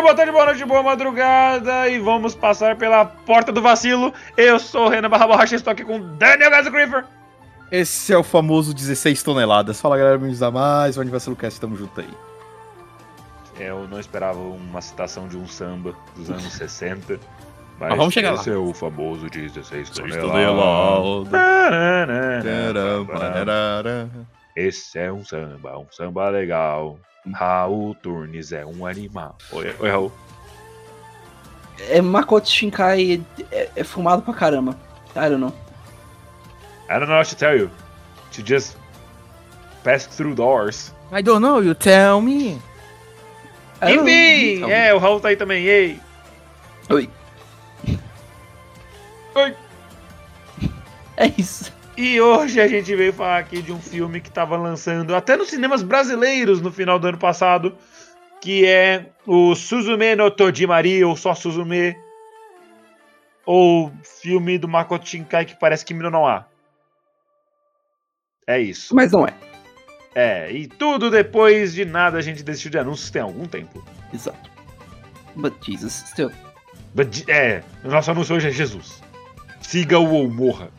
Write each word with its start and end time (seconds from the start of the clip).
dia, 0.00 0.02
boa 0.02 0.14
tarde, 0.14 0.32
boa 0.32 0.44
noite, 0.46 0.64
boa 0.64 0.82
madrugada 0.82 1.88
e 1.88 1.98
vamos 1.98 2.34
passar 2.34 2.76
pela 2.76 3.04
porta 3.04 3.52
do 3.52 3.60
vacilo. 3.60 4.12
Eu 4.36 4.58
sou 4.58 4.86
o 4.86 4.88
Renan 4.88 5.10
Barra 5.10 5.26
Borracha 5.26 5.54
e 5.54 5.56
estou 5.56 5.70
aqui 5.72 5.84
com 5.84 6.00
Daniel 6.16 6.50
Griffer. 6.70 7.04
Esse 7.70 8.12
é 8.12 8.16
o 8.16 8.22
famoso 8.22 8.74
16 8.74 9.22
toneladas. 9.22 9.80
Fala 9.80 9.96
galera, 9.96 10.16
bem-vindos 10.18 10.42
a 10.42 10.50
mais 10.50 10.96
um 10.96 11.02
Aniversário 11.02 11.36
Cast, 11.36 11.60
tamo 11.60 11.76
junto 11.76 12.00
aí. 12.00 12.08
Eu 13.58 13.86
não 13.88 14.00
esperava 14.00 14.38
uma 14.38 14.80
citação 14.80 15.28
de 15.28 15.36
um 15.36 15.46
samba 15.46 15.94
dos 16.16 16.30
anos 16.30 16.50
60. 16.54 17.20
Mas, 17.78 17.88
Mas 17.90 17.98
vamos 17.98 18.14
chegar 18.14 18.32
lá. 18.32 18.40
esse 18.40 18.50
é 18.50 18.56
o 18.56 18.72
famoso 18.72 19.28
16 19.28 19.90
toneladas. 19.90 21.28
Esse 24.56 24.98
é 24.98 25.12
um 25.12 25.24
samba, 25.24 25.78
um 25.78 25.86
samba 25.90 26.28
legal. 26.30 26.98
Raul 27.32 27.94
Turnes 27.96 28.52
é 28.52 28.64
um 28.64 28.86
animal. 28.86 29.36
Oi, 29.52 29.74
oi 29.78 29.90
Raul. 29.90 30.12
É 31.88 32.00
Makoto 32.00 32.48
Shinkai 32.48 33.22
é, 33.50 33.70
é 33.76 33.84
fumado 33.84 34.22
pra 34.22 34.34
caramba. 34.34 34.76
I 35.16 35.28
don't 35.28 35.38
know. 35.38 35.54
I 36.88 36.98
don't 36.98 37.06
know 37.06 37.16
what 37.16 37.30
to 37.30 37.36
tell 37.36 37.56
you. 37.56 37.70
To 38.32 38.42
just 38.44 38.76
pass 39.82 40.06
through 40.06 40.34
doors. 40.34 40.94
I 41.12 41.22
don't 41.22 41.40
know, 41.40 41.62
you 41.62 41.74
tell 41.74 42.20
me. 42.20 42.60
Enfim, 43.82 44.70
é, 44.70 44.92
o 44.92 44.98
Raul 44.98 45.20
tá 45.20 45.28
aí 45.28 45.36
também. 45.36 45.64
Ei. 45.64 46.00
Oi. 46.90 47.10
Oi. 49.34 49.56
É 51.16 51.30
isso. 51.36 51.70
E 52.00 52.18
hoje 52.18 52.58
a 52.58 52.66
gente 52.66 52.96
veio 52.96 53.12
falar 53.12 53.40
aqui 53.40 53.60
de 53.60 53.70
um 53.70 53.78
filme 53.78 54.22
que 54.22 54.30
tava 54.30 54.56
lançando 54.56 55.14
até 55.14 55.36
nos 55.36 55.50
cinemas 55.50 55.82
brasileiros 55.82 56.58
no 56.58 56.72
final 56.72 56.98
do 56.98 57.06
ano 57.06 57.18
passado, 57.18 57.76
que 58.40 58.64
é 58.64 59.10
o 59.26 59.54
Suzume 59.54 60.16
no 60.16 60.30
Tojimari, 60.30 61.04
ou 61.04 61.14
só 61.14 61.34
Suzume, 61.34 61.94
ou 63.44 63.92
filme 64.22 64.56
do 64.56 64.66
Makoto 64.66 65.06
Shinkai 65.06 65.44
que 65.44 65.54
parece 65.54 65.84
que 65.84 65.92
não 65.92 66.26
há. 66.26 66.46
É 68.46 68.58
isso. 68.58 68.96
Mas 68.96 69.12
não 69.12 69.26
é. 69.26 69.34
É, 70.14 70.50
e 70.50 70.66
tudo 70.68 71.10
depois 71.10 71.74
de 71.74 71.84
nada 71.84 72.16
a 72.16 72.22
gente 72.22 72.42
desistiu 72.42 72.70
de 72.70 72.78
anúncios 72.78 73.10
tem 73.10 73.20
algum 73.20 73.44
tempo. 73.44 73.84
Exato. 74.10 74.50
But 75.36 75.52
Jesus, 75.60 76.02
still. 76.06 76.32
But, 76.94 77.28
é, 77.28 77.62
o 77.84 77.88
nosso 77.88 78.10
anúncio 78.10 78.36
hoje 78.36 78.48
é 78.48 78.50
Jesus. 78.50 79.02
Siga-o 79.60 80.14
ou 80.14 80.30
morra. 80.30 80.70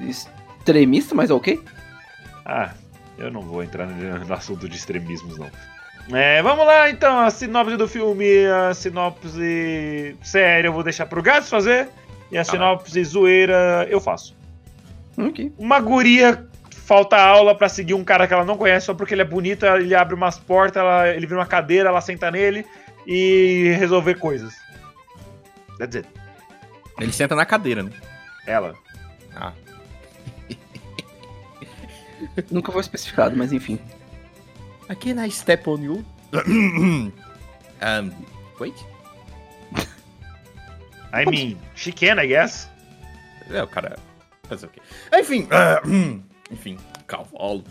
Extremista, 0.00 1.14
mas 1.14 1.30
ok? 1.30 1.60
Ah, 2.44 2.70
eu 3.18 3.30
não 3.30 3.42
vou 3.42 3.62
entrar 3.62 3.86
no 4.26 4.34
assunto 4.34 4.68
de 4.68 4.76
extremismos, 4.76 5.38
não. 5.38 5.50
É, 6.16 6.42
vamos 6.42 6.66
lá 6.66 6.90
então, 6.90 7.20
a 7.20 7.30
sinopse 7.30 7.76
do 7.76 7.86
filme, 7.86 8.44
a 8.46 8.74
sinopse 8.74 10.16
séria 10.22 10.66
eu 10.68 10.72
vou 10.72 10.82
deixar 10.82 11.06
pro 11.06 11.22
Gats 11.22 11.48
fazer, 11.48 11.88
e 12.30 12.36
a 12.36 12.42
sinopse 12.44 13.04
zoeira 13.04 13.86
eu 13.88 14.00
faço. 14.00 14.36
Ok. 15.16 15.52
Uma 15.56 15.78
guria 15.78 16.46
falta 16.70 17.16
aula 17.16 17.54
pra 17.54 17.68
seguir 17.68 17.94
um 17.94 18.02
cara 18.02 18.26
que 18.26 18.34
ela 18.34 18.44
não 18.44 18.56
conhece 18.56 18.86
só 18.86 18.94
porque 18.94 19.14
ele 19.14 19.22
é 19.22 19.24
bonito, 19.26 19.64
ele 19.64 19.94
abre 19.94 20.14
umas 20.14 20.38
portas, 20.38 20.80
ela- 20.82 21.08
ele 21.08 21.26
vira 21.26 21.38
uma 21.38 21.46
cadeira, 21.46 21.88
ela 21.88 22.00
senta 22.00 22.30
nele 22.30 22.66
e 23.06 23.72
resolver 23.78 24.16
coisas. 24.16 24.54
That's 25.78 25.94
it. 25.96 26.08
Ele 27.00 27.12
senta 27.12 27.36
na 27.36 27.46
cadeira, 27.46 27.82
né? 27.84 27.90
Ela. 28.46 28.74
Ah. 29.36 29.52
Nunca 32.50 32.72
foi 32.72 32.80
especificado, 32.80 33.36
mas 33.36 33.52
enfim. 33.52 33.78
Aqui 34.88 35.14
na 35.14 35.28
Step 35.28 35.68
on 35.68 35.82
You. 35.82 36.04
um, 36.32 37.12
wait? 38.58 38.74
I 41.12 41.24
mean, 41.26 41.58
she 41.74 41.92
can, 41.92 42.20
I 42.22 42.26
guess. 42.26 42.68
É, 43.50 43.62
o 43.62 43.66
cara. 43.66 43.98
Fazer 44.48 44.66
o 44.66 44.68
quê? 44.68 44.80
Enfim. 45.14 45.48
hum, 45.86 46.22
enfim, 46.50 46.78
cavalo. 47.06 47.64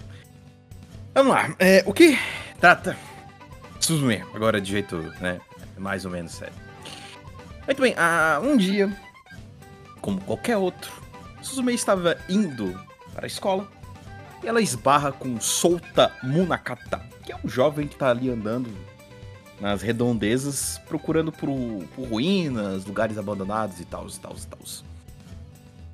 Vamos 1.14 1.34
lá. 1.34 1.56
É, 1.60 1.84
o 1.86 1.94
que 1.94 2.18
trata. 2.60 2.98
Suzume, 3.80 4.24
agora 4.34 4.62
de 4.62 4.72
jeito, 4.72 4.98
né? 5.20 5.42
Mais 5.78 6.06
ou 6.06 6.12
menos 6.12 6.34
sério. 6.34 6.54
Muito 7.66 7.82
bem, 7.82 7.94
ah, 7.98 8.40
um 8.42 8.56
dia, 8.56 8.96
como 10.00 10.22
qualquer 10.22 10.58
outro, 10.58 10.92
Suzume 11.42 11.74
estava 11.74 12.18
indo 12.30 12.80
para 13.14 13.26
a 13.26 13.28
escola 13.28 13.68
ela 14.48 14.62
esbarra 14.62 15.12
com 15.12 15.40
Solta 15.40 16.12
Munakata, 16.24 17.02
que 17.24 17.32
é 17.32 17.36
um 17.44 17.48
jovem 17.48 17.88
que 17.88 17.94
está 17.94 18.10
ali 18.10 18.30
andando 18.30 18.70
nas 19.60 19.82
redondezas, 19.82 20.82
procurando 20.88 21.32
por, 21.32 21.50
por 21.96 22.08
ruínas, 22.08 22.86
lugares 22.86 23.18
abandonados 23.18 23.80
e 23.80 23.86
tal, 23.86 24.08
e 24.08 24.20
tal, 24.20 24.36
e 24.36 24.48
tal. 24.48 24.60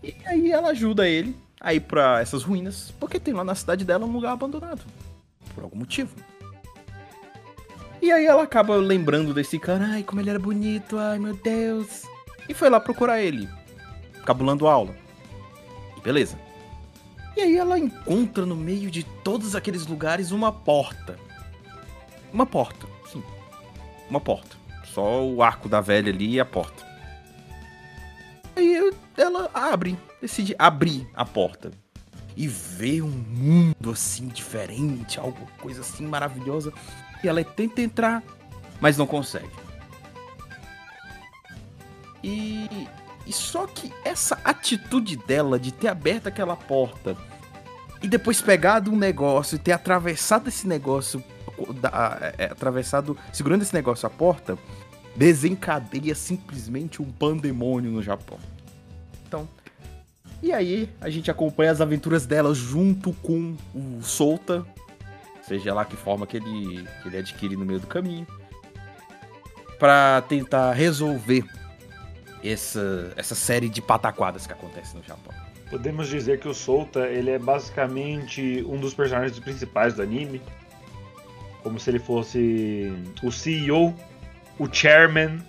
E 0.02 0.16
aí 0.25 0.52
ela 0.52 0.69
ajuda 0.69 1.08
ele 1.08 1.35
a 1.59 1.74
ir 1.74 1.81
pra 1.81 2.22
essas 2.22 2.44
ruínas, 2.44 2.94
porque 2.97 3.19
tem 3.19 3.34
lá 3.34 3.44
na 3.44 3.56
cidade 3.56 3.84
dela 3.84 4.06
um 4.06 4.12
lugar 4.12 4.31
abandonado. 4.31 4.81
Por 5.53 5.64
algum 5.64 5.78
motivo. 5.78 6.16
E 8.02 8.12
aí 8.12 8.25
ela 8.25 8.44
acaba 8.44 8.75
lembrando 8.78 9.34
desse 9.34 9.59
cara, 9.59 9.85
ai, 9.85 10.03
como 10.03 10.22
ele 10.22 10.29
era 10.29 10.40
bonito, 10.40 10.97
ai 10.97 11.19
meu 11.19 11.35
Deus. 11.35 12.03
E 12.47 12.53
foi 12.53 12.69
lá 12.69 12.79
procurar 12.79 13.22
ele, 13.22 13.50
cabulando 14.24 14.68
aula. 14.68 14.96
E 15.97 16.00
beleza. 16.00 16.47
E 17.38 17.40
aí 17.40 17.56
ela 17.56 17.78
encontra 17.78 18.48
no 18.48 18.56
meio 18.56 18.90
de 18.90 19.03
todos 19.03 19.56
aqueles 19.56 19.86
lugares 19.86 20.31
uma 20.31 20.52
porta. 20.52 21.20
Uma 22.34 22.48
porta, 22.48 22.88
sim. 23.14 23.22
Uma 24.09 24.20
porta. 24.20 24.58
Só 24.86 25.24
o 25.24 25.44
arco 25.44 25.70
da 25.70 25.80
velha 25.80 26.12
ali 26.12 26.31
e 26.31 26.40
a 26.40 26.46
porta. 26.46 26.84
Aí 28.56 28.92
ela 29.16 29.52
abre, 29.53 29.96
decide 30.20 30.56
abrir 30.58 31.08
a 31.14 31.24
porta. 31.24 31.70
E 32.36 32.47
vê 32.47 33.03
um 33.03 33.08
mundo 33.08 33.92
assim 33.92 34.30
diferente, 34.30 35.20
algo, 35.20 35.47
coisa 35.62 35.81
assim 35.81 36.08
maravilhosa. 36.08 36.74
E 37.24 37.28
ela 37.28 37.44
tenta 37.44 37.84
entrar, 37.84 38.24
mas 38.81 38.97
não 38.97 39.06
consegue. 39.06 39.47
E, 42.24 42.88
e 43.28 43.31
só 43.31 43.68
que 43.68 43.94
essa 44.03 44.40
atitude 44.44 45.18
dela 45.18 45.59
de 45.59 45.72
ter 45.72 45.88
aberto 45.88 46.26
aquela 46.26 46.56
porta 46.56 47.16
e 48.02 48.08
depois 48.08 48.41
pegado 48.41 48.91
um 48.91 48.97
negócio 48.97 49.56
e 49.56 49.59
ter 49.59 49.72
atravessado 49.72 50.47
esse 50.50 50.68
negócio, 50.68 51.24
da- 51.81 52.34
é, 52.38 52.46
atravessado, 52.46 53.18
segurando 53.34 53.62
esse 53.63 53.74
negócio 53.74 54.06
a 54.06 54.09
porta, 54.09 54.58
desencadeia 55.16 56.13
simplesmente 56.13 57.02
um 57.02 57.12
pandemônio 57.12 57.91
no 57.91 58.03
Japão. 58.03 58.38
Então, 59.28 59.47
e 60.41 60.53
aí 60.53 60.90
a 61.02 61.09
gente 61.09 61.31
acompanha 61.31 61.72
as 61.72 61.81
aventuras 61.81 62.25
dela 62.25 62.53
junto 62.53 63.12
com 63.13 63.56
o 63.74 64.00
Solta, 64.03 64.64
seja 65.41 65.74
lá 65.74 65.84
que 65.84 65.96
forma 65.96 66.28
que 66.28 66.38
ele, 66.38 66.88
que 67.02 67.08
ele 67.09 67.17
adquire 67.17 67.55
no 67.58 67.66
meio 67.66 67.79
do 67.79 67.88
caminho, 67.88 68.28
pra 69.79 70.22
tentar 70.28 70.73
resolver 70.73 71.44
essa, 72.44 73.11
essa 73.16 73.34
série 73.34 73.70
de 73.70 73.82
pataquadas 73.82 74.46
que 74.46 74.53
acontece 74.53 74.96
no 74.96 75.03
Japão. 75.03 75.34
Podemos 75.69 76.08
dizer 76.08 76.40
que 76.40 76.47
o 76.47 76.53
Solta, 76.53 77.08
ele 77.08 77.29
é 77.31 77.37
basicamente 77.40 78.64
um 78.67 78.78
dos 78.79 78.93
personagens 78.93 79.37
principais 79.40 79.93
do 79.93 80.02
anime. 80.02 80.41
Como 81.61 81.78
se 81.79 81.90
ele 81.90 81.99
fosse 81.99 82.93
o 83.22 83.31
CEO, 83.31 83.93
o 84.58 84.67
chairman. 84.72 85.40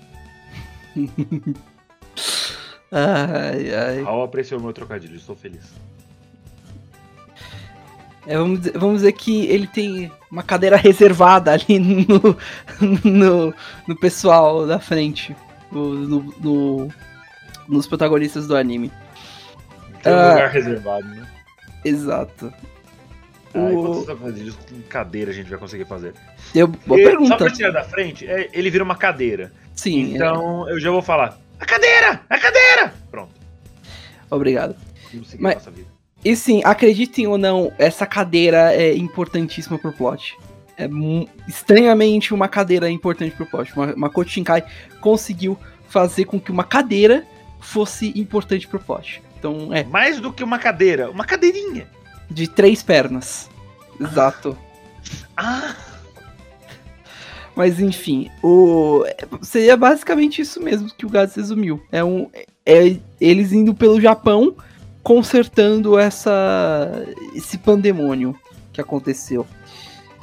Ai, 2.90 3.74
ai. 3.74 4.02
Raul 4.02 4.22
apreciou 4.24 4.58
meu 4.60 4.72
trocadilho, 4.72 5.14
estou 5.16 5.36
feliz. 5.36 5.74
É, 8.26 8.36
vamos, 8.36 8.60
dizer, 8.60 8.78
vamos 8.78 8.96
dizer 8.96 9.12
que 9.12 9.46
ele 9.46 9.66
tem 9.66 10.10
uma 10.30 10.42
cadeira 10.42 10.76
reservada 10.76 11.52
ali 11.52 11.78
no, 12.08 12.36
no, 13.04 13.54
no 13.86 13.96
pessoal 14.00 14.66
da 14.66 14.78
frente, 14.78 15.36
no, 15.70 15.94
no- 15.94 16.34
no- 16.40 16.88
nos 17.68 17.86
protagonistas 17.86 18.46
do 18.46 18.56
anime. 18.56 18.90
Tem 20.02 20.12
um 20.12 20.16
Ah. 20.16 20.28
lugar 20.32 20.50
reservado, 20.50 21.06
né? 21.08 21.26
Exato. 21.84 22.52
Ah, 23.54 23.58
O- 23.60 23.82
quantos 23.82 24.04
trocadilhos 24.04 24.56
com 24.56 24.80
cadeira 24.82 25.30
a 25.30 25.34
gente 25.34 25.48
vai 25.48 25.58
conseguir 25.58 25.84
fazer? 25.86 26.14
Eu, 26.54 26.66
boa 26.68 27.00
E, 27.00 27.26
Só 27.26 27.36
pra 27.36 27.50
tirar 27.50 27.70
da 27.70 27.84
frente, 27.84 28.26
é, 28.26 28.48
ele 28.52 28.70
vira 28.70 28.84
uma 28.84 28.96
cadeira. 28.96 29.52
Sim, 29.74 30.14
Então 30.14 30.68
eu 30.68 30.78
já 30.78 30.90
vou 30.90 31.02
falar. 31.02 31.38
A 31.58 31.64
cadeira! 31.64 32.20
A 32.28 32.38
cadeira! 32.38 32.92
Pronto. 33.10 33.30
é, 34.30 34.34
obrigado. 34.34 34.76
Mas-. 35.38 35.66
E 36.24 36.36
sim, 36.36 36.60
acreditem 36.64 37.26
ou 37.26 37.38
não, 37.38 37.72
essa 37.78 38.04
cadeira 38.06 38.74
é 38.74 38.94
importantíssima 38.94 39.78
pro 39.78 39.92
plot. 39.92 40.36
É 40.76 40.86
estranhamente 41.48 42.32
uma 42.34 42.48
cadeira 42.48 42.88
importante 42.90 43.34
pro 43.34 43.46
plot. 43.46 43.72
Uma, 43.74 43.94
Shinkai 44.26 44.64
conseguiu 45.00 45.58
fazer 45.88 46.24
com 46.26 46.38
que 46.38 46.50
uma 46.52 46.64
cadeira 46.64 47.24
fosse 47.60 48.12
importante 48.14 48.68
pro 48.68 48.78
plot. 48.78 49.22
Então, 49.38 49.72
é, 49.72 49.84
Mais 49.84 50.20
do 50.20 50.32
que 50.32 50.42
uma 50.42 50.58
cadeira, 50.58 51.10
uma 51.10 51.24
cadeirinha. 51.24 51.86
de 52.30 52.46
três 52.46 52.82
pernas. 52.82 53.48
Exato. 53.98 54.56
Ah! 55.36 55.74
Mas 57.56 57.80
enfim, 57.80 58.30
o 58.42 59.04
seria 59.42 59.76
basicamente 59.76 60.42
isso 60.42 60.62
mesmo 60.62 60.90
que 60.94 61.04
o 61.04 61.08
Gats 61.08 61.34
resumiu. 61.34 61.82
É 61.90 62.04
um 62.04 62.30
é 62.64 62.96
eles 63.20 63.52
indo 63.52 63.74
pelo 63.74 64.00
Japão 64.00 64.54
consertando 65.02 65.98
essa 65.98 67.04
esse 67.34 67.58
pandemônio 67.58 68.38
que 68.72 68.80
aconteceu. 68.80 69.44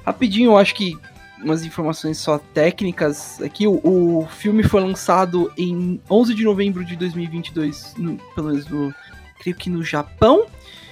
Rapidinho, 0.06 0.52
eu 0.52 0.58
acho 0.58 0.76
que 0.76 0.98
umas 1.44 1.66
informações 1.66 2.18
só 2.18 2.38
técnicas 2.38 3.42
aqui. 3.42 3.68
O, 3.68 3.80
o 3.84 4.28
filme 4.28 4.64
foi 4.64 4.82
lançado 4.82 5.52
em 5.58 6.00
11 6.10 6.34
de 6.34 6.44
novembro 6.44 6.84
de 6.84 6.96
2022, 6.96 7.96
no, 7.98 8.18
pelo 8.34 8.50
menos 8.50 8.68
no, 8.68 8.94
creio 9.40 9.56
que 9.56 9.70
no 9.70 9.84
Japão. 9.84 10.46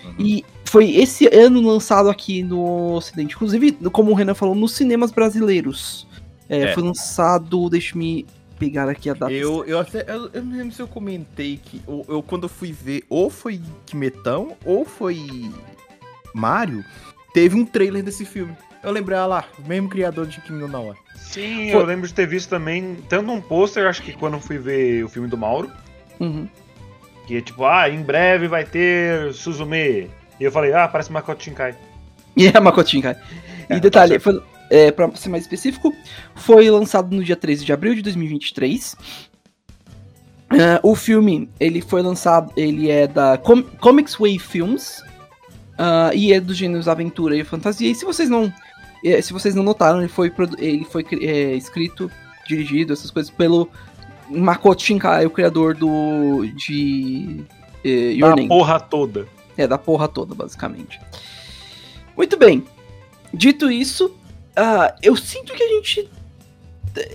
Uhum. 0.03 0.13
E 0.19 0.45
foi 0.65 0.91
esse 0.95 1.27
ano 1.27 1.61
lançado 1.61 2.09
aqui 2.09 2.43
no 2.43 2.93
Ocidente. 2.95 3.35
Inclusive, 3.35 3.71
como 3.91 4.11
o 4.11 4.13
Renan 4.13 4.33
falou, 4.33 4.55
nos 4.55 4.73
cinemas 4.73 5.11
brasileiros. 5.11 6.07
É, 6.49 6.61
É. 6.61 6.73
Foi 6.73 6.83
lançado, 6.83 7.69
deixa-me 7.69 8.25
pegar 8.59 8.89
aqui 8.89 9.09
a 9.09 9.13
data. 9.13 9.31
Eu, 9.31 9.65
eu 9.65 9.79
até. 9.79 10.05
Eu, 10.07 10.29
eu 10.33 10.43
não 10.43 10.57
lembro 10.57 10.73
se 10.73 10.81
eu 10.81 10.87
comentei 10.87 11.59
que. 11.63 11.81
Eu, 11.87 12.05
eu, 12.07 12.23
quando 12.23 12.43
eu 12.43 12.49
fui 12.49 12.71
ver, 12.71 13.03
ou 13.09 13.29
foi 13.29 13.61
Kimetão, 13.85 14.55
ou 14.65 14.85
foi 14.85 15.51
Mario, 16.33 16.83
teve 17.33 17.55
um 17.55 17.65
trailer 17.65 18.03
desse 18.03 18.25
filme. 18.25 18.55
Eu 18.83 18.91
lembrei, 18.91 19.17
ah 19.17 19.25
lá, 19.25 19.45
o 19.63 19.67
mesmo 19.67 19.87
criador 19.89 20.27
de 20.27 20.41
Kimi 20.41 20.59
no 20.59 20.67
Na 20.67 20.79
wa. 20.79 20.95
Sim, 21.15 21.69
Foi- 21.71 21.81
eu 21.81 21.85
lembro 21.85 22.07
de 22.07 22.13
ter 22.13 22.27
visto 22.27 22.49
também, 22.49 22.97
tanto 23.07 23.31
um 23.31 23.39
pôster, 23.41 23.87
acho 23.87 24.01
que 24.03 24.13
quando 24.13 24.33
eu 24.33 24.39
fui 24.41 24.57
ver 24.57 25.03
o 25.05 25.09
filme 25.09 25.27
do 25.27 25.37
Mauro, 25.37 25.71
Uhum. 26.19 26.47
que 27.25 27.37
é 27.37 27.41
tipo, 27.41 27.63
ah, 27.65 27.89
em 27.89 28.01
breve 28.01 28.47
vai 28.47 28.65
ter 28.65 29.33
Suzume. 29.33 30.09
E 30.39 30.43
eu 30.43 30.51
falei, 30.51 30.73
ah, 30.73 30.87
parece 30.87 31.11
Makoto 31.11 31.43
Shinkai. 31.43 31.75
E 32.35 32.47
é 32.47 32.59
Makoto 32.59 32.89
Shinkai. 32.89 33.15
É, 33.69 33.77
E 33.77 33.79
detalhe, 33.79 34.15
tá 34.15 34.19
foi, 34.19 34.43
é, 34.69 34.91
pra 34.91 35.09
ser 35.15 35.29
mais 35.29 35.43
específico, 35.43 35.95
foi 36.35 36.69
lançado 36.69 37.15
no 37.15 37.23
dia 37.23 37.35
13 37.37 37.63
de 37.63 37.71
abril 37.71 37.95
de 37.95 38.01
2023. 38.01 38.95
Ah, 40.49 40.79
o 40.83 40.93
filme, 40.95 41.49
ele 41.59 41.81
foi 41.81 42.01
lançado, 42.01 42.51
ele 42.55 42.91
é 42.91 43.07
da 43.07 43.37
Com 43.37 43.63
Comics 43.63 44.15
Wave 44.15 44.39
Films, 44.39 45.01
ah, 45.77 46.11
e 46.13 46.31
é 46.33 46.39
dos 46.39 46.57
gêneros 46.57 46.87
aventura 46.87 47.35
e 47.35 47.43
fantasia. 47.43 47.89
E 47.89 47.95
se 47.95 48.05
vocês 48.05 48.29
não, 48.29 48.53
se 49.21 49.33
vocês 49.33 49.53
não 49.55 49.63
notaram, 49.63 49.99
ele 49.99 50.07
foi, 50.07 50.31
ele 50.57 50.85
foi 50.85 51.05
eh, 51.21 51.55
escrito, 51.55 52.09
dirigido, 52.47 52.93
essas 52.93 53.11
coisas, 53.11 53.29
pelo 53.31 53.69
Makoto 54.29 54.81
Shinkai, 54.83 55.25
o 55.25 55.29
criador 55.29 55.75
do 55.75 56.45
de 56.55 57.43
eh, 57.83 58.13
Your 58.13 58.29
Da 58.29 58.35
Name. 58.37 58.47
porra 58.47 58.79
toda. 58.79 59.27
É, 59.57 59.67
da 59.67 59.77
porra 59.77 60.07
toda, 60.07 60.33
basicamente. 60.33 60.99
Muito 62.17 62.37
bem. 62.37 62.63
Dito 63.33 63.69
isso, 63.71 64.15
ah, 64.55 64.95
eu 65.01 65.15
sinto 65.15 65.53
que 65.53 65.61
a 65.63 65.67
gente. 65.67 66.09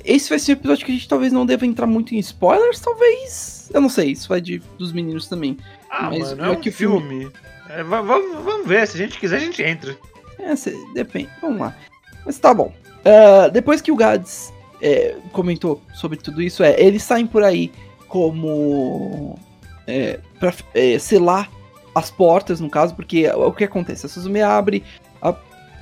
Esse 0.05 0.29
vai 0.29 0.38
ser 0.38 0.52
um 0.52 0.55
episódio 0.55 0.84
que 0.84 0.91
a 0.93 0.94
gente 0.94 1.08
talvez 1.08 1.32
não 1.32 1.46
deva 1.46 1.64
entrar 1.64 1.87
muito 1.87 2.14
em 2.14 2.19
spoilers, 2.19 2.81
talvez. 2.81 3.70
Eu 3.73 3.81
não 3.81 3.88
sei, 3.88 4.11
isso 4.12 4.29
vai 4.29 4.41
de, 4.41 4.61
dos 4.76 4.93
meninos 4.93 5.29
também. 5.29 5.56
Ah, 5.91 6.11
Mas 6.11 6.19
mano, 6.31 6.37
já 6.37 6.46
é 6.46 6.50
um 6.50 6.56
que 6.61 6.69
o 6.69 6.73
filme. 6.73 7.31
É, 7.69 7.82
va- 7.84 8.00
va- 8.02 8.19
vamos 8.44 8.67
ver, 8.67 8.87
se 8.88 8.96
a 8.96 8.99
gente 9.06 9.19
quiser, 9.20 9.37
a 9.37 9.41
gente 9.41 9.62
entra. 9.62 9.96
É, 10.38 10.55
cê- 10.56 10.76
depende. 10.94 11.29
Vamos 11.40 11.61
lá. 11.61 11.76
Mas 12.25 12.38
tá 12.38 12.52
bom. 12.55 12.73
Ah, 13.05 13.49
depois 13.49 13.81
que 13.81 13.93
o 13.93 13.96
Gads 13.96 14.52
é, 14.82 15.17
comentou 15.32 15.81
sobre 15.94 16.19
tudo 16.19 16.43
isso, 16.43 16.62
é, 16.62 16.81
eles 16.81 17.02
saem 17.02 17.26
por 17.26 17.43
aí 17.43 17.73
como. 18.06 19.38
É, 19.87 20.20
pra 20.38 20.52
é, 20.75 20.99
selar 20.99 21.50
as 21.94 22.11
portas, 22.11 22.61
no 22.61 22.69
caso, 22.69 22.94
porque 22.94 23.26
o 23.29 23.52
que 23.52 23.64
acontece? 23.64 24.06
A 24.06 24.08
Suzume 24.08 24.43
abre 24.43 24.85
a, 25.23 25.35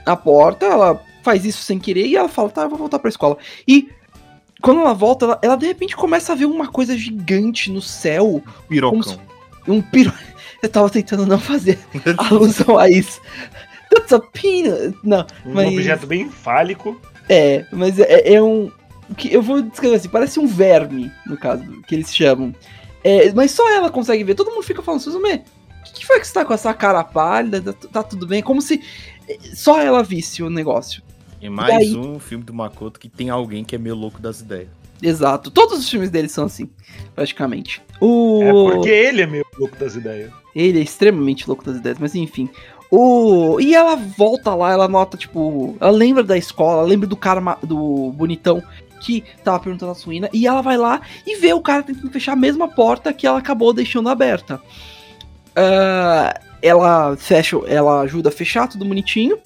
a 0.06 0.16
porta, 0.16 0.64
ela 0.66 1.02
faz 1.22 1.44
isso 1.44 1.62
sem 1.62 1.78
querer 1.78 2.06
e 2.06 2.16
ela 2.16 2.28
fala, 2.28 2.48
tá, 2.48 2.62
eu 2.62 2.68
vou 2.68 2.78
voltar 2.78 3.00
pra 3.00 3.08
escola. 3.08 3.36
E 3.66 3.90
quando 4.62 4.80
ela 4.80 4.94
volta, 4.94 5.24
ela, 5.24 5.38
ela 5.42 5.56
de 5.56 5.66
repente 5.66 5.96
começa 5.96 6.32
a 6.32 6.36
ver 6.36 6.44
uma 6.46 6.68
coisa 6.68 6.96
gigante 6.96 7.70
no 7.70 7.82
céu, 7.82 8.42
Pirocão. 8.68 9.18
Um 9.66 9.82
piro. 9.82 10.12
Eu 10.62 10.70
tava 10.70 10.88
tentando 10.88 11.26
não 11.26 11.38
fazer 11.38 11.78
alusão 12.16 12.78
a 12.78 12.88
isso. 12.88 13.20
That's 13.90 14.12
a 14.12 14.20
peanut. 14.20 14.96
Não, 15.02 15.26
Um 15.44 15.54
Mas- 15.54 15.68
objeto 15.72 16.06
bem 16.06 16.28
fálico. 16.30 17.00
é, 17.28 17.64
mas 17.72 17.98
é, 17.98 18.34
é 18.34 18.42
um. 18.42 18.70
o 19.10 19.14
que 19.14 19.32
Eu 19.32 19.42
vou 19.42 19.62
descrever 19.62 19.96
assim, 19.96 20.08
parece 20.08 20.38
um 20.40 20.46
verme, 20.46 21.10
no 21.26 21.36
caso, 21.36 21.64
que 21.86 21.94
eles 21.94 22.14
chamam. 22.14 22.54
É, 23.04 23.32
mas 23.32 23.52
só 23.52 23.68
ela 23.72 23.90
consegue 23.90 24.24
ver. 24.24 24.34
Todo 24.34 24.50
mundo 24.50 24.62
fica 24.64 24.82
falando, 24.82 25.00
Suzume, 25.00 25.34
o 25.34 25.84
que, 25.84 25.92
que 26.00 26.06
foi 26.06 26.18
que 26.20 26.26
você 26.26 26.32
tá 26.34 26.44
com 26.44 26.52
essa 26.54 26.74
cara 26.74 27.04
pálida? 27.04 27.72
Tá, 27.72 27.88
tá 27.92 28.02
tudo 28.02 28.26
bem? 28.26 28.42
Como 28.42 28.60
se 28.60 28.80
é, 29.28 29.38
só 29.54 29.80
ela 29.80 30.02
visse 30.02 30.42
o 30.42 30.50
negócio. 30.50 31.02
E 31.40 31.48
mais 31.48 31.70
E 31.70 31.76
aí? 31.76 31.96
um 31.96 32.18
filme 32.18 32.42
do 32.42 32.52
Makoto 32.54 32.98
que 32.98 33.08
tem 33.08 33.30
alguém 33.30 33.62
que 33.64 33.76
é 33.76 33.78
meio 33.78 33.94
louco 33.94 34.20
das 34.20 34.40
ideias. 34.40 34.68
Exato. 35.00 35.50
Todos 35.50 35.78
os 35.78 35.88
filmes 35.90 36.08
dele 36.10 36.28
são 36.28 36.46
assim, 36.46 36.68
praticamente. 37.14 37.82
O... 38.00 38.42
É 38.42 38.50
porque 38.52 38.88
ele 38.88 39.20
é 39.22 39.26
meio 39.26 39.44
louco 39.58 39.76
das 39.76 39.94
ideias. 39.94 40.32
Ele 40.54 40.78
é 40.80 40.82
extremamente 40.82 41.46
louco 41.46 41.62
das 41.64 41.76
ideias, 41.76 41.98
mas 41.98 42.14
enfim. 42.14 42.48
O... 42.90 43.58
E 43.60 43.74
ela 43.74 43.96
volta 43.96 44.54
lá, 44.54 44.72
ela 44.72 44.88
nota, 44.88 45.16
tipo. 45.16 45.76
Ela 45.80 45.90
lembra 45.90 46.22
da 46.22 46.36
escola, 46.36 46.82
lembra 46.82 47.06
do 47.06 47.16
cara 47.16 47.58
do 47.62 48.12
bonitão 48.12 48.62
que 49.00 49.24
tava 49.44 49.60
perguntando 49.60 49.92
a 49.92 49.94
suína. 49.94 50.28
E 50.32 50.46
ela 50.46 50.62
vai 50.62 50.76
lá 50.76 51.00
e 51.26 51.36
vê 51.36 51.52
o 51.52 51.60
cara 51.60 51.82
tentando 51.82 52.10
fechar 52.10 52.32
a 52.32 52.36
mesma 52.36 52.68
porta 52.68 53.12
que 53.12 53.26
ela 53.26 53.38
acabou 53.38 53.72
deixando 53.72 54.08
aberta. 54.08 54.60
Ah, 55.54 56.38
ela 56.62 57.16
fecha, 57.16 57.56
ela 57.66 58.00
ajuda 58.00 58.28
a 58.28 58.32
fechar 58.32 58.68
tudo 58.68 58.84
bonitinho. 58.84 59.38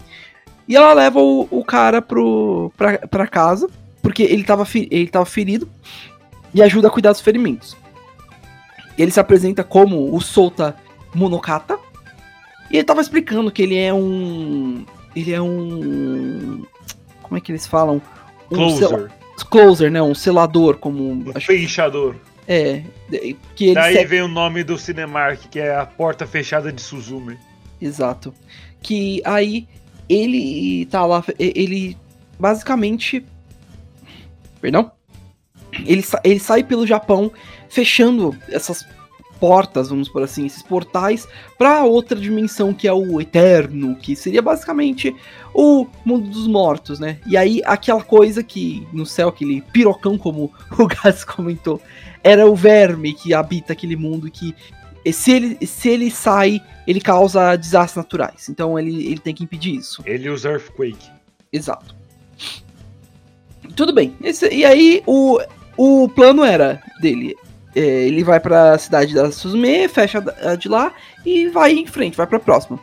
E 0.68 0.76
ela 0.76 0.92
leva 0.92 1.20
o, 1.20 1.48
o 1.50 1.64
cara 1.64 2.00
pro, 2.00 2.72
pra, 2.76 2.98
pra 2.98 3.26
casa, 3.26 3.68
porque 4.00 4.22
ele 4.22 4.44
tava, 4.44 4.66
ele 4.74 5.08
tava 5.08 5.26
ferido. 5.26 5.68
E 6.52 6.62
ajuda 6.62 6.88
a 6.88 6.90
cuidar 6.90 7.12
dos 7.12 7.20
ferimentos. 7.20 7.76
Ele 8.98 9.10
se 9.10 9.20
apresenta 9.20 9.62
como 9.62 10.14
o 10.14 10.20
Solta 10.20 10.76
Monokata. 11.14 11.78
E 12.70 12.76
ele 12.76 12.84
tava 12.84 13.00
explicando 13.00 13.50
que 13.50 13.62
ele 13.62 13.76
é 13.76 13.92
um. 13.92 14.84
Ele 15.14 15.32
é 15.32 15.40
um. 15.40 16.64
Como 17.22 17.36
é 17.36 17.40
que 17.40 17.50
eles 17.52 17.66
falam? 17.66 18.00
Um 18.50 18.70
sel- 18.76 18.88
Closer. 18.90 19.10
closer, 19.50 19.90
né? 19.90 20.00
Um 20.02 20.14
selador, 20.14 20.76
como. 20.78 21.02
Um 21.10 21.32
acho- 21.34 21.46
fechador. 21.46 22.14
é. 22.46 22.82
Que 23.56 23.66
ele 23.66 23.74
Daí 23.74 23.96
se- 23.96 24.04
vem 24.06 24.22
o 24.22 24.28
nome 24.28 24.62
do 24.62 24.78
Cinemark, 24.78 25.48
que 25.50 25.58
é 25.58 25.74
a 25.76 25.84
porta 25.84 26.26
fechada 26.26 26.72
de 26.72 26.80
Suzume. 26.80 27.36
Exato. 27.80 28.32
Que 28.82 29.20
aí 29.24 29.66
ele 30.08 30.86
tá 30.86 31.04
lá, 31.04 31.24
ele 31.38 31.96
basicamente. 32.38 33.24
Perdão? 34.60 34.92
Ele, 35.86 36.02
sa- 36.02 36.20
ele 36.24 36.38
sai 36.40 36.62
pelo 36.62 36.86
Japão 36.86 37.32
fechando 37.68 38.36
essas 38.48 38.84
portas, 39.40 39.88
vamos 39.88 40.08
por 40.08 40.22
assim, 40.22 40.44
esses 40.46 40.62
portais 40.62 41.26
pra 41.56 41.82
outra 41.84 42.18
dimensão 42.18 42.74
que 42.74 42.86
é 42.86 42.92
o 42.92 43.20
Eterno, 43.20 43.96
que 43.96 44.14
seria 44.14 44.42
basicamente 44.42 45.16
o 45.54 45.86
mundo 46.04 46.28
dos 46.28 46.46
mortos, 46.46 47.00
né? 47.00 47.18
E 47.26 47.36
aí 47.36 47.62
aquela 47.64 48.02
coisa 48.02 48.42
que 48.42 48.86
no 48.92 49.06
céu, 49.06 49.28
aquele 49.30 49.62
pirocão, 49.72 50.18
como 50.18 50.52
o 50.78 50.86
Gás 50.86 51.24
comentou, 51.24 51.80
era 52.22 52.46
o 52.46 52.54
verme 52.54 53.14
que 53.14 53.32
habita 53.34 53.72
aquele 53.72 53.96
mundo 53.96 54.30
que 54.30 54.54
se 55.12 55.32
ele, 55.32 55.66
se 55.66 55.88
ele 55.88 56.10
sai, 56.10 56.60
ele 56.86 57.00
causa 57.00 57.56
desastres 57.56 57.96
naturais. 57.96 58.48
Então 58.50 58.78
ele, 58.78 59.06
ele 59.06 59.18
tem 59.18 59.34
que 59.34 59.42
impedir 59.42 59.74
isso. 59.74 60.02
Ele 60.04 60.28
usa 60.28 60.50
Earthquake. 60.50 61.08
Exato. 61.50 61.96
Tudo 63.74 63.92
bem. 63.92 64.14
Esse- 64.22 64.52
e 64.52 64.64
aí 64.64 65.02
o, 65.06 65.40
o 65.76 66.08
plano 66.08 66.44
era 66.44 66.82
dele. 67.00 67.34
É, 67.74 67.80
ele 67.80 68.24
vai 68.24 68.40
pra 68.40 68.76
cidade 68.78 69.14
da 69.14 69.30
Suzume, 69.30 69.88
fecha 69.88 70.24
a 70.42 70.54
de 70.54 70.68
lá 70.68 70.92
e 71.24 71.48
vai 71.48 71.72
em 71.72 71.86
frente, 71.86 72.16
vai 72.16 72.26
pra 72.26 72.38
próxima. 72.38 72.78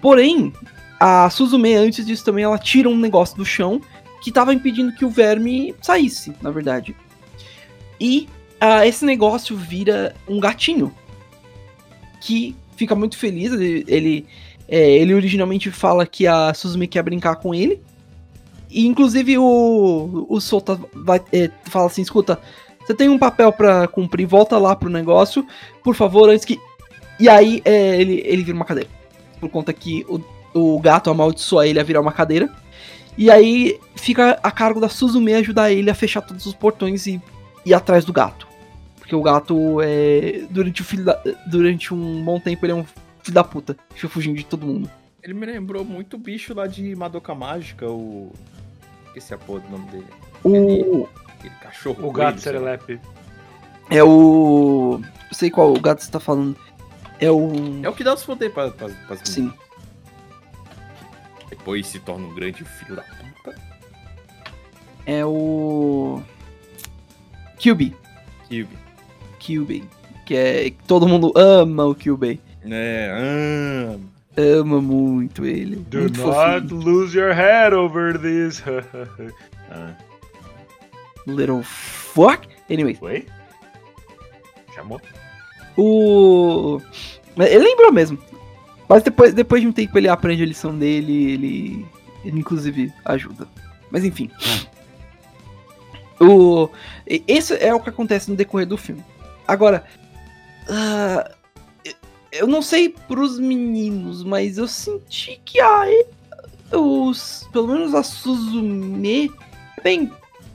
Porém, 0.00 0.52
a 0.98 1.28
Suzume, 1.30 1.74
antes 1.74 2.04
disso 2.06 2.24
também, 2.24 2.44
ela 2.44 2.58
tira 2.58 2.88
um 2.88 2.96
negócio 2.96 3.36
do 3.36 3.44
chão 3.44 3.80
que 4.22 4.30
tava 4.30 4.54
impedindo 4.54 4.92
que 4.94 5.04
o 5.04 5.10
verme 5.10 5.74
saísse, 5.82 6.32
na 6.40 6.50
verdade. 6.50 6.94
E 8.00 8.28
ah, 8.60 8.86
esse 8.86 9.04
negócio 9.04 9.56
vira 9.56 10.14
um 10.28 10.38
gatinho 10.38 10.92
que 12.20 12.54
fica 12.76 12.94
muito 12.94 13.18
feliz. 13.18 13.52
Ele, 13.52 13.84
ele, 13.88 14.26
É, 14.68 14.90
ele 14.96 15.12
originalmente 15.12 15.70
fala 15.70 16.06
que 16.06 16.26
a 16.26 16.54
Suzume 16.54 16.86
quer 16.86 17.02
brincar 17.02 17.36
com 17.36 17.54
ele. 17.54 17.80
E 18.70 18.86
inclusive 18.86 19.36
o, 19.36 20.26
o 20.30 20.40
Solta 20.40 20.80
vai, 20.94 21.20
é, 21.32 21.50
fala 21.64 21.86
assim: 21.86 22.00
escuta, 22.00 22.40
você 22.84 22.94
tem 22.94 23.08
um 23.08 23.18
papel 23.18 23.52
pra 23.52 23.86
cumprir, 23.88 24.26
volta 24.26 24.58
lá 24.58 24.74
pro 24.76 24.88
negócio, 24.90 25.46
por 25.82 25.94
favor, 25.94 26.28
antes 26.28 26.44
que. 26.44 26.58
E 27.20 27.28
aí 27.28 27.62
é, 27.64 28.00
ele, 28.00 28.22
ele 28.24 28.42
vira 28.42 28.56
uma 28.56 28.64
cadeira. 28.64 28.90
Por 29.40 29.48
conta 29.48 29.72
que 29.72 30.04
o, 30.08 30.20
o 30.54 30.80
gato 30.80 31.10
amaldiçoa 31.10 31.66
ele 31.66 31.78
a 31.80 31.84
virar 31.84 32.00
uma 32.00 32.12
cadeira. 32.12 32.48
E 33.16 33.30
aí 33.30 33.78
fica 33.94 34.38
a 34.42 34.50
cargo 34.50 34.80
da 34.80 34.88
Suzume 34.88 35.34
ajudar 35.34 35.70
ele 35.70 35.90
a 35.90 35.94
fechar 35.94 36.22
todos 36.22 36.46
os 36.46 36.54
portões 36.54 37.06
e 37.06 37.20
ir 37.64 37.74
atrás 37.74 38.04
do 38.04 38.12
gato. 38.12 38.48
Porque 38.98 39.14
o 39.14 39.22
gato, 39.22 39.80
é, 39.82 40.44
durante, 40.48 40.82
o 40.82 41.04
da- 41.04 41.20
durante 41.46 41.92
um 41.92 42.24
bom 42.24 42.40
tempo, 42.40 42.64
ele 42.64 42.72
é 42.72 42.76
um 42.76 42.84
filho 43.22 43.34
da 43.34 43.44
puta. 43.44 43.76
Fica 43.94 44.08
fugindo 44.08 44.36
de 44.36 44.46
todo 44.46 44.66
mundo. 44.66 44.90
Ele 45.22 45.34
me 45.34 45.44
lembrou 45.46 45.84
muito 45.84 46.14
o 46.14 46.18
bicho 46.18 46.54
lá 46.54 46.66
de 46.66 46.96
Madoka 46.96 47.34
Mágica, 47.34 47.86
o. 47.86 48.32
Esqueci 49.08 49.34
a 49.34 49.38
porra 49.38 49.60
do 49.60 49.70
nome 49.70 49.90
dele. 49.90 50.06
O, 50.42 51.08
Aquele 51.42 51.54
cachorro. 51.56 52.08
O 52.08 52.12
coelho, 52.12 52.12
gato. 52.12 52.40
Serelepe. 52.40 53.00
é 53.90 54.02
o. 54.04 55.00
Eu 55.28 55.34
sei 55.34 55.50
qual 55.50 55.72
o 55.72 55.80
gato 55.80 56.02
você 56.02 56.10
tá 56.10 56.20
falando. 56.20 56.56
É 57.18 57.30
o. 57.30 57.80
É 57.82 57.88
o 57.88 57.92
que 57.92 58.04
dá 58.04 58.14
os 58.14 58.24
poderes 58.24 58.54
pra, 58.54 58.70
pra, 58.70 58.88
meninas. 58.88 59.20
Sim. 59.24 59.52
Depois 61.50 61.86
se 61.86 61.98
torna 61.98 62.26
um 62.26 62.34
grande 62.34 62.64
filho 62.64 62.96
da 62.96 63.02
puta. 63.02 63.58
É 65.04 65.24
o. 65.24 66.22
Kyubi. 67.58 67.96
Kyubi. 68.48 68.78
Kyubi. 69.40 69.88
Que 70.24 70.36
é. 70.36 70.72
Todo 70.86 71.08
mundo 71.08 71.32
ama 71.36 71.84
o 71.84 71.94
Kyubi. 71.94 72.40
É, 72.64 73.10
ah, 73.10 73.98
Ama 74.36 74.80
muito 74.80 75.44
ele. 75.44 75.76
Do 75.76 75.98
muito 75.98 76.20
not 76.20 76.68
fofinho. 76.68 76.80
lose 76.80 77.18
your 77.18 77.34
head 77.34 77.74
over 77.74 78.16
this. 78.16 78.62
ah, 79.70 79.92
Little 81.26 81.62
fuck. 81.62 82.48
Anyways. 82.70 82.98
foi? 82.98 83.26
Chamou? 84.74 85.00
O. 85.76 86.80
Ele 87.36 87.58
lembrou 87.64 87.92
mesmo. 87.92 88.18
Mas 88.88 89.02
depois, 89.02 89.32
depois 89.32 89.62
de 89.62 89.68
um 89.68 89.72
tempo 89.72 89.96
ele 89.96 90.08
aprende 90.08 90.42
a 90.42 90.46
lição 90.46 90.76
dele, 90.76 91.32
ele. 91.32 91.86
Ele 92.24 92.38
inclusive 92.38 92.92
ajuda. 93.04 93.48
Mas 93.90 94.04
enfim. 94.04 94.30
O. 96.20 96.68
Esse 97.06 97.54
é 97.54 97.74
o 97.74 97.80
que 97.80 97.88
acontece 97.88 98.30
no 98.30 98.36
decorrer 98.36 98.66
do 98.66 98.76
filme. 98.76 99.04
Agora. 99.46 99.84
ah, 100.68 101.30
eu- 102.30 102.46
não 102.46 102.62
sei 102.62 102.88
pros 102.88 103.38
meninos, 103.38 104.22
mas 104.24 104.58
eu 104.58 104.68
senti 104.68 105.40
que 105.44 105.60
a. 105.60 105.84
Os, 106.72 107.46
pelo 107.52 107.68
menos 107.68 107.94
a 107.94 108.02
Suzume 108.02 109.30
bem 109.82 110.10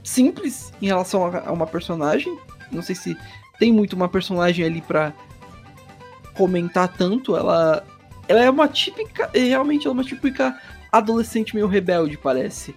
simples 0.08 0.72
em 0.82 0.88
relação 0.88 1.26
a, 1.26 1.52
uma 1.52 1.68
personagem. 1.68 2.36
Não 2.72 2.82
sei 2.82 2.96
se 2.96 3.18
tem 3.60 3.72
muito 3.72 3.94
uma 3.94 4.08
personagem 4.08 4.66
ali 4.66 4.82
pra 4.82 5.14
comentar 6.34 6.88
tanto. 6.88 7.36
Ela, 7.36 7.86
ela 8.28 8.44
é 8.44 8.50
uma 8.50 8.68
típica, 8.68 9.30
realmente 9.34 9.86
ela 9.86 9.94
é 9.94 9.98
uma 9.98 10.04
típica 10.04 10.58
adolescente 10.92 11.54
meio 11.54 11.68
rebelde, 11.68 12.18
parece. 12.18 12.74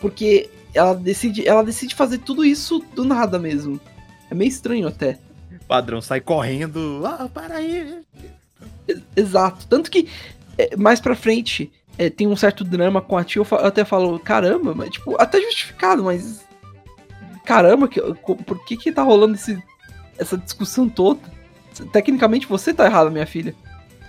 Porque 0.00 0.48
ela 0.74 0.94
decide, 0.94 1.46
ela 1.46 1.62
decide 1.62 1.94
fazer 1.94 2.18
tudo 2.18 2.44
isso 2.44 2.82
do 2.94 3.04
nada 3.04 3.38
mesmo. 3.38 3.78
É 4.30 4.34
meio 4.34 4.48
estranho 4.48 4.88
até. 4.88 5.18
padrão, 5.68 6.00
sai 6.00 6.20
correndo. 6.20 7.02
Ah, 7.04 7.28
para 7.32 7.56
aí. 7.56 8.00
Exato. 9.14 9.66
Tanto 9.68 9.90
que 9.90 10.08
é, 10.56 10.76
mais 10.76 10.98
pra 10.98 11.14
frente 11.14 11.70
é, 11.98 12.08
tem 12.10 12.26
um 12.26 12.36
certo 12.36 12.64
drama 12.64 13.00
com 13.00 13.16
a 13.16 13.24
tia. 13.24 13.40
Eu, 13.40 13.46
eu 13.50 13.66
até 13.66 13.84
falo, 13.84 14.18
caramba, 14.18 14.74
mas 14.74 14.90
tipo, 14.90 15.20
até 15.20 15.40
justificado, 15.40 16.02
mas. 16.04 16.44
Caramba, 17.44 17.88
que, 17.88 18.00
por 18.00 18.64
que 18.64 18.76
que 18.76 18.92
tá 18.92 19.02
rolando 19.02 19.34
esse, 19.34 19.60
essa 20.18 20.38
discussão 20.38 20.88
toda? 20.88 21.20
Tecnicamente 21.92 22.46
você 22.46 22.72
tá 22.72 22.86
errado, 22.86 23.10
minha 23.10 23.26
filha. 23.26 23.54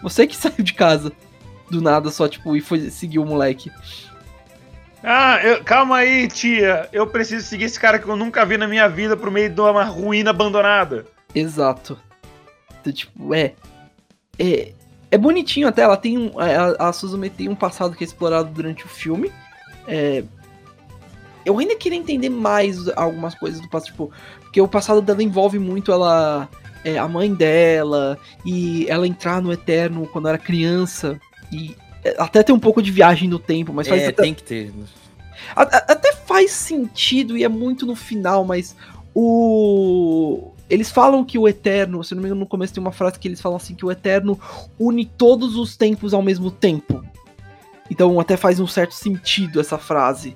Você 0.01 0.27
que 0.27 0.35
saiu 0.37 0.63
de 0.63 0.73
casa 0.73 1.11
do 1.69 1.81
nada 1.81 2.11
só, 2.11 2.27
tipo, 2.27 2.55
e 2.55 2.61
foi 2.61 2.89
seguir 2.89 3.19
o 3.19 3.25
moleque. 3.25 3.71
Ah, 5.03 5.39
eu- 5.43 5.63
calma 5.63 5.97
aí, 5.97 6.27
tia. 6.27 6.87
Eu 6.93 7.07
preciso 7.07 7.45
seguir 7.45 7.65
esse 7.65 7.79
cara 7.79 7.99
que 7.99 8.07
eu 8.07 8.15
nunca 8.15 8.45
vi 8.45 8.57
na 8.57 8.67
minha 8.67 8.87
vida 8.87 9.17
pro 9.17 9.31
meio 9.31 9.49
de 9.49 9.59
uma 9.59 9.83
ruína 9.83 10.29
abandonada. 10.29 11.05
Exato. 11.35 11.99
Então, 12.79 12.93
tipo, 12.93 13.33
é. 13.33 13.53
É, 14.39 14.73
é 15.13 15.17
bonitinho 15.17 15.67
até, 15.67 15.81
ela 15.83 15.97
tem 15.97 16.17
um. 16.17 16.31
A, 16.39 16.89
a 16.89 16.93
Suzume 16.93 17.29
tem 17.29 17.47
um 17.49 17.55
passado 17.55 17.95
que 17.95 18.03
é 18.03 18.07
explorado 18.07 18.49
durante 18.51 18.85
o 18.85 18.87
filme. 18.89 19.31
É, 19.87 20.23
eu 21.45 21.57
ainda 21.59 21.75
queria 21.75 21.97
entender 21.99 22.29
mais 22.29 22.87
algumas 22.95 23.35
coisas 23.35 23.59
do 23.61 23.67
passado, 23.69 23.87
tipo, 23.91 24.11
porque 24.41 24.61
o 24.61 24.67
passado 24.67 25.01
dela 25.01 25.21
envolve 25.21 25.59
muito 25.59 25.91
ela. 25.91 26.47
é, 26.85 26.97
a 26.97 27.07
mãe 27.07 27.33
dela, 27.33 28.17
e 28.45 28.85
ela 28.89 29.07
entrar 29.07 29.41
no 29.41 29.51
Eterno 29.53 30.05
quando 30.07 30.27
era 30.27 30.37
criança. 30.37 31.19
E 31.51 31.75
é, 32.03 32.15
até 32.17 32.43
tem 32.43 32.53
um 32.55 32.59
pouco 32.59 32.81
de 32.81 32.91
viagem 32.91 33.29
no 33.29 33.39
tempo, 33.39 33.71
mas 33.71 33.87
faz 33.87 34.01
É, 34.01 34.07
até- 34.07 34.23
tem 34.23 34.33
que 34.33 34.43
ter. 34.43 34.73
a- 35.55 35.61
a- 35.63 35.91
até 35.93 36.11
faz 36.13 36.51
sentido 36.51 37.37
e 37.37 37.43
é 37.43 37.47
muito 37.49 37.85
no 37.85 37.95
final, 37.95 38.43
mas 38.45 38.75
o. 39.13 40.52
Eles 40.73 40.89
falam 40.89 41.23
que 41.23 41.37
o 41.37 41.47
Eterno, 41.47 42.03
se 42.03 42.15
não 42.15 42.21
me 42.21 42.27
engano, 42.27 42.41
no 42.41 42.47
começo 42.47 42.73
tem 42.73 42.81
uma 42.81 42.91
frase 42.91 43.19
que 43.19 43.27
eles 43.27 43.39
falam 43.39 43.57
assim: 43.57 43.75
que 43.75 43.85
o 43.85 43.91
Eterno 43.91 44.39
une 44.79 45.05
todos 45.05 45.55
os 45.55 45.77
tempos 45.77 46.15
ao 46.15 46.21
mesmo 46.23 46.49
tempo. 46.49 47.05
Então 47.91 48.19
até 48.19 48.35
faz 48.35 48.59
um 48.59 48.65
certo 48.65 48.95
sentido 48.95 49.59
essa 49.59 49.77
frase. 49.77 50.35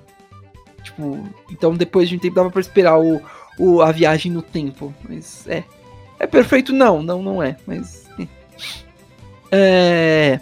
Tipo, 0.84 1.28
então 1.50 1.74
depois 1.74 2.08
de 2.08 2.14
um 2.14 2.20
tempo 2.20 2.36
dava 2.36 2.50
pra 2.52 2.60
esperar 2.60 3.00
o, 3.00 3.20
o, 3.58 3.82
a 3.82 3.90
viagem 3.90 4.30
no 4.30 4.40
tempo. 4.40 4.94
Mas 5.08 5.44
é. 5.48 5.64
É 6.20 6.26
perfeito? 6.26 6.72
Não, 6.72 7.02
não, 7.02 7.20
não 7.20 7.42
é. 7.42 7.56
Mas. 7.66 8.08
É. 9.50 10.38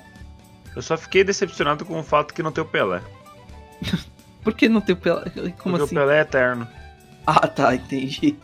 Eu 0.74 0.82
só 0.82 0.98
fiquei 0.98 1.24
decepcionado 1.24 1.86
com 1.86 1.98
o 1.98 2.02
fato 2.02 2.34
que 2.34 2.42
não 2.42 2.52
tem 2.52 2.62
o 2.62 2.66
Pelé. 2.66 3.00
Por 4.44 4.52
que 4.52 4.68
não 4.68 4.82
tem 4.82 4.94
o 4.94 4.98
Pelé? 4.98 5.24
Como 5.30 5.52
porque 5.52 5.82
assim? 5.84 5.94
o 5.96 5.98
Pelé 6.00 6.18
é 6.18 6.20
eterno. 6.20 6.68
Ah, 7.26 7.48
tá, 7.48 7.74
entendi. 7.74 8.36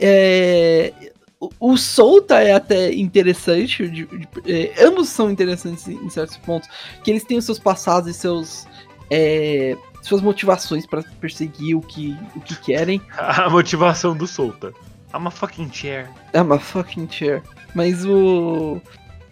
É, 0.00 0.92
o, 1.40 1.50
o 1.60 1.76
Solta 1.76 2.40
é 2.40 2.52
até 2.52 2.92
interessante, 2.92 3.88
de- 3.88 4.06
de- 4.06 4.28
é, 4.46 4.84
ambos 4.84 5.08
são 5.08 5.30
interessantes 5.30 5.86
em, 5.88 5.94
em 5.94 6.10
certos 6.10 6.36
pontos, 6.38 6.68
que 7.02 7.10
eles 7.10 7.24
têm 7.24 7.38
os 7.38 7.44
seus 7.44 7.58
passados 7.58 8.08
e 8.10 8.14
seus 8.14 8.66
é, 9.10 9.76
suas 10.02 10.20
motivações 10.22 10.86
pra 10.86 11.02
perseguir 11.20 11.76
o 11.76 11.80
que, 11.80 12.16
o 12.36 12.40
que 12.40 12.54
querem. 12.56 13.00
A 13.16 13.48
motivação 13.50 14.16
do 14.16 14.26
Solta. 14.26 14.72
I'm 15.14 15.26
a 15.26 15.30
fucking 15.30 15.70
chair. 15.72 16.08
É 16.34 16.42
uma 16.42 16.58
fucking 16.58 17.08
chair. 17.10 17.42
Mas 17.74 18.04
o. 18.04 18.80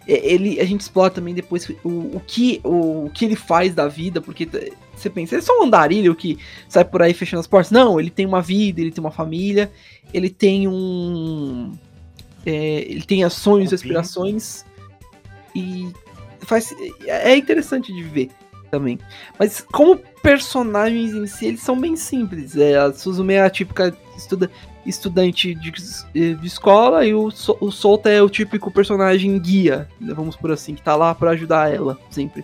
é, 0.07 0.33
Ele, 0.33 0.59
a 0.59 0.65
gente 0.65 0.81
explora 0.81 1.11
também 1.11 1.33
depois 1.33 1.67
o, 1.83 1.89
o, 1.89 2.21
que, 2.25 2.61
o, 2.63 3.05
o 3.05 3.11
que 3.13 3.25
ele 3.25 3.35
faz 3.35 3.75
da 3.75 3.87
vida, 3.87 4.21
porque 4.21 4.47
você 4.95 5.09
pensa, 5.09 5.35
ele 5.35 5.41
é 5.41 5.45
só 5.45 5.59
um 5.59 5.65
andarilho 5.65 6.15
que 6.15 6.39
sai 6.67 6.85
por 6.85 7.01
aí 7.01 7.13
fechando 7.13 7.41
as 7.41 7.47
portas. 7.47 7.71
Não, 7.71 7.99
ele 7.99 8.09
tem 8.09 8.25
uma 8.25 8.41
vida, 8.41 8.81
ele 8.81 8.91
tem 8.91 9.03
uma 9.03 9.11
família, 9.11 9.71
ele 10.13 10.29
tem 10.29 10.67
um. 10.67 11.73
é, 12.45 12.81
ele 12.81 13.03
tem 13.03 13.27
sonhos, 13.29 13.73
aspirações. 13.73 14.65
E 15.53 15.91
faz, 16.39 16.73
é 17.05 17.35
interessante 17.35 17.93
de 17.93 18.03
ver 18.03 18.29
também. 18.71 18.99
Mas 19.37 19.61
como 19.61 19.97
personagens 20.21 21.13
em 21.13 21.27
si, 21.27 21.47
eles 21.47 21.61
são 21.61 21.79
bem 21.79 21.95
simples. 21.95 22.55
É, 22.55 22.77
a 22.77 22.93
Suzume 22.93 23.33
é 23.33 23.41
a 23.41 23.49
típica 23.49 23.95
estuda, 24.17 24.49
estudante 24.87 25.53
de, 25.53 25.71
de 26.35 26.47
escola 26.47 27.05
e 27.05 27.13
o, 27.13 27.27
o 27.59 27.71
Solta 27.71 28.09
é 28.09 28.21
o 28.21 28.29
típico 28.29 28.71
personagem 28.71 29.37
guia, 29.39 29.87
né, 29.99 30.13
vamos 30.13 30.35
por 30.35 30.51
assim, 30.51 30.73
que 30.75 30.81
tá 30.81 30.95
lá 30.95 31.13
pra 31.13 31.31
ajudar 31.31 31.73
ela, 31.73 31.99
sempre. 32.09 32.43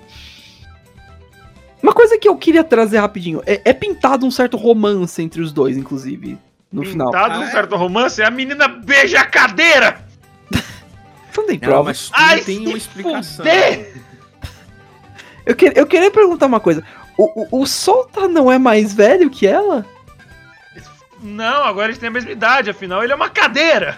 Uma 1.82 1.94
coisa 1.94 2.18
que 2.18 2.28
eu 2.30 2.36
queria 2.38 2.64
trazer 2.64 3.00
rapidinho, 3.00 3.42
é, 3.46 3.62
é 3.66 3.74
pintado 3.74 4.26
um 4.26 4.32
certo 4.32 4.56
romance 4.58 5.22
entre 5.22 5.42
os 5.42 5.52
dois, 5.52 5.76
inclusive, 5.78 6.38
no 6.72 6.84
final. 6.86 7.08
Pintado 7.12 7.34
Ah, 7.34 7.38
num 7.38 7.44
é? 7.44 7.52
certo 7.52 7.76
romance, 7.76 8.22
a 8.22 8.32
menina 8.32 8.68
beija 8.68 9.20
a 9.20 9.26
cadeira! 9.26 10.06
Não 11.36 11.46
tem 11.48 11.60
Não, 11.62 11.68
prova. 11.68 11.84
mas 11.86 12.10
Ai, 12.14 12.42
tem 12.42 12.66
uma 12.68 12.78
explicação. 12.78 13.44
fuder! 13.46 13.94
Eu, 15.46 15.56
que, 15.56 15.74
eu 15.76 15.86
queria 15.86 16.10
perguntar 16.10 16.46
uma 16.46 16.60
coisa. 16.62 16.84
O, 17.18 17.58
o, 17.58 17.62
o 17.64 17.66
Solta 17.68 18.28
não 18.30 18.50
é 18.50 18.58
mais 18.58 18.94
velho 18.94 19.30
que 19.30 19.46
ela? 19.46 19.86
Não, 21.24 21.64
agora 21.64 21.88
eles 21.88 21.98
têm 21.98 22.10
a 22.10 22.12
mesma 22.12 22.32
idade, 22.32 22.70
afinal 22.70 23.04
ele 23.04 23.14
é 23.14 23.16
uma 23.16 23.30
cadeira! 23.30 23.98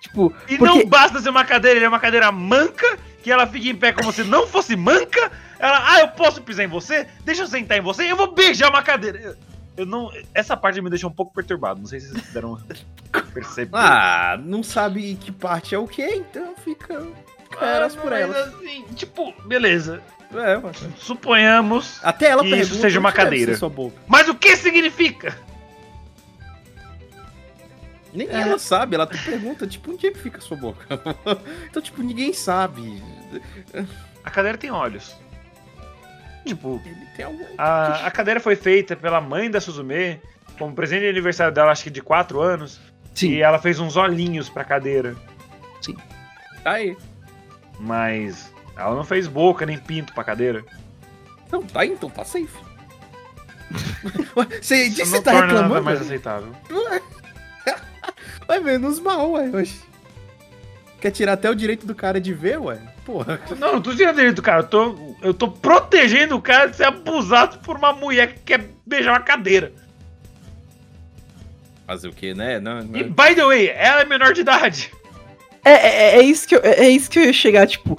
Tipo, 0.00 0.34
E 0.48 0.56
porque... 0.56 0.64
não 0.64 0.86
basta 0.86 1.20
ser 1.20 1.28
uma 1.28 1.44
cadeira, 1.44 1.76
ele 1.76 1.84
é 1.84 1.88
uma 1.88 2.00
cadeira 2.00 2.32
manca, 2.32 2.98
que 3.22 3.30
ela 3.30 3.46
fica 3.46 3.68
em 3.68 3.76
pé 3.76 3.92
como 3.92 4.10
se 4.12 4.24
não 4.24 4.46
fosse 4.46 4.74
manca. 4.74 5.30
Ela, 5.58 5.84
ah, 5.86 6.00
eu 6.00 6.08
posso 6.08 6.40
pisar 6.42 6.64
em 6.64 6.68
você? 6.68 7.06
Deixa 7.22 7.42
eu 7.42 7.46
sentar 7.46 7.76
em 7.76 7.82
você, 7.82 8.10
eu 8.10 8.16
vou 8.16 8.32
beijar 8.32 8.70
uma 8.70 8.82
cadeira. 8.82 9.18
Eu, 9.18 9.36
eu 9.76 9.86
não. 9.86 10.10
Essa 10.34 10.56
parte 10.56 10.80
me 10.80 10.88
deixou 10.88 11.10
um 11.10 11.12
pouco 11.12 11.34
perturbado. 11.34 11.78
Não 11.80 11.86
sei 11.86 12.00
se 12.00 12.08
vocês 12.08 12.32
deram 12.32 12.58
perceber. 13.34 13.76
Ah, 13.76 14.40
não 14.42 14.62
sabe 14.62 15.16
que 15.16 15.30
parte 15.30 15.74
é 15.74 15.78
o 15.78 15.86
que, 15.86 16.02
então 16.02 16.54
fica. 16.64 17.06
elas 17.60 17.94
por 17.94 18.10
Mas, 18.10 18.22
elas. 18.22 18.54
assim, 18.54 18.84
tipo, 18.94 19.34
beleza. 19.44 20.00
É, 20.32 20.56
ué. 20.56 20.72
Suponhamos. 20.96 21.98
Até 22.02 22.30
ela 22.30 22.42
Que 22.42 22.56
isso 22.56 22.76
seja 22.76 22.98
uma 22.98 23.12
cadeira. 23.12 23.52
Mas 24.08 24.28
o 24.28 24.34
que 24.34 24.56
significa? 24.56 25.36
Nem 28.12 28.28
É. 28.28 28.40
ela 28.40 28.58
sabe, 28.58 28.94
ela 28.96 29.06
te 29.06 29.16
pergunta, 29.24 29.66
tipo, 29.66 29.92
onde 29.92 30.06
é 30.06 30.10
que 30.10 30.18
fica 30.18 30.38
a 30.38 30.40
sua 30.40 30.56
boca? 30.56 30.84
então, 31.68 31.80
tipo, 31.82 32.02
ninguém 32.02 32.32
sabe. 32.32 33.02
A 34.24 34.30
cadeira 34.30 34.58
tem 34.58 34.70
olhos. 34.70 35.14
Tipo, 36.44 36.80
Ele 36.84 37.06
tem 37.16 37.24
algum. 37.24 37.44
a, 37.58 38.06
a 38.06 38.10
cadeira 38.10 38.40
foi 38.40 38.56
feita 38.56 38.96
pela 38.96 39.20
mãe 39.20 39.50
da 39.50 39.60
Suzume 39.60 40.20
como 40.58 40.74
presente 40.74 41.02
de 41.02 41.08
aniversário 41.08 41.54
dela, 41.54 41.70
acho 41.70 41.84
que 41.84 41.90
de 41.90 42.02
4 42.02 42.40
anos. 42.40 42.80
Sim. 43.14 43.30
E 43.32 43.42
ela 43.42 43.58
fez 43.58 43.78
uns 43.78 43.96
olhinhos 43.96 44.48
pra 44.48 44.64
cadeira. 44.64 45.14
Tá 46.64 46.72
aí. 46.72 46.96
Mas 47.78 48.52
ela 48.76 48.94
não 48.94 49.04
fez 49.04 49.26
boca 49.26 49.64
nem 49.64 49.78
pinto 49.78 50.12
pra 50.12 50.24
cadeira. 50.24 50.64
Não, 51.50 51.62
tá 51.62 51.80
aí, 51.80 51.90
então 51.92 52.10
tá 52.10 52.24
safe. 52.24 52.48
Você 54.60 54.88
disse 54.90 55.12
que 55.12 55.20
tá 55.22 55.32
torna 55.32 55.46
nada 55.46 55.52
reclamando? 55.62 55.82
mais 55.84 56.00
aceitável. 56.00 56.52
Ué, 58.50 58.58
menos 58.60 58.98
mal, 59.00 59.30
ué. 59.32 59.48
Oxi. 59.62 59.80
Quer 61.00 61.10
tirar 61.12 61.32
até 61.34 61.48
o 61.48 61.54
direito 61.54 61.86
do 61.86 61.94
cara 61.94 62.20
de 62.20 62.34
ver, 62.34 62.58
ué? 62.60 62.78
Porra. 63.04 63.40
Não, 63.58 63.74
não 63.74 63.80
tô 63.80 63.94
tirando 63.94 64.16
direito 64.16 64.36
do 64.36 64.42
cara. 64.42 64.60
Eu 64.62 64.66
tô, 64.68 64.96
eu 65.22 65.32
tô 65.32 65.48
protegendo 65.48 66.36
o 66.36 66.42
cara 66.42 66.66
de 66.66 66.76
ser 66.76 66.84
abusado 66.84 67.58
por 67.60 67.76
uma 67.76 67.92
mulher 67.92 68.34
que 68.34 68.40
quer 68.40 68.68
beijar 68.84 69.12
uma 69.12 69.20
cadeira. 69.20 69.72
Fazer 71.86 72.08
o 72.08 72.12
quê, 72.12 72.34
né? 72.34 72.60
Não, 72.60 72.82
não- 72.82 72.98
E, 72.98 73.04
by 73.04 73.34
the 73.34 73.44
way, 73.44 73.68
ela 73.70 74.02
é 74.02 74.04
menor 74.04 74.32
de 74.32 74.40
idade. 74.42 74.92
É, 75.64 75.70
é, 75.72 76.16
é 76.18 76.22
isso 76.22 76.46
que 76.46 76.54
eu, 76.56 76.60
é, 76.62 76.84
é 76.86 76.88
isso 76.88 77.10
que 77.10 77.18
eu 77.18 77.24
ia 77.24 77.32
chegar, 77.32 77.66
tipo. 77.66 77.98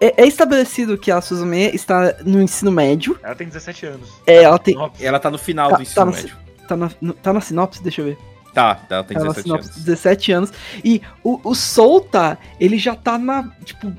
É, 0.00 0.22
é 0.22 0.26
estabelecido 0.26 0.98
que 0.98 1.10
a 1.10 1.20
Suzume 1.20 1.70
está 1.74 2.16
no 2.24 2.42
ensino 2.42 2.70
médio. 2.70 3.18
Ela 3.22 3.34
tem 3.34 3.46
17 3.46 3.86
anos. 3.86 4.10
É, 4.26 4.42
ela 4.42 4.58
tem. 4.58 4.74
Ela 5.00 5.18
tá 5.20 5.30
no 5.30 5.38
final 5.38 5.70
Tá- 5.70 5.76
do 5.76 5.82
ensino 5.82 5.94
tá 5.94 6.04
no- 6.04 6.12
médio. 6.12 6.36
Tá 6.68 6.76
na, 6.76 6.90
no- 7.00 7.12
tá 7.14 7.32
na 7.32 7.40
sinopse, 7.40 7.82
deixa 7.82 8.00
eu 8.02 8.06
ver. 8.06 8.18
Tá, 8.54 8.80
ela 8.88 9.02
tem 9.04 9.16
Tá 9.16 9.24
na 9.24 9.28
17 9.32 9.42
sinopse, 9.42 9.68
anos. 9.68 9.84
17 9.84 10.32
anos. 10.32 10.52
E 10.84 11.02
o, 11.24 11.40
o 11.50 11.54
Solta, 11.54 12.38
ele 12.60 12.78
já 12.78 12.94
tá 12.94 13.18
na, 13.18 13.50
tipo, 13.64 13.92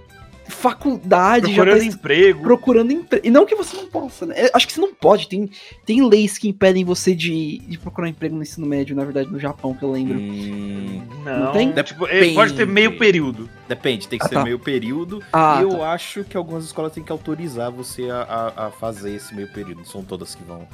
faculdade, 0.47 1.47
já 1.47 1.63
Procurando 1.63 1.79
tá 1.79 1.85
emprego. 1.85 2.41
procurando 2.43 2.91
emprego. 2.91 3.27
E 3.27 3.29
não 3.29 3.45
que 3.45 3.55
você 3.55 3.75
não 3.75 3.87
possa, 3.87 4.25
né? 4.25 4.35
Acho 4.53 4.65
que 4.67 4.73
você 4.73 4.79
não 4.81 4.93
pode. 4.93 5.27
Tem, 5.27 5.49
tem 5.85 6.07
leis 6.07 6.37
que 6.37 6.47
impedem 6.47 6.85
você 6.85 7.13
de, 7.15 7.59
de 7.67 7.77
procurar 7.77 8.07
emprego 8.07 8.35
no 8.35 8.41
ensino 8.43 8.65
médio, 8.65 8.95
na 8.95 9.03
verdade, 9.03 9.29
no 9.31 9.39
Japão, 9.39 9.73
que 9.73 9.83
eu 9.83 9.91
lembro. 9.91 10.17
Hum, 10.19 11.01
Não, 11.25 11.39
Não 11.45 11.51
tem? 11.51 11.71
Tipo, 11.73 12.07
ele 12.07 12.33
pode 12.33 12.53
ter 12.53 12.65
meio 12.65 12.97
período. 12.97 13.49
depende, 13.67 14.07
tem 14.07 14.17
que 14.19 14.25
Ah, 14.25 14.29
ser 14.29 14.35
tá. 14.35 14.43
meio 14.43 14.59
período. 14.59 15.21
Ah, 15.33 15.57
e 15.59 15.63
eu 15.63 15.69
tá. 15.79 15.91
acho 15.91 16.23
que 16.23 16.37
algumas 16.37 16.63
escolas 16.63 16.93
têm 16.93 17.03
que 17.03 17.11
autorizar 17.11 17.71
você 17.71 18.09
a, 18.09 18.21
a- 18.55 18.67
a 18.67 18.71
fazer 18.71 19.13
esse 19.15 19.33
meio 19.35 19.51
período. 19.51 19.77
Não 19.79 19.85
são 19.85 20.03
todas 20.03 20.33
que 20.35 20.43
vão 20.43 20.67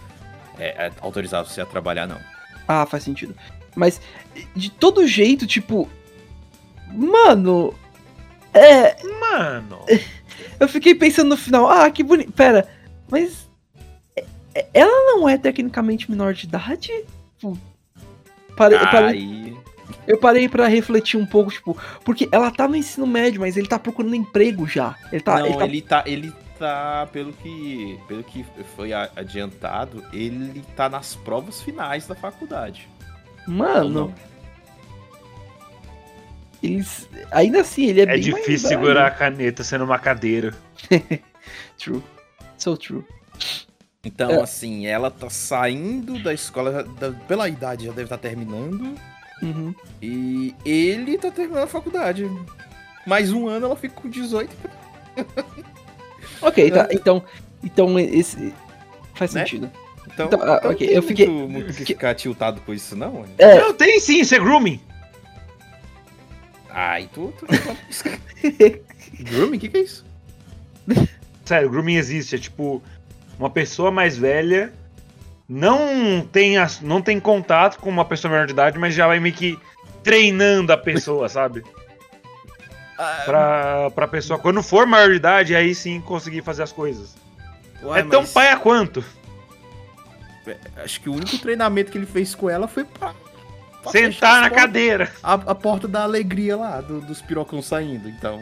é, 0.59 0.87
é, 0.87 0.91
autorizar 1.01 1.43
você 1.45 1.61
a 1.61 1.65
trabalhar, 1.65 2.05
não. 2.07 2.19
Ah, 2.67 2.85
faz 2.85 3.03
sentido. 3.03 3.35
Mas, 3.75 4.01
de 4.55 4.69
todo 4.71 5.07
jeito, 5.07 5.45
tipo. 5.47 5.89
Mano. 6.87 7.73
É. 8.53 8.95
Mano. 9.19 9.79
Eu 10.59 10.67
fiquei 10.67 10.93
pensando 10.93 11.29
no 11.29 11.37
final, 11.37 11.69
ah, 11.69 11.89
que 11.89 12.03
bonito. 12.03 12.31
Pera, 12.31 12.67
mas. 13.09 13.49
é- 14.15 14.25
é- 14.55 14.67
Ela 14.73 15.15
não 15.15 15.27
é 15.27 15.37
tecnicamente 15.37 16.09
menor 16.09 16.33
de 16.33 16.45
idade? 16.45 16.91
Tipo, 17.37 17.57
Parei, 18.55 18.77
eu, 18.77 18.87
parei, 18.91 19.57
eu 20.07 20.17
parei 20.17 20.49
pra 20.49 20.67
refletir 20.67 21.17
um 21.17 21.25
pouco, 21.25 21.49
tipo, 21.51 21.75
porque 22.03 22.27
ela 22.31 22.51
tá 22.51 22.67
no 22.67 22.75
ensino 22.75 23.07
médio, 23.07 23.39
mas 23.41 23.55
ele 23.57 23.67
tá 23.67 23.79
procurando 23.79 24.13
emprego 24.13 24.67
já. 24.67 24.95
Ele 25.11 25.21
tá. 25.21 25.39
não, 25.39 25.45
ele 25.45 25.55
tá- 25.57 25.65
ele 25.65 25.81
tá. 25.81 26.03
Ele 26.05 26.33
tá, 26.59 27.07
pelo 27.11 27.33
que, 27.33 27.97
pelo 28.07 28.23
que 28.23 28.45
foi 28.75 28.91
adiantado, 28.93 30.03
ele 30.13 30.61
tá 30.75 30.87
nas 30.89 31.15
provas 31.15 31.59
finais 31.61 32.05
da 32.05 32.13
faculdade. 32.13 32.87
Mano, 33.47 33.89
não? 33.89 34.13
eles. 36.61 37.09
Ainda 37.31 37.61
assim, 37.61 37.85
ele 37.85 38.01
é, 38.01 38.03
É 38.03 38.07
bem 38.07 38.19
difícil 38.19 38.45
mais 38.45 38.61
velho. 38.63 38.69
segurar 38.69 39.07
a 39.07 39.11
caneta 39.11 39.63
sendo 39.63 39.83
uma 39.83 39.97
cadeira. 39.99 40.53
True. 41.77 42.03
So 42.57 42.77
true. 42.77 43.03
Então, 44.03 44.29
É. 44.29 44.41
assim, 44.41 44.85
ela 44.85 45.09
tá 45.09 45.29
saindo 45.29 46.21
da 46.21 46.33
escola, 46.33 46.83
da- 46.83 47.11
pela 47.11 47.47
idade 47.49 47.85
já 47.85 47.91
deve 47.91 48.03
estar 48.03 48.17
terminando, 48.17 48.95
Uhum. 49.41 49.73
e 50.01 50.53
ele 50.63 51.17
tá 51.17 51.31
terminando 51.31 51.63
a 51.63 51.67
faculdade. 51.67 52.29
Mais 53.07 53.31
um 53.31 53.47
ano 53.47 53.65
ela 53.65 53.75
fica 53.75 53.95
com 53.99 54.07
18. 54.09 54.55
Ok, 56.41 56.67
É. 56.67 56.71
tá. 56.71 56.87
Então. 56.93 57.23
Então, 57.63 57.99
esse. 57.99 58.53
Faz 59.15 59.33
Né? 59.33 59.41
sentido. 59.41 59.71
Então, 60.13 60.25
Então, 60.27 60.41
ah, 60.41 60.57
então 60.57 60.71
ok, 60.71 60.71
não 60.71 60.75
tem 60.75 60.95
eu 60.95 61.03
fiquei- 61.03 61.27
muito, 61.27 61.49
muito 61.51 61.73
que 61.73 61.85
ficar 61.85 62.13
tiltado 62.15 62.61
com 62.61 62.73
isso, 62.73 62.95
não. 62.95 63.25
É. 63.37 63.59
Não, 63.59 63.73
tem 63.73 63.99
sim, 63.99 64.21
isso 64.21 64.35
é 64.35 64.39
grooming. 64.39 64.79
Ai, 66.69 67.09
tu. 67.13 67.33
tu 67.37 67.45
Grooming? 69.23 69.57
O 69.57 69.59
que, 69.59 69.69
que 69.69 69.77
é 69.77 69.81
isso? 69.81 70.05
Sério, 71.45 71.69
grooming 71.69 71.95
existe. 71.95 72.35
É 72.35 72.39
tipo, 72.39 72.81
uma 73.37 73.49
pessoa 73.49 73.91
mais 73.91 74.17
velha 74.17 74.73
não 75.47 76.25
tem, 76.31 76.57
as- 76.57 76.79
não 76.81 77.01
tem 77.01 77.19
contato 77.19 77.77
com 77.79 77.89
uma 77.89 78.05
pessoa 78.05 78.31
menor 78.31 78.45
de 78.47 78.53
idade, 78.53 78.79
mas 78.79 78.93
já 78.93 79.05
vai 79.07 79.19
meio 79.19 79.35
que 79.35 79.59
treinando 80.03 80.71
a 80.71 80.77
pessoa, 80.77 81.27
sabe? 81.27 81.61
Ah, 82.97 83.21
Pra, 83.25 83.91
pra 83.91 84.07
pessoa, 84.07 84.39
quando 84.39 84.63
for 84.63 84.85
maior 84.87 85.09
de 85.09 85.15
idade, 85.17 85.55
aí 85.55 85.75
sim 85.75 85.99
conseguir 86.01 86.41
fazer 86.41 86.63
as 86.63 86.71
coisas. 86.71 87.15
ué, 87.83 87.99
é 87.99 88.03
tão 88.03 88.21
mas 88.21 88.31
paia 88.31 88.55
quanto. 88.57 89.03
Acho 90.77 91.01
que 91.01 91.09
o 91.09 91.13
único 91.13 91.37
treinamento 91.37 91.91
que 91.91 91.97
ele 91.97 92.05
fez 92.05 92.33
com 92.35 92.49
ela 92.49 92.67
foi 92.67 92.83
pra. 92.85 93.13
pra 93.83 93.91
Sentar 93.91 94.41
na 94.41 94.49
portas- 94.49 94.57
cadeira. 94.65 95.13
A, 95.23 95.33
a 95.33 95.55
porta 95.55 95.87
da 95.87 96.03
alegria 96.03 96.55
lá, 96.57 96.81
do- 96.81 97.01
dos 97.01 97.21
pirocão 97.21 97.61
saindo, 97.61 98.07
então. 98.09 98.39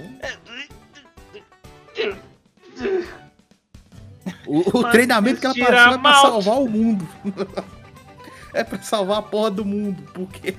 O, 4.46 4.80
o 4.80 4.90
treinamento 4.92 5.40
que 5.40 5.46
ela 5.46 5.56
passou 5.56 5.94
é 5.94 5.98
pra 5.98 6.14
salvar 6.22 6.58
o 6.60 6.70
mundo. 6.70 7.08
é 8.54 8.64
pra 8.64 8.80
salvar 8.82 9.20
a 9.20 9.22
porra 9.22 9.52
do 9.52 9.66
mundo, 9.66 10.02
porque. 10.14 10.56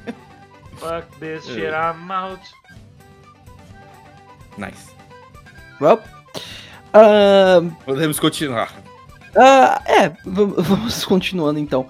Fuck 0.77 1.19
this 1.19 1.49
É. 1.49 1.53
shit, 1.55 1.67
I'm 1.67 2.11
out. 2.11 2.43
Nice. 4.59 4.91
Well. 5.81 6.01
ahn, 6.93 7.71
Podemos 7.85 8.19
continuar. 8.21 8.73
Ah, 9.37 9.83
é, 9.87 10.09
vam- 10.25 10.55
vamos 10.59 11.05
continuando 11.05 11.59
então. 11.59 11.87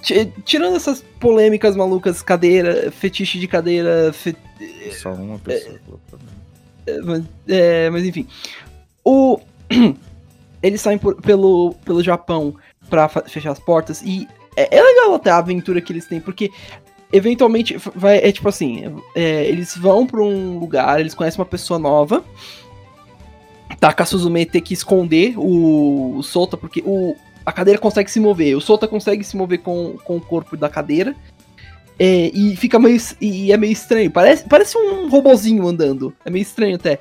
Ti- 0.00 0.32
Tirando 0.44 0.76
essas 0.76 1.02
polêmicas 1.20 1.76
malucas, 1.76 2.22
cadeira, 2.22 2.90
fetiche 2.90 3.38
de 3.38 3.46
cadeira, 3.46 4.12
fe- 4.12 4.36
Só 5.00 5.12
uma 5.12 5.38
pessoa. 5.38 5.78
mas, 7.04 7.24
é, 7.48 7.90
mas 7.90 8.04
enfim. 8.04 8.26
O, 9.04 9.38
eles 10.62 10.80
saem 10.80 10.98
por- 10.98 11.20
pelo, 11.20 11.74
pelo 11.84 12.02
Japão 12.02 12.54
pra 12.88 13.08
fa- 13.08 13.24
fechar 13.26 13.50
as 13.52 13.58
portas 13.58 14.02
e 14.02 14.28
é, 14.56 14.76
é 14.78 14.82
legal 14.82 15.14
até 15.14 15.30
a 15.30 15.38
aventura 15.38 15.80
que 15.80 15.92
eles 15.92 16.06
têm, 16.06 16.20
porque 16.20 16.50
eventualmente 17.12 17.76
vai, 17.94 18.18
é 18.18 18.32
tipo 18.32 18.48
assim, 18.48 18.96
é, 19.14 19.44
eles 19.44 19.76
vão 19.76 20.06
pra 20.06 20.22
um 20.22 20.58
lugar, 20.58 21.00
eles 21.00 21.14
conhecem 21.14 21.38
uma 21.40 21.46
pessoa 21.46 21.78
nova, 21.78 22.24
Taka 23.82 24.04
Suzume 24.04 24.46
ter 24.46 24.60
que 24.60 24.72
esconder 24.72 25.34
o, 25.36 26.18
o 26.18 26.22
Sota, 26.22 26.56
porque 26.56 26.80
o, 26.86 27.16
a 27.44 27.50
cadeira 27.50 27.80
consegue 27.80 28.08
se 28.08 28.20
mover, 28.20 28.56
o 28.56 28.60
Sota 28.60 28.86
consegue 28.86 29.24
se 29.24 29.36
mover 29.36 29.58
com, 29.58 29.98
com 30.04 30.18
o 30.18 30.20
corpo 30.20 30.56
da 30.56 30.68
cadeira, 30.68 31.16
é, 31.98 32.30
e 32.32 32.54
fica 32.54 32.78
meio. 32.78 32.96
E 33.20 33.50
é 33.50 33.56
meio 33.56 33.72
estranho. 33.72 34.08
Parece, 34.08 34.44
parece 34.48 34.78
um 34.78 35.08
robozinho 35.08 35.66
andando. 35.66 36.14
É 36.24 36.30
meio 36.30 36.42
estranho 36.42 36.76
até. 36.76 37.00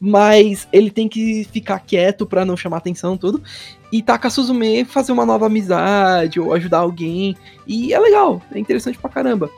Mas 0.00 0.66
ele 0.72 0.90
tem 0.90 1.08
que 1.08 1.44
ficar 1.52 1.78
quieto 1.80 2.26
pra 2.26 2.44
não 2.44 2.56
chamar 2.56 2.78
atenção 2.78 3.16
tudo. 3.16 3.40
E 3.92 4.02
Taka 4.02 4.28
Suzume 4.28 4.84
fazer 4.84 5.12
uma 5.12 5.24
nova 5.24 5.46
amizade 5.46 6.40
ou 6.40 6.52
ajudar 6.52 6.78
alguém. 6.78 7.36
E 7.64 7.94
é 7.94 7.98
legal, 7.98 8.42
é 8.52 8.58
interessante 8.58 8.98
pra 8.98 9.08
caramba. 9.08 9.48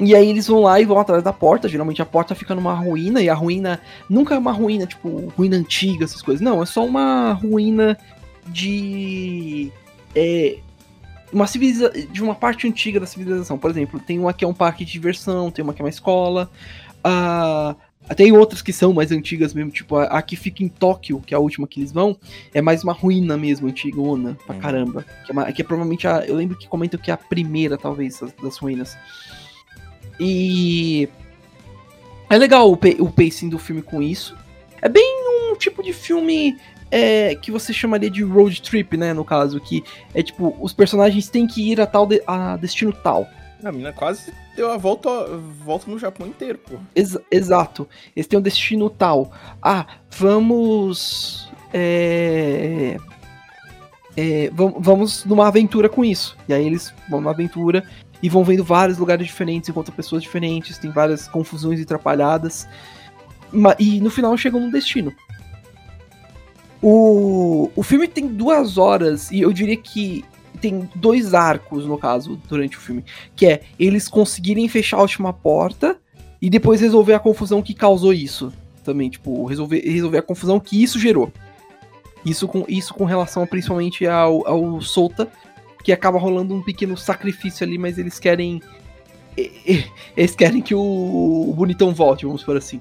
E 0.00 0.14
aí 0.14 0.30
eles 0.30 0.46
vão 0.46 0.60
lá 0.60 0.80
e 0.80 0.84
vão 0.86 0.98
atrás 0.98 1.22
da 1.22 1.32
porta. 1.32 1.68
Geralmente 1.68 2.00
a 2.00 2.06
porta 2.06 2.34
fica 2.34 2.54
numa 2.54 2.72
ruína. 2.74 3.20
E 3.22 3.28
a 3.28 3.34
ruína 3.34 3.80
nunca 4.08 4.34
é 4.34 4.38
uma 4.38 4.50
ruína, 4.52 4.86
tipo, 4.86 5.30
ruína 5.36 5.56
antiga, 5.56 6.04
essas 6.04 6.22
coisas. 6.22 6.40
Não, 6.40 6.62
é 6.62 6.66
só 6.66 6.84
uma 6.86 7.32
ruína 7.34 7.98
de. 8.46 9.70
É, 10.14 10.58
uma 11.32 11.46
civiliza 11.46 11.90
de 12.10 12.22
uma 12.22 12.34
parte 12.34 12.66
antiga 12.66 12.98
da 12.98 13.06
civilização. 13.06 13.58
Por 13.58 13.70
exemplo, 13.70 14.00
tem 14.00 14.18
uma 14.18 14.32
que 14.32 14.44
é 14.44 14.48
um 14.48 14.54
parque 14.54 14.84
de 14.84 14.92
diversão, 14.92 15.50
tem 15.50 15.62
uma 15.62 15.72
que 15.74 15.80
é 15.82 15.84
uma 15.84 15.88
escola. 15.90 16.50
ah, 17.04 17.76
tem 18.16 18.32
outras 18.32 18.60
que 18.60 18.72
são 18.72 18.92
mais 18.92 19.12
antigas 19.12 19.54
mesmo, 19.54 19.70
tipo 19.70 19.94
a, 19.96 20.04
a 20.04 20.22
que 20.22 20.34
fica 20.34 20.64
em 20.64 20.68
Tóquio, 20.68 21.20
que 21.24 21.32
é 21.32 21.36
a 21.36 21.40
última 21.40 21.68
que 21.68 21.78
eles 21.78 21.92
vão, 21.92 22.16
é 22.52 22.60
mais 22.60 22.82
uma 22.82 22.92
ruína 22.92 23.36
mesmo, 23.36 23.68
antigona, 23.68 24.36
pra 24.44 24.56
Uhum. 24.56 24.60
caramba. 24.60 25.04
Que 25.24 25.30
é, 25.30 25.32
uma- 25.32 25.52
que 25.52 25.62
é 25.62 25.64
provavelmente 25.64 26.08
a. 26.08 26.24
Eu 26.26 26.34
lembro 26.34 26.56
que 26.58 26.66
comentam 26.66 26.98
que 26.98 27.10
é 27.10 27.14
a 27.14 27.16
primeira, 27.16 27.78
talvez, 27.78 28.18
das, 28.18 28.32
das 28.42 28.56
ruínas. 28.56 28.96
E. 30.20 31.08
É 32.28 32.36
legal 32.38 32.70
o, 32.70 32.74
o 32.74 33.10
pacing 33.10 33.48
do 33.48 33.58
filme 33.58 33.82
com 33.82 34.00
isso. 34.02 34.36
É 34.80 34.88
bem 34.88 35.02
um 35.52 35.56
tipo 35.56 35.82
de 35.82 35.92
filme 35.92 36.56
é, 36.90 37.34
que 37.34 37.50
você 37.50 37.72
chamaria 37.72 38.10
de 38.10 38.22
road 38.22 38.62
trip, 38.62 38.96
né? 38.96 39.12
No 39.12 39.24
caso, 39.24 39.60
que 39.60 39.82
é 40.14 40.22
tipo, 40.22 40.56
os 40.60 40.72
personagens 40.72 41.28
têm 41.28 41.46
que 41.46 41.70
ir 41.72 41.80
a 41.80 41.86
tal 41.86 42.06
de- 42.06 42.22
a 42.26 42.56
destino 42.56 42.92
tal. 42.92 43.26
A 43.62 43.70
mina 43.72 43.92
quase 43.92 44.32
deu 44.56 44.70
a 44.70 44.76
volta, 44.78 45.10
volta 45.64 45.90
no 45.90 45.98
Japão 45.98 46.26
inteiro, 46.26 46.58
pô. 46.58 46.76
Ex- 46.94 47.18
exato. 47.30 47.86
Eles 48.16 48.26
têm 48.26 48.38
um 48.38 48.42
destino 48.42 48.88
tal. 48.88 49.32
Ah, 49.62 49.86
vamos. 50.10 51.50
É, 51.74 52.96
é, 54.16 54.50
vam- 54.52 54.74
vamos 54.78 55.24
numa 55.24 55.48
aventura 55.48 55.88
com 55.88 56.04
isso. 56.04 56.36
E 56.48 56.52
aí 56.52 56.66
eles 56.66 56.92
vão 57.08 57.20
numa 57.20 57.30
aventura 57.30 57.84
e 58.22 58.28
vão 58.28 58.44
vendo 58.44 58.62
vários 58.62 58.98
lugares 58.98 59.26
diferentes, 59.26 59.68
encontram 59.68 59.94
pessoas 59.94 60.22
diferentes, 60.22 60.78
tem 60.78 60.90
várias 60.90 61.26
confusões 61.28 61.80
e 61.80 61.82
atrapalhadas. 61.82 62.68
E 63.78 64.00
no 64.00 64.10
final 64.10 64.36
chegam 64.36 64.60
no 64.60 64.70
destino. 64.70 65.12
O, 66.82 67.70
o 67.76 67.82
filme 67.82 68.08
tem 68.08 68.26
duas 68.26 68.78
horas, 68.78 69.30
e 69.30 69.40
eu 69.40 69.52
diria 69.52 69.76
que 69.76 70.24
tem 70.60 70.88
dois 70.94 71.34
arcos, 71.34 71.86
no 71.86 71.98
caso, 71.98 72.40
durante 72.48 72.76
o 72.76 72.80
filme. 72.80 73.04
Que 73.34 73.46
é 73.46 73.62
eles 73.78 74.08
conseguirem 74.08 74.68
fechar 74.68 74.98
a 74.98 75.02
última 75.02 75.32
porta 75.32 75.98
e 76.40 76.48
depois 76.48 76.80
resolver 76.80 77.14
a 77.14 77.18
confusão 77.18 77.60
que 77.62 77.74
causou 77.74 78.12
isso. 78.12 78.52
Também, 78.84 79.10
tipo, 79.10 79.44
resolver, 79.44 79.80
resolver 79.80 80.18
a 80.18 80.22
confusão 80.22 80.58
que 80.58 80.82
isso 80.82 80.98
gerou. 80.98 81.30
Isso 82.24 82.46
com, 82.46 82.64
isso 82.68 82.92
com 82.94 83.04
relação 83.04 83.46
principalmente 83.46 84.06
ao, 84.06 84.46
ao 84.46 84.80
Solta, 84.80 85.28
que 85.82 85.92
acaba 85.92 86.18
rolando 86.18 86.54
um 86.54 86.62
pequeno 86.62 86.96
sacrifício 86.96 87.66
ali, 87.66 87.78
mas 87.78 87.98
eles 87.98 88.18
querem. 88.18 88.62
Eles 90.16 90.34
querem 90.34 90.60
que 90.60 90.74
o, 90.74 91.52
Bonitão 91.56 91.94
volte, 91.94 92.26
vamos 92.26 92.42
por 92.42 92.56
assim. 92.56 92.80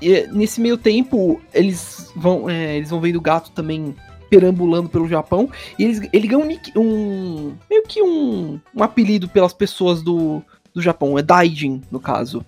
E 0.00 0.26
nesse 0.32 0.60
meio 0.60 0.76
tempo, 0.76 1.40
eles 1.54 2.12
vão, 2.14 2.50
é, 2.50 2.76
eles 2.76 2.90
vão 2.90 3.00
vendo 3.00 3.16
o 3.16 3.20
gato 3.20 3.50
também 3.52 3.94
perambulando 4.28 4.88
pelo 4.88 5.08
Japão. 5.08 5.48
E 5.78 5.84
eles, 5.84 6.08
ele 6.12 6.26
ganha 6.26 6.44
um, 6.44 6.80
um- 6.80 7.56
meio 7.70 7.82
que 7.84 8.02
um, 8.02 8.60
um 8.74 8.82
apelido 8.82 9.28
pelas 9.28 9.52
pessoas 9.52 10.02
do, 10.02 10.42
do 10.74 10.82
Japão. 10.82 11.18
É 11.18 11.22
Daijin, 11.22 11.80
no 11.90 12.00
caso. 12.00 12.44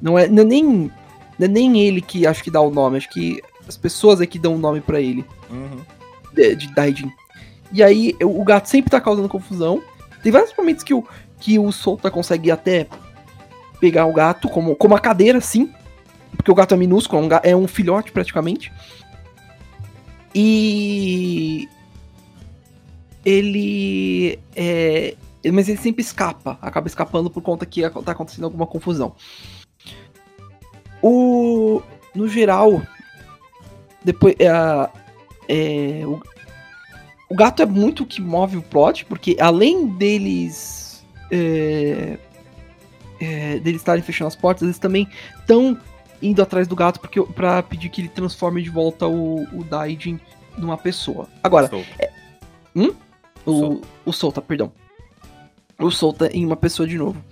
Não 0.00 0.18
é, 0.18 0.28
não 0.28 0.42
é 0.42 0.46
nem 0.46 0.90
não 1.38 1.44
é 1.44 1.48
nem 1.48 1.80
ele 1.80 2.00
que 2.00 2.26
acho 2.26 2.42
que 2.42 2.50
dá 2.50 2.60
o 2.60 2.70
nome, 2.70 2.96
acho 2.96 3.10
que 3.10 3.40
as 3.68 3.76
pessoas 3.76 4.20
é 4.20 4.26
que 4.26 4.38
dão 4.38 4.54
o 4.54 4.58
nome 4.58 4.80
pra 4.80 5.00
ele 5.00 5.24
Uhum. 5.50 5.80
de, 6.32 6.56
de 6.56 6.74
Daijin. 6.74 7.12
E 7.70 7.82
aí 7.82 8.16
o 8.22 8.42
gato 8.42 8.66
sempre 8.68 8.90
tá 8.90 9.00
causando 9.00 9.28
confusão. 9.28 9.82
Tem 10.22 10.32
vários 10.32 10.54
momentos 10.56 10.82
que 10.82 10.94
o 10.94 11.04
que 11.38 11.58
o 11.58 11.70
Solta 11.70 12.10
consegue 12.10 12.50
até 12.50 12.88
pegar 13.78 14.06
o 14.06 14.12
gato 14.12 14.48
como 14.48 14.74
como 14.74 14.96
a 14.96 15.00
cadeira, 15.00 15.40
sim. 15.40 15.72
Porque 16.36 16.50
o 16.50 16.54
gato 16.54 16.74
é 16.74 16.76
minúsculo, 16.76 17.22
é 17.22 17.24
um, 17.24 17.28
é 17.52 17.56
um 17.56 17.68
filhote 17.68 18.10
praticamente. 18.10 18.72
E 20.34 21.68
ele 23.24 24.38
é, 24.56 25.14
mas 25.52 25.68
ele 25.68 25.78
sempre 25.78 26.02
escapa, 26.02 26.58
acaba 26.60 26.86
escapando 26.88 27.30
por 27.30 27.42
conta 27.42 27.66
que 27.66 27.88
tá 27.88 28.12
acontecendo 28.12 28.44
alguma 28.44 28.66
confusão. 28.66 29.14
O 31.02 31.82
no 32.14 32.28
geral, 32.28 32.82
depois 34.08 34.34
é, 34.38 34.48
é, 35.48 36.06
o, 36.06 36.18
o 37.28 37.34
gato 37.34 37.60
é 37.60 37.66
muito 37.66 38.04
o 38.04 38.06
que 38.06 38.22
move 38.22 38.56
o 38.56 38.62
plot, 38.62 39.04
porque 39.04 39.36
além 39.38 39.86
deles 39.86 41.04
é, 41.30 42.16
é, 43.20 43.58
deles 43.58 43.82
estarem 43.82 44.02
fechando 44.02 44.28
as 44.28 44.34
portas, 44.34 44.62
eles 44.62 44.78
também 44.78 45.06
estão 45.38 45.78
indo 46.22 46.40
atrás 46.40 46.66
do 46.66 46.74
gato 46.74 46.98
porque 47.00 47.22
para 47.22 47.62
pedir 47.62 47.90
que 47.90 48.00
ele 48.00 48.08
transforme 48.08 48.62
de 48.62 48.70
volta 48.70 49.06
o, 49.06 49.42
o 49.52 49.62
Daijin 49.62 50.18
numa 50.56 50.78
pessoa. 50.78 51.28
Agora, 51.42 51.66
Estou. 51.66 51.84
o, 53.44 53.52
Solta. 53.52 53.88
o 54.06 54.12
Solta, 54.12 54.42
perdão. 54.42 54.72
O 55.78 55.90
Solta 55.90 56.34
em 56.34 56.46
uma 56.46 56.56
pessoa 56.56 56.88
de 56.88 56.96
novo. 56.96 57.22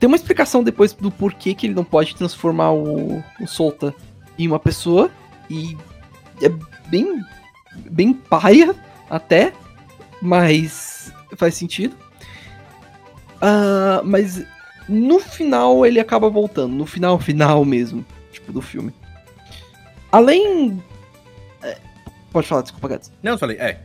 Tem 0.00 0.06
uma 0.06 0.16
explicação 0.16 0.64
depois 0.64 0.94
do 0.94 1.10
porquê 1.10 1.52
que 1.52 1.66
ele 1.66 1.74
não 1.74 1.84
pode 1.84 2.16
transformar 2.16 2.72
o, 2.72 3.22
o 3.38 3.46
Solta 3.46 3.94
em 4.38 4.48
uma 4.48 4.58
pessoa. 4.58 5.10
E 5.50 5.76
é 6.42 6.50
bem, 6.88 7.22
bem 7.90 8.12
paia 8.12 8.74
até, 9.08 9.52
mas 10.20 11.12
faz 11.36 11.54
sentido. 11.54 11.96
Ah, 13.40 14.00
mas 14.04 14.44
no 14.88 15.18
final 15.18 15.84
ele 15.84 15.98
acaba 15.98 16.30
voltando. 16.30 16.74
No 16.74 16.86
final, 16.86 17.18
final 17.18 17.64
mesmo, 17.64 18.04
tipo, 18.30 18.52
do 18.52 18.62
filme. 18.62 18.92
Além... 20.10 20.82
é, 21.62 21.78
Pode 22.30 22.46
falar, 22.46 22.62
desculpa, 22.62 22.88
Gats. 22.88 23.10
Não, 23.22 23.32
eu 23.32 23.38
falei, 23.38 23.56
é. 23.58 23.80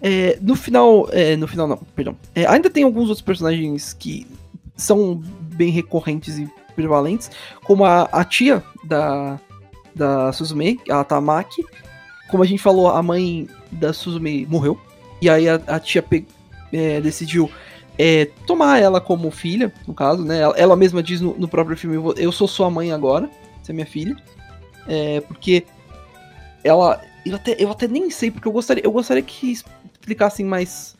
É, 0.00 0.38
no 0.40 0.56
final. 0.56 1.08
é, 1.12 1.36
no 1.36 1.46
final 1.46 1.68
não, 1.68 1.76
perdão. 1.76 2.16
É, 2.34 2.44
ainda 2.46 2.68
tem 2.68 2.82
alguns 2.82 3.08
outros 3.08 3.22
personagens 3.22 3.92
que 3.92 4.26
são 4.76 5.14
bem 5.14 5.70
recorrentes 5.70 6.38
e 6.38 6.50
prevalentes, 6.74 7.30
como 7.62 7.84
a, 7.84 8.02
a 8.04 8.24
tia 8.24 8.64
da, 8.82 9.38
da 9.94 10.32
Suzume, 10.32 10.80
a 10.90 11.02
Tamaki. 11.04 11.64
Como 12.30 12.42
a 12.42 12.46
gente 12.46 12.62
falou, 12.62 12.88
a 12.88 13.02
mãe 13.02 13.48
da 13.70 13.92
Suzume 13.92 14.46
morreu. 14.46 14.78
E 15.20 15.28
aí 15.28 15.48
a, 15.48 15.54
a 15.66 15.78
tia 15.78 16.02
pe- 16.02 16.26
é, 16.72 17.00
decidiu 17.00 17.50
é, 17.98 18.24
tomar 18.46 18.80
ela 18.80 19.00
como 19.00 19.30
filha, 19.30 19.72
no 19.86 19.92
caso, 19.94 20.24
né? 20.24 20.40
Ela, 20.40 20.54
ela 20.56 20.76
mesma 20.76 21.02
diz 21.02 21.20
no, 21.20 21.36
no 21.38 21.46
próprio 21.46 21.76
filme: 21.76 21.96
"Eu 22.16 22.32
sou 22.32 22.48
sua 22.48 22.70
mãe 22.70 22.90
agora, 22.90 23.28
você 23.62 23.70
é 23.72 23.74
minha 23.74 23.86
filha. 23.86 24.16
É, 24.88 25.20
porque 25.20 25.64
ela. 26.64 27.00
Eu 27.24 27.36
até, 27.36 27.56
eu 27.58 27.70
até 27.70 27.86
nem 27.86 28.10
sei, 28.10 28.30
porque 28.32 28.48
eu 28.48 28.52
gostaria, 28.52 28.82
eu 28.84 28.90
gostaria 28.90 29.22
que 29.22 29.52
explicassem 29.52 30.44
mais 30.44 30.96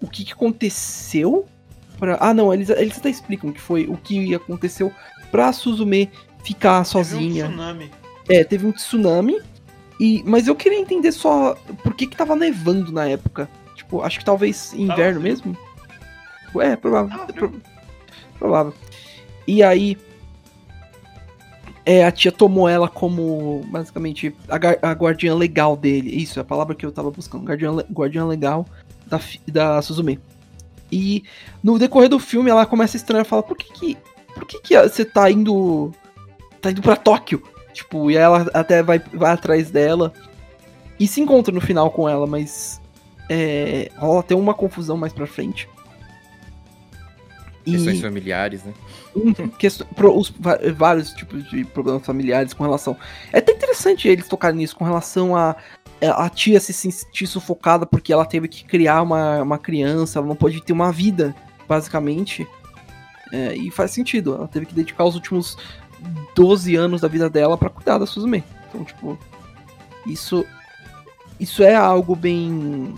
o 0.00 0.08
que, 0.08 0.24
que 0.24 0.32
aconteceu 0.32 1.46
pra. 1.98 2.16
Ah, 2.20 2.32
não, 2.32 2.54
eles, 2.54 2.70
eles 2.70 2.96
até 2.96 3.10
explicam 3.10 3.52
que 3.52 3.60
foi 3.60 3.86
o 3.86 3.96
que 3.96 4.34
aconteceu 4.34 4.90
pra 5.30 5.52
Suzume 5.52 6.10
ficar 6.42 6.82
sozinha. 6.84 7.44
Teve 7.44 7.54
um 7.54 7.58
tsunami. 7.58 7.90
É, 8.28 8.44
teve 8.44 8.66
um 8.66 8.72
tsunami. 8.72 9.40
E, 9.98 10.22
mas 10.26 10.46
eu 10.46 10.54
queria 10.54 10.78
entender 10.78 11.12
só 11.12 11.54
por 11.82 11.94
que, 11.94 12.06
que 12.06 12.16
tava 12.16 12.36
nevando 12.36 12.92
na 12.92 13.08
época. 13.08 13.48
Tipo, 13.74 14.02
acho 14.02 14.18
que 14.18 14.24
talvez 14.24 14.72
inverno 14.74 15.20
mesmo. 15.20 15.56
É, 16.60 16.76
provável. 16.76 17.18
É 17.28 17.32
pro- 17.32 17.62
provável. 18.38 18.74
E 19.46 19.62
aí. 19.62 19.96
É, 21.84 22.04
a 22.04 22.10
tia 22.10 22.32
tomou 22.32 22.68
ela 22.68 22.88
como, 22.88 23.64
basicamente, 23.68 24.34
a, 24.48 24.90
a 24.90 24.92
guardiã 24.92 25.34
legal 25.36 25.76
dele. 25.76 26.10
Isso, 26.20 26.38
é 26.38 26.42
a 26.42 26.44
palavra 26.44 26.74
que 26.74 26.84
eu 26.84 26.90
tava 26.90 27.10
buscando. 27.12 27.44
Guardiã, 27.44 27.76
guardiã 27.92 28.26
legal 28.26 28.66
da, 29.06 29.20
da 29.46 29.80
Suzume. 29.82 30.18
E 30.90 31.22
no 31.62 31.78
decorrer 31.78 32.08
do 32.08 32.18
filme 32.18 32.50
ela 32.50 32.66
começa 32.66 32.96
a 32.96 32.98
estranhar 32.98 33.24
e 33.24 33.28
fala, 33.28 33.42
por 33.42 33.56
que 33.56 33.72
que. 33.72 33.96
Por 34.34 34.44
que 34.44 34.60
que 34.60 34.78
você 34.82 35.04
tá 35.04 35.30
indo. 35.30 35.92
Tá 36.60 36.70
indo 36.70 36.82
pra 36.82 36.96
Tóquio? 36.96 37.42
Tipo, 37.76 38.10
e 38.10 38.16
ela 38.16 38.48
até 38.54 38.82
vai, 38.82 38.98
vai 39.12 39.32
atrás 39.32 39.70
dela. 39.70 40.10
E 40.98 41.06
se 41.06 41.20
encontra 41.20 41.52
no 41.54 41.60
final 41.60 41.90
com 41.90 42.08
ela, 42.08 42.26
mas. 42.26 42.80
É, 43.28 43.90
rola 43.98 44.20
até 44.20 44.34
uma 44.34 44.54
confusão 44.54 44.96
mais 44.96 45.12
pra 45.12 45.26
frente. 45.26 45.68
Questões 47.64 48.00
familiares, 48.00 48.62
né? 48.64 48.72
Uhum, 49.14 49.48
questão- 49.58 49.86
pro- 49.88 50.16
os 50.16 50.32
vários 50.76 51.10
tipos 51.12 51.42
de 51.50 51.64
problemas 51.64 52.06
familiares 52.06 52.54
com 52.54 52.62
relação. 52.62 52.96
É 53.32 53.38
até 53.38 53.52
interessante 53.52 54.06
eles 54.06 54.28
tocarem 54.28 54.56
nisso 54.58 54.76
com 54.76 54.84
relação 54.84 55.34
a 55.36 55.54
a 56.02 56.28
tia 56.28 56.60
se 56.60 56.74
sentir 56.74 57.26
sufocada 57.26 57.86
porque 57.86 58.12
ela 58.12 58.26
teve 58.26 58.46
que 58.48 58.64
criar 58.64 59.00
uma, 59.02 59.40
uma 59.42 59.58
criança, 59.58 60.18
ela 60.18 60.28
não 60.28 60.36
pode 60.36 60.62
ter 60.62 60.72
uma 60.74 60.92
vida, 60.92 61.34
basicamente. 61.66 62.46
É, 63.32 63.54
e 63.56 63.70
faz 63.70 63.90
sentido, 63.92 64.34
ela 64.34 64.46
teve 64.46 64.66
que 64.66 64.74
dedicar 64.74 65.04
os 65.04 65.14
últimos 65.14 65.56
12 66.36 66.76
anos 66.76 67.00
da 67.00 67.08
vida 67.08 67.28
dela 67.28 67.56
pra 67.56 67.70
cuidar 67.70 67.98
da 67.98 68.06
Suzume. 68.06 68.44
Então, 68.68 68.84
tipo, 68.84 69.18
isso 70.06 70.44
isso 71.40 71.62
é 71.62 71.74
algo 71.74 72.14
bem 72.14 72.94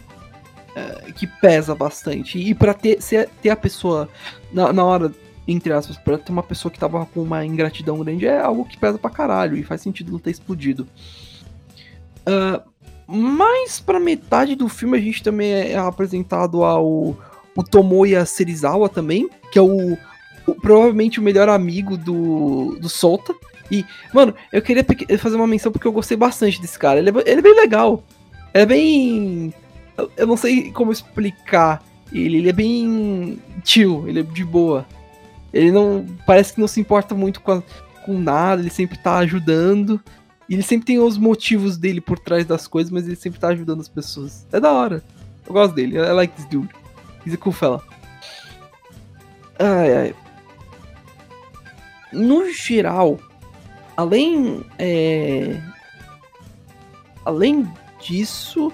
é, 0.74 1.12
que 1.12 1.26
pesa 1.26 1.74
bastante. 1.74 2.38
E 2.38 2.54
pra 2.54 2.74
ter, 2.74 2.98
ter 3.40 3.50
a 3.50 3.56
pessoa 3.56 4.08
na, 4.52 4.72
na 4.72 4.84
hora 4.84 5.12
entre 5.46 5.72
aspas, 5.72 5.96
pra 5.96 6.18
ter 6.18 6.30
uma 6.30 6.42
pessoa 6.42 6.70
que 6.70 6.78
tava 6.78 7.06
com 7.06 7.22
uma 7.22 7.42
ingratidão 7.42 7.98
grande 8.00 8.26
é 8.26 8.38
algo 8.38 8.66
que 8.66 8.76
pesa 8.76 8.98
pra 8.98 9.08
caralho 9.08 9.56
e 9.56 9.62
faz 9.62 9.80
sentido 9.80 10.12
não 10.12 10.18
ter 10.18 10.30
explodido. 10.30 10.86
Ah, 12.26 12.62
mais 13.06 13.80
pra 13.80 13.98
metade 13.98 14.54
do 14.54 14.68
filme 14.68 14.98
a 14.98 15.00
gente 15.00 15.22
também 15.22 15.50
é 15.50 15.76
apresentado 15.78 16.62
ao 16.62 17.16
o 17.56 17.62
Tomoya 17.64 18.24
Serizawa 18.24 18.88
também, 18.88 19.28
que 19.50 19.58
é 19.58 19.62
o, 19.62 19.98
o- 20.50 20.54
provavelmente 20.54 21.20
o 21.20 21.22
melhor 21.22 21.48
amigo 21.48 21.96
do, 21.96 22.76
do 22.80 22.88
Solta. 22.88 23.34
E, 23.70 23.84
mano, 24.14 24.34
eu 24.52 24.62
queria 24.62 24.84
fazer 25.18 25.36
uma 25.36 25.46
menção 25.46 25.70
porque 25.70 25.86
eu 25.86 25.92
gostei 25.92 26.16
bastante 26.16 26.60
desse 26.60 26.78
cara. 26.78 26.98
Ele 26.98 27.10
é, 27.10 27.12
ele 27.26 27.38
é 27.40 27.42
bem 27.42 27.54
legal. 27.54 28.02
É 28.54 28.64
bem. 28.64 29.52
eu- 29.96 30.10
Eu 30.16 30.26
não 30.26 30.36
sei 30.36 30.70
como 30.72 30.90
explicar 30.92 31.82
ele. 32.12 32.38
Ele 32.38 32.48
é 32.48 32.52
bem 32.52 33.38
chill, 33.64 34.08
ele 34.08 34.20
é 34.20 34.22
de 34.22 34.44
boa. 34.44 34.86
Ele 35.52 35.70
não. 35.70 36.06
Parece 36.26 36.54
que 36.54 36.60
não 36.60 36.68
se 36.68 36.80
importa 36.80 37.14
muito 37.14 37.40
com, 37.40 37.52
a- 37.52 37.62
com 38.04 38.18
nada, 38.18 38.60
ele 38.62 38.70
sempre 38.70 38.96
tá 38.98 39.18
ajudando. 39.18 40.00
E 40.48 40.54
ele 40.54 40.62
sempre 40.62 40.86
tem 40.86 40.98
os 40.98 41.18
motivos 41.18 41.76
dele 41.76 42.00
por 42.00 42.18
trás 42.18 42.46
das 42.46 42.66
coisas, 42.66 42.90
mas 42.90 43.06
ele 43.06 43.16
sempre 43.16 43.38
tá 43.38 43.48
ajudando 43.48 43.80
as 43.80 43.88
pessoas. 43.88 44.46
É 44.50 44.58
da 44.58 44.72
hora. 44.72 45.02
Eu 45.46 45.52
gosto 45.52 45.74
dele. 45.74 45.96
I 45.98 46.12
like 46.12 46.34
this 46.34 46.46
dude. 46.46 46.70
He's 47.26 47.34
a 47.34 47.36
cool 47.36 47.52
fella. 47.52 47.82
Ai, 49.58 49.94
ai. 49.94 50.14
No 52.12 52.50
geral, 52.52 53.18
além. 53.96 54.64
é, 54.78 55.60
Além 57.28 57.70
disso, 58.00 58.72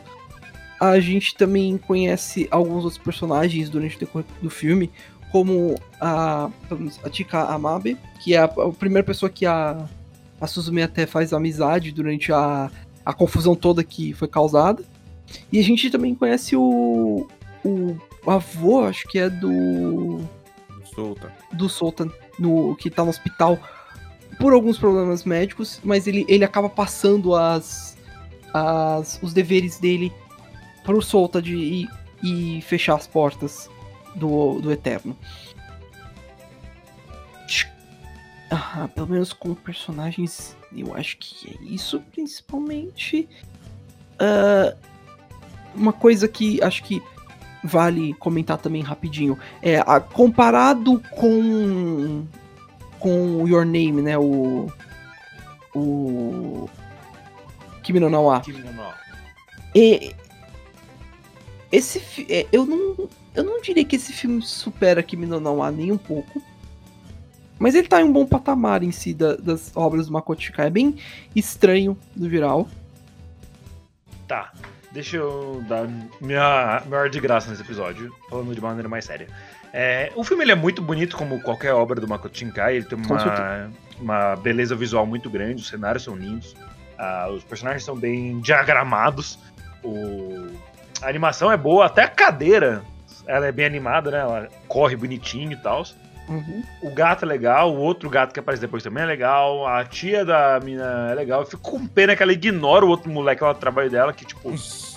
a 0.78 1.00
gente 1.00 1.34
também 1.34 1.76
conhece 1.76 2.46
alguns 2.52 2.84
outros 2.84 2.98
personagens 3.02 3.68
durante 3.68 3.96
o 3.96 3.98
decorrer 3.98 4.26
do 4.40 4.48
filme, 4.48 4.92
como 5.32 5.74
a, 6.00 6.48
a 7.02 7.10
Tika 7.10 7.46
Amabe, 7.46 7.98
que 8.22 8.32
é 8.32 8.38
a, 8.38 8.44
a 8.44 8.70
primeira 8.70 9.04
pessoa 9.04 9.28
que 9.28 9.44
a, 9.44 9.88
a 10.40 10.46
Suzume 10.46 10.82
até 10.82 11.04
faz 11.04 11.32
amizade 11.32 11.90
durante 11.90 12.32
a, 12.32 12.70
a 13.04 13.12
confusão 13.12 13.56
toda 13.56 13.82
que 13.82 14.12
foi 14.12 14.28
causada. 14.28 14.84
E 15.50 15.58
a 15.58 15.62
gente 15.64 15.90
também 15.90 16.14
conhece 16.14 16.54
o, 16.54 17.26
o 17.64 17.96
avô, 18.24 18.84
acho 18.84 19.08
que 19.08 19.18
é 19.18 19.28
do 19.28 20.20
Solta. 20.94 21.32
do 21.52 21.68
Sultan, 21.68 22.08
no, 22.38 22.76
que 22.76 22.90
tá 22.90 23.04
no 23.04 23.10
hospital 23.10 23.58
por 24.38 24.52
alguns 24.52 24.78
problemas 24.78 25.24
médicos, 25.24 25.80
mas 25.84 26.06
ele, 26.06 26.24
ele 26.28 26.44
acaba 26.44 26.68
passando 26.68 27.34
as, 27.34 27.96
as 28.52 29.18
os 29.22 29.32
deveres 29.32 29.78
dele 29.78 30.12
pro 30.82 31.00
Sultan 31.00 31.42
de 31.42 31.54
ir 31.54 31.88
e 32.22 32.60
fechar 32.62 32.94
as 32.96 33.06
portas 33.06 33.70
do, 34.14 34.60
do 34.60 34.72
Eterno. 34.72 35.16
Ah, 38.50 38.88
pelo 38.94 39.08
menos 39.08 39.32
com 39.32 39.54
personagens, 39.54 40.56
eu 40.76 40.94
acho 40.94 41.16
que 41.18 41.50
é 41.50 41.64
isso, 41.64 42.00
principalmente. 42.12 43.28
Ah, 44.18 44.74
uma 45.74 45.92
coisa 45.92 46.28
que 46.28 46.62
acho 46.62 46.84
que 46.84 47.02
vale 47.64 48.12
comentar 48.14 48.58
também 48.58 48.82
rapidinho. 48.82 49.38
É, 49.62 49.78
a- 49.78 49.98
comparado 50.00 51.00
com 51.16 52.24
com 53.00 53.42
o 53.42 53.48
Your 53.48 53.64
Name, 53.64 54.00
né, 54.02 54.16
o 54.18 54.70
o 55.74 56.68
Kimi 57.82 57.98
no 58.00 58.08
Na 58.10 58.20
wa. 58.20 58.40
E 59.74 60.14
esse 61.72 62.00
é, 62.30 62.46
eu 62.52 62.64
não 62.64 63.08
eu 63.34 63.42
não 63.42 63.60
diria 63.60 63.84
que 63.84 63.96
esse 63.96 64.12
filme 64.12 64.40
supera 64.42 65.02
Kimi 65.02 65.26
no 65.26 65.40
Na 65.40 65.50
wa 65.50 65.70
nem 65.70 65.90
um 65.90 65.98
pouco. 65.98 66.40
Mas 67.58 67.74
ele 67.74 67.88
tá 67.88 68.00
em 68.00 68.04
um 68.04 68.12
bom 68.12 68.26
patamar 68.26 68.82
em 68.82 68.90
si 68.92 69.14
da- 69.14 69.36
das 69.36 69.70
obras 69.74 70.06
do 70.06 70.12
Makoto 70.12 70.42
Shinkai. 70.42 70.66
É 70.66 70.70
bem 70.70 70.96
estranho 71.34 71.96
no 72.16 72.28
geral. 72.28 72.68
Tá, 74.26 74.52
deixa 74.94 75.16
eu 75.18 75.62
dar 75.68 75.86
minha 76.20 76.82
maior 76.88 77.10
de 77.10 77.20
graça 77.20 77.50
nesse 77.50 77.60
episódio, 77.62 78.14
falando 78.30 78.54
de 78.54 78.60
maneira 78.60 78.88
mais 78.88 79.04
séria. 79.04 79.26
É, 79.72 80.10
o 80.14 80.22
filme 80.24 80.44
ele 80.44 80.52
é 80.52 80.54
muito 80.54 80.80
bonito, 80.80 81.16
como 81.16 81.40
qualquer 81.42 81.72
obra 81.74 82.00
do 82.00 82.06
Makoto 82.08 82.38
Shinkai, 82.38 82.76
ele 82.76 82.84
tem 82.86 82.96
uma, 82.96 83.70
uma 84.00 84.36
beleza 84.36 84.74
visual 84.76 85.04
muito 85.04 85.28
grande, 85.28 85.60
os 85.60 85.68
cenários 85.68 86.04
são 86.04 86.16
lindos, 86.16 86.54
ah, 86.96 87.28
os 87.30 87.42
personagens 87.42 87.82
são 87.84 87.96
bem 87.96 88.38
diagramados, 88.40 89.36
o- 89.82 90.46
a 91.02 91.08
animação 91.08 91.50
é 91.50 91.56
boa, 91.56 91.86
até 91.86 92.04
a 92.04 92.08
cadeira 92.08 92.82
ela 93.26 93.46
é 93.46 93.52
bem 93.52 93.66
animada, 93.66 94.10
né? 94.12 94.18
Ela 94.18 94.48
corre 94.68 94.94
bonitinho 94.96 95.50
e 95.52 95.56
tal. 95.56 95.82
Uhum. 96.28 96.62
O 96.80 96.90
gato 96.90 97.24
é 97.24 97.28
legal, 97.28 97.74
o 97.74 97.78
outro 97.78 98.08
gato 98.08 98.32
que 98.32 98.40
aparece 98.40 98.60
depois 98.60 98.82
também 98.82 99.02
é 99.02 99.06
legal, 99.06 99.66
a 99.66 99.84
tia 99.84 100.24
da 100.24 100.58
mina 100.62 101.10
é 101.10 101.14
legal. 101.14 101.42
Eu 101.42 101.46
fico 101.46 101.62
com 101.62 101.86
pena 101.86 102.16
que 102.16 102.22
ela 102.22 102.32
ignora 102.32 102.84
o 102.84 102.88
outro 102.88 103.10
moleque 103.10 103.42
lá 103.42 103.52
do 103.52 103.58
trabalho 103.58 103.90
dela, 103.90 104.12
que, 104.12 104.24
tipo, 104.24 104.54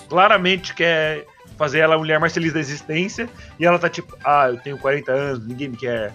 claramente 0.08 0.74
quer 0.74 1.26
fazer 1.58 1.80
ela 1.80 1.96
a 1.96 1.98
mulher 1.98 2.18
mais 2.18 2.32
feliz 2.32 2.52
da 2.52 2.60
existência. 2.60 3.28
E 3.58 3.66
ela 3.66 3.78
tá 3.78 3.88
tipo, 3.88 4.16
ah, 4.24 4.48
eu 4.48 4.56
tenho 4.58 4.78
40 4.78 5.12
anos, 5.12 5.46
ninguém 5.46 5.68
me 5.68 5.76
quer. 5.76 6.12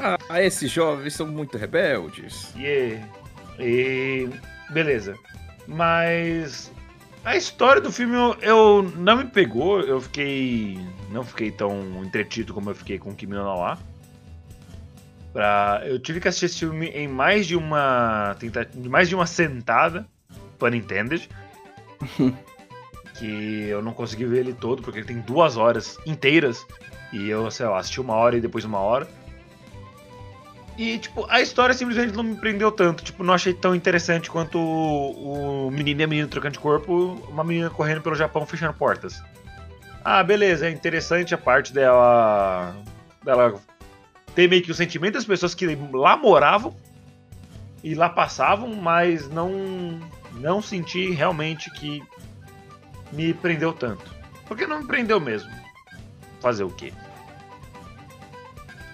Ah, 0.00 0.42
esses 0.42 0.70
jovens 0.70 1.14
são 1.14 1.26
muito 1.26 1.56
rebeldes. 1.56 2.52
Yeah. 2.54 3.02
E. 3.58 4.28
Beleza. 4.70 5.14
Mas. 5.66 6.70
A 7.24 7.36
história 7.36 7.80
do 7.80 7.92
filme 7.92 8.14
eu, 8.14 8.34
eu- 8.40 8.82
não 8.96 9.16
me 9.16 9.24
pegou, 9.24 9.80
eu 9.80 10.00
fiquei. 10.00 10.78
Não 11.10 11.22
fiquei 11.24 11.50
tão 11.50 12.02
entretido 12.04 12.54
como 12.54 12.70
eu 12.70 12.74
fiquei 12.74 12.98
com 12.98 13.14
Kimi 13.14 13.34
no 13.34 13.44
Na 13.44 13.54
wa. 13.54 13.78
Pra, 15.32 15.82
eu 15.84 15.98
tive 15.98 16.20
que 16.20 16.28
assistir 16.28 16.46
esse 16.46 16.58
filme 16.60 16.86
em 16.88 17.06
mais 17.06 17.46
de 17.46 17.54
uma 17.56 18.34
tentativa, 18.38 18.88
mais 18.88 19.08
de 19.08 19.14
uma 19.14 19.26
sentada, 19.26 20.06
pun 20.58 20.68
intended. 20.68 21.28
que 23.18 23.64
eu 23.68 23.82
não 23.82 23.92
consegui 23.92 24.24
ver 24.24 24.38
ele 24.40 24.54
todo, 24.54 24.82
porque 24.82 25.00
ele 25.00 25.06
tem 25.06 25.20
duas 25.20 25.56
horas 25.56 25.98
inteiras. 26.06 26.64
E 27.12 27.28
eu, 27.28 27.50
sei 27.50 27.66
lá, 27.66 27.78
assisti 27.78 28.00
uma 28.00 28.14
hora 28.14 28.36
e 28.36 28.40
depois 28.40 28.64
uma 28.64 28.78
hora. 28.78 29.08
E, 30.78 30.96
tipo, 30.96 31.26
a 31.28 31.40
história 31.40 31.74
simplesmente 31.74 32.14
não 32.14 32.22
me 32.22 32.36
prendeu 32.36 32.70
tanto. 32.70 33.02
Tipo, 33.02 33.24
não 33.24 33.34
achei 33.34 33.52
tão 33.52 33.74
interessante 33.74 34.30
quanto 34.30 34.56
o, 34.56 35.66
o 35.66 35.70
menino 35.72 36.00
e 36.00 36.04
a 36.04 36.06
menina 36.06 36.28
trocando 36.28 36.52
de 36.52 36.60
corpo, 36.60 37.20
uma 37.28 37.42
menina 37.42 37.68
correndo 37.68 38.00
pelo 38.00 38.14
Japão 38.14 38.46
fechando 38.46 38.72
portas. 38.72 39.20
Ah, 40.04 40.22
beleza, 40.22 40.68
é 40.68 40.70
interessante 40.70 41.34
a 41.34 41.38
parte 41.38 41.72
dela. 41.72 42.76
dela 43.24 43.60
ter 44.36 44.48
meio 44.48 44.62
que 44.62 44.70
o 44.70 44.74
sentimento 44.74 45.14
das 45.14 45.24
pessoas 45.24 45.52
que 45.52 45.66
lá 45.92 46.16
moravam 46.16 46.72
e 47.82 47.96
lá 47.96 48.08
passavam, 48.08 48.72
mas 48.76 49.28
não. 49.28 49.50
não 50.34 50.62
senti 50.62 51.10
realmente 51.10 51.68
que 51.72 52.00
me 53.10 53.34
prendeu 53.34 53.72
tanto. 53.72 54.14
Porque 54.46 54.64
não 54.64 54.80
me 54.80 54.86
prendeu 54.86 55.18
mesmo. 55.18 55.50
Fazer 56.40 56.62
o 56.62 56.70
quê? 56.70 56.92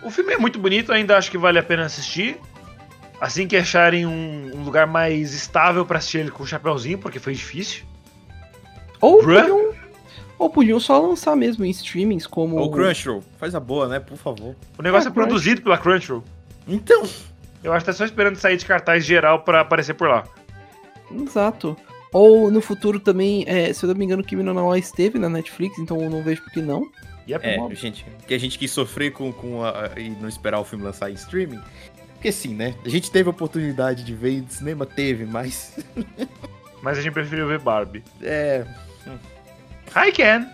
O 0.05 0.11
filme 0.11 0.35
é 0.35 0.39
muito 0.39 0.59
bonito, 0.59 0.93
ainda 0.93 1.17
acho 1.17 1.31
que 1.31 1.39
vale 1.39 1.59
a 1.59 1.63
pena 1.63 1.85
assistir. 1.85 2.39
Assim 3.21 3.47
que 3.47 3.57
acharem 3.57 4.05
um, 4.07 4.51
um 4.55 4.63
lugar 4.65 4.87
mais 4.87 5.33
estável 5.33 5.87
pra 5.87 5.99
assistir 5.99 6.19
ele 6.19 6.31
com 6.31 6.43
o 6.43 6.47
chapéuzinho, 6.47 6.99
porque 6.99 7.19
foi 7.19 7.33
difícil. 7.33 7.85
Ou 9.01 9.19
podiam, 9.19 9.73
ou 10.39 10.51
podiam 10.51 10.81
só 10.81 11.01
lançar 11.01 11.35
mesmo 11.37 11.65
em 11.65 11.71
streamings 11.71 12.27
como. 12.27 12.59
Ô, 12.59 12.71
Crunchyroll, 12.71 13.23
faz 13.39 13.55
a 13.55 13.61
boa, 13.61 13.89
né? 13.89 14.01
Por 14.01 14.17
favor. 14.17 14.55
O 14.77 14.83
negócio 14.83 15.09
Ah, 15.09 15.11
é 15.11 15.15
produzido 15.15 15.63
pela 15.63 15.79
Crunchyroll. 15.79 16.23
Então. 16.69 17.05
Eu 17.63 17.73
acho 17.73 17.85
que 17.85 17.91
tá 17.91 17.97
só 17.97 18.05
esperando 18.05 18.37
sair 18.37 18.59
de 18.59 18.67
cartaz 18.67 19.07
geral 19.07 19.41
pra 19.41 19.63
aparecer 19.63 19.95
por 19.95 20.09
lá. 20.09 20.25
Exato. 21.11 21.75
Ou 22.13 22.51
no 22.51 22.61
futuro 22.61 23.01
também, 23.01 23.45
é, 23.47 23.73
se 23.73 23.85
eu 23.85 23.89
não 23.89 23.97
me 23.97 24.05
engano, 24.05 24.23
Kimi 24.23 24.43
no 24.43 24.53
Na 24.53 24.79
esteve 24.79 25.19
na 25.19 25.29
Netflix, 25.29 25.79
então 25.79 26.01
eu 26.01 26.11
não 26.11 26.23
vejo 26.23 26.43
por 26.43 26.53
que 26.53 26.61
não. 26.61 26.87
Yep. 27.29 27.47
É, 27.47 27.75
gente, 27.75 28.05
que 28.27 28.35
a 28.35 28.39
gente 28.39 28.59
quis 28.59 28.71
sofrer 28.71 29.13
com, 29.13 29.33
com 29.33 29.65
a, 29.65 29.91
e 29.99 30.11
não 30.11 30.29
esperar 30.29 30.61
o 30.61 30.65
filme 30.65 30.85
lançar 30.85 31.11
em 31.11 31.15
streaming. 31.15 31.61
Porque 32.15 32.31
sim, 32.33 32.55
né? 32.55 32.75
A 32.85 32.89
gente 32.89 33.11
teve 33.11 33.29
a 33.29 33.31
oportunidade 33.31 34.05
de 34.05 34.15
ver 34.15 34.43
no 34.43 34.51
cinema, 34.51 34.85
teve, 34.87 35.25
mas. 35.25 35.79
Mas 36.83 36.99
a 36.99 37.01
gente 37.01 37.15
preferiu 37.15 37.49
ver 37.49 37.59
Barbie. 37.61 38.05
É. 38.21 38.63
Hi, 39.97 40.13
Ken! 40.13 40.47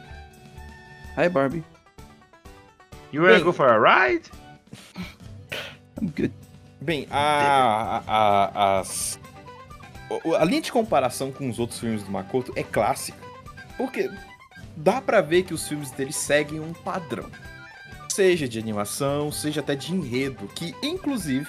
Hi, 1.18 1.28
Barbie. 1.28 1.64
You 3.12 3.22
wanna 3.22 3.34
Bem- 3.34 3.44
go 3.44 3.52
for 3.52 3.66
a 3.66 3.76
ride? 4.06 4.30
I'm 6.00 6.06
good. 6.16 6.32
Bem, 6.80 7.08
a, 7.10 8.00
a, 8.06 8.12
a, 8.76 8.78
as- 8.80 9.18
a 10.38 10.44
linha 10.44 10.60
de 10.60 10.70
comparação 10.70 11.32
com 11.32 11.48
os 11.50 11.58
outros 11.58 11.80
filmes 11.80 12.04
do 12.04 12.10
Makoto 12.12 12.52
é 12.54 12.62
clássica. 12.62 13.18
Porque 13.76 14.08
dá 14.80 15.00
pra 15.00 15.20
ver 15.20 15.42
que 15.42 15.54
os 15.54 15.68
filmes 15.68 15.90
dele 15.90 16.12
seguem 16.12 16.58
um 16.58 16.72
padrão. 16.72 17.30
Seja 18.08 18.48
de 18.48 18.58
animação, 18.58 19.30
seja 19.30 19.60
até 19.60 19.74
de 19.74 19.92
enredo. 19.92 20.48
Que, 20.48 20.74
inclusive, 20.82 21.46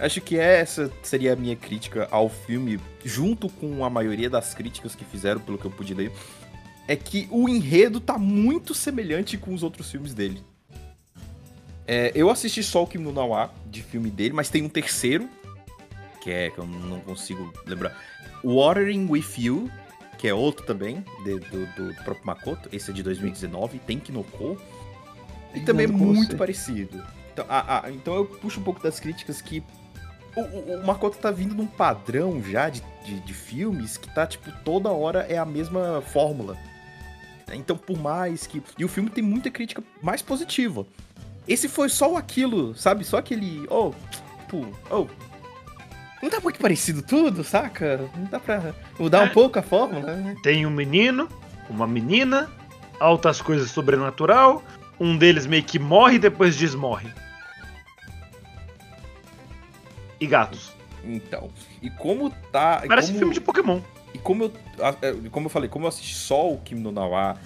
acho 0.00 0.20
que 0.20 0.38
essa 0.38 0.90
seria 1.02 1.34
a 1.34 1.36
minha 1.36 1.54
crítica 1.54 2.08
ao 2.10 2.28
filme, 2.28 2.80
junto 3.04 3.48
com 3.48 3.84
a 3.84 3.90
maioria 3.90 4.28
das 4.28 4.54
críticas 4.54 4.94
que 4.94 5.04
fizeram, 5.04 5.40
pelo 5.40 5.58
que 5.58 5.66
eu 5.66 5.70
pude 5.70 5.94
ler. 5.94 6.10
É 6.88 6.96
que 6.96 7.28
o 7.30 7.48
enredo 7.48 8.00
tá 8.00 8.18
muito 8.18 8.74
semelhante 8.74 9.38
com 9.38 9.54
os 9.54 9.62
outros 9.62 9.90
filmes 9.90 10.12
dele. 10.12 10.42
É, 11.86 12.12
eu 12.14 12.30
assisti 12.30 12.62
só 12.62 12.82
o 12.82 12.86
Kim 12.86 12.98
no 12.98 13.12
Na 13.12 13.24
wa, 13.24 13.50
de 13.66 13.82
filme 13.82 14.10
dele, 14.10 14.32
mas 14.34 14.48
tem 14.48 14.62
um 14.62 14.68
terceiro, 14.68 15.28
que 16.22 16.30
é 16.30 16.50
que 16.50 16.58
eu 16.58 16.66
não 16.66 17.00
consigo 17.00 17.52
lembrar. 17.66 17.96
Watering 18.42 19.06
With 19.08 19.24
You, 19.38 19.70
que 20.24 20.28
é 20.28 20.32
outro 20.32 20.64
também, 20.64 21.04
de- 21.22 21.38
do, 21.38 21.66
do 21.76 21.94
próprio 22.02 22.24
Makoto. 22.24 22.66
Esse 22.72 22.90
é 22.90 22.94
de 22.94 23.02
2019, 23.02 23.78
tem 23.80 23.98
Kinoko. 23.98 24.58
E 25.54 25.60
também 25.60 25.84
é 25.84 25.86
muito 25.86 26.30
você. 26.30 26.36
parecido. 26.38 27.04
Então, 27.30 27.44
então 27.94 28.14
eu 28.14 28.24
puxo 28.24 28.58
um 28.58 28.62
pouco 28.62 28.82
das 28.82 28.98
críticas 28.98 29.42
que 29.42 29.62
o, 30.34 30.40
o, 30.40 30.80
o 30.80 30.86
Makoto 30.86 31.18
tá 31.18 31.30
vindo 31.30 31.54
num 31.54 31.66
padrão 31.66 32.42
já 32.42 32.70
de, 32.70 32.82
de, 33.04 33.20
de 33.20 33.34
filmes 33.34 33.98
que 33.98 34.08
tá, 34.14 34.26
tipo, 34.26 34.50
toda 34.64 34.88
hora 34.88 35.26
é 35.28 35.36
a 35.36 35.44
mesma 35.44 36.00
fórmula. 36.00 36.56
Então, 37.52 37.76
por 37.76 37.98
mais 37.98 38.46
que. 38.46 38.62
E 38.78 38.84
o 38.84 38.88
filme 38.88 39.10
tem 39.10 39.22
muita 39.22 39.50
crítica 39.50 39.84
mais 40.00 40.22
positiva. 40.22 40.86
esse 41.46 41.68
foi 41.68 41.90
só 41.90 42.16
aquilo, 42.16 42.74
sabe? 42.74 43.04
Só 43.04 43.18
aquele. 43.18 43.66
Oh, 43.68 43.92
tipo, 44.40 44.66
oh. 44.90 45.06
Não 46.24 46.30
tá 46.30 46.40
muito 46.40 46.58
parecido 46.58 47.02
tudo, 47.02 47.44
saca? 47.44 48.10
Não 48.16 48.24
dá 48.24 48.40
pra 48.40 48.74
mudar 48.98 49.20
um 49.20 49.24
É. 49.24 49.28
pouco 49.28 49.58
a 49.58 49.62
fórmula, 49.62 50.16
né? 50.16 50.34
Tem 50.42 50.64
um 50.64 50.70
menino, 50.70 51.28
uma 51.68 51.86
menina, 51.86 52.50
altas 52.98 53.42
coisas 53.42 53.70
sobrenatural. 53.70 54.64
Um 54.98 55.18
deles 55.18 55.44
meio 55.44 55.62
que 55.62 55.78
morre 55.78 56.14
e 56.14 56.18
depois 56.18 56.56
desmorre. 56.56 57.12
E 60.18 60.26
gatos. 60.26 60.72
Então. 61.04 61.50
E 61.82 61.90
como 61.90 62.30
tá. 62.50 62.82
Parece 62.88 63.08
como... 63.08 63.18
filme 63.18 63.34
de 63.34 63.40
Pokémon. 63.42 63.80
E 64.14 64.18
como 64.18 64.44
eu, 64.44 64.52
é, 65.02 65.28
como 65.30 65.44
eu 65.44 65.50
falei, 65.50 65.68
como 65.68 65.84
eu 65.84 65.90
assisti 65.90 66.14
só 66.14 66.50
o 66.50 66.56
Kim 66.56 66.76
no 66.76 66.90
Nawa 66.90 67.36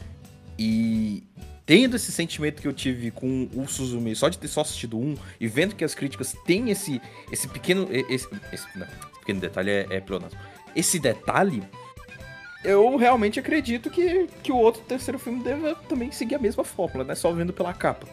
e 0.57 1.25
tendo 1.69 1.97
esse 1.97 2.11
sentimento 2.11 2.63
que 2.63 2.67
eu 2.67 2.73
tive 2.73 3.11
com 3.11 3.47
o 3.55 3.69
Suzume, 3.69 4.17
só 4.17 4.31
de 4.31 4.39
ter 4.39 4.49
só 4.49 4.63
assistido 4.63 4.99
um 4.99 5.15
e 5.39 5.47
vendo 5.47 5.75
que 5.77 5.85
as 5.85 5.95
críticas 5.95 6.35
têm 6.47 6.71
esse, 6.71 6.99
esse 7.31 7.47
pequeno. 7.47 7.87
Esse, 7.91 8.27
esse- 8.51 8.67
não, 8.75 8.87
pequeno 9.21 9.39
detalhe 9.39 9.71
é, 9.71 9.87
é 9.91 10.01
pleonasmo. 10.01 10.39
Esse 10.75 10.99
detalhe, 10.99 11.63
eu 12.65 12.97
realmente 12.97 13.39
acredito 13.39 13.91
que, 13.91 14.27
que 14.43 14.51
o 14.51 14.57
outro 14.57 14.81
terceiro 14.81 15.19
filme 15.19 15.45
deva 15.45 15.75
também 15.75 16.11
seguir 16.11 16.37
a 16.37 16.39
mesma 16.39 16.65
fórmula, 16.65 17.05
né? 17.05 17.15
Só 17.15 17.31
vendo 17.33 17.53
pela 17.53 17.75
capa. 17.75 18.07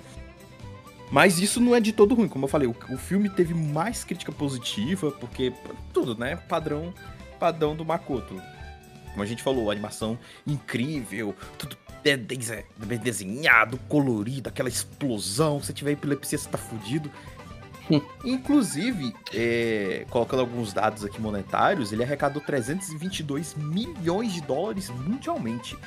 Mas 1.10 1.39
isso 1.39 1.62
não 1.62 1.74
é 1.74 1.80
de 1.80 1.94
todo 1.94 2.13
ruim, 2.13 2.28
como 2.28 2.44
eu 2.44 2.50
falei, 2.50 2.68
o, 2.68 2.76
o 2.89 2.98
filme 2.98 3.30
teve 3.30 3.54
mais 3.54 4.04
crítica 4.04 4.34
positiva, 4.34 5.12
porque 5.13 5.54
tudo, 5.94 6.13
né? 6.18 6.36
Padrão, 6.36 6.94
padrão 7.39 7.74
do 7.74 7.86
Makoto. 7.86 8.36
Como 9.12 9.24
a 9.24 9.26
gente 9.26 9.41
falou, 9.41 9.72
animação 9.72 10.20
incrível, 10.46 11.34
tudo 11.58 11.78
bem 12.78 13.00
desenhado, 13.00 13.78
colorido, 13.89 14.50
aquela 14.50 14.70
explosão. 14.70 15.62
Se 15.62 15.74
tiver 15.74 15.91
epilepsia, 15.91 16.38
você 16.38 16.50
tá 16.50 16.58
fudido. 16.58 17.10
Inclusive, 18.24 19.13
é, 19.34 20.06
colocando 20.10 20.41
alguns 20.41 20.74
dados 20.74 21.04
aqui 21.04 21.20
monetários, 21.20 21.91
ele 21.91 22.04
arrecadou 22.04 22.41
322 22.41 23.56
milhões 23.56 24.34
de 24.34 24.41
dólares 24.41 24.89
mundialmente. 24.89 25.78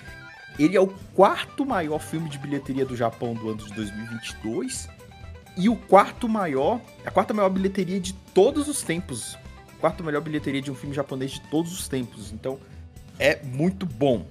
Ele 0.58 0.76
é 0.76 0.80
o 0.80 0.88
quarto 1.14 1.64
maior 1.64 2.00
filme 2.00 2.28
de 2.28 2.38
bilheteria 2.38 2.84
do 2.84 2.96
Japão 2.96 3.34
do 3.34 3.50
ano 3.50 3.64
de 3.64 3.72
2022 3.74 4.88
e 5.56 5.68
o 5.68 5.76
quarto 5.76 6.28
maior, 6.28 6.80
a 7.04 7.10
quarta 7.10 7.32
maior 7.32 7.48
bilheteria 7.48 8.00
de 8.00 8.12
todos 8.12 8.68
os 8.68 8.82
tempos. 8.82 9.36
Quarta 9.80 10.02
melhor 10.02 10.20
bilheteria 10.20 10.60
de 10.60 10.70
um 10.70 10.74
filme 10.74 10.94
japonês 10.94 11.32
de 11.32 11.40
todos 11.42 11.72
os 11.72 11.86
tempos. 11.86 12.32
Então, 12.32 12.58
é 13.18 13.40
muito 13.44 13.86
bom. 13.86 14.26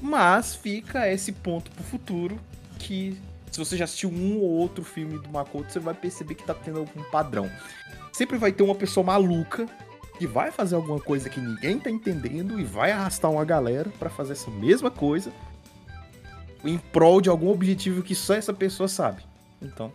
Mas 0.00 0.54
fica 0.54 1.10
esse 1.10 1.32
ponto 1.32 1.70
pro 1.70 1.82
futuro 1.84 2.38
que 2.78 3.18
se 3.50 3.58
você 3.58 3.76
já 3.76 3.84
assistiu 3.84 4.10
um 4.10 4.38
ou 4.38 4.50
outro 4.50 4.84
filme 4.84 5.18
do 5.18 5.28
Makoto, 5.30 5.72
você 5.72 5.78
vai 5.78 5.94
perceber 5.94 6.34
que 6.34 6.44
tá 6.44 6.54
tendo 6.54 6.80
algum 6.80 7.02
padrão. 7.04 7.50
Sempre 8.12 8.36
vai 8.36 8.52
ter 8.52 8.62
uma 8.62 8.74
pessoa 8.74 9.04
maluca 9.04 9.66
que 10.18 10.26
vai 10.26 10.50
fazer 10.50 10.74
alguma 10.74 11.00
coisa 11.00 11.28
que 11.28 11.40
ninguém 11.40 11.78
tá 11.78 11.90
entendendo 11.90 12.58
e 12.58 12.64
vai 12.64 12.92
arrastar 12.92 13.30
uma 13.30 13.44
galera 13.44 13.90
pra 13.98 14.10
fazer 14.10 14.32
essa 14.32 14.50
mesma 14.50 14.90
coisa 14.90 15.32
em 16.64 16.78
prol 16.78 17.20
de 17.20 17.28
algum 17.28 17.48
objetivo 17.48 18.02
que 18.02 18.14
só 18.14 18.34
essa 18.34 18.52
pessoa 18.52 18.88
sabe. 18.88 19.22
Então, 19.60 19.92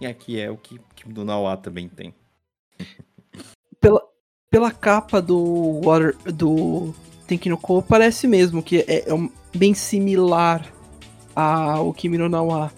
e 0.00 0.06
aqui 0.06 0.40
é 0.40 0.50
o 0.50 0.56
que, 0.56 0.80
que 0.96 1.08
do 1.08 1.24
Nawa 1.24 1.56
também 1.56 1.88
tem. 1.88 2.12
Pela, 3.80 4.02
pela 4.50 4.72
capa 4.72 5.22
do 5.22 5.80
Water, 5.84 6.16
do 6.32 6.92
Tenkinoko, 7.32 7.82
parece 7.82 8.26
mesmo 8.28 8.62
que 8.62 8.84
é, 8.86 9.08
é 9.08 9.14
um- 9.14 9.30
bem 9.54 9.72
similar 9.74 10.66
ao 11.34 11.92
Kimi 11.94 12.18
no 12.18 12.28
Nawa 12.28 12.70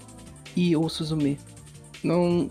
e 0.56 0.76
o 0.76 0.88
Suzume. 0.88 1.38
Não 2.02 2.48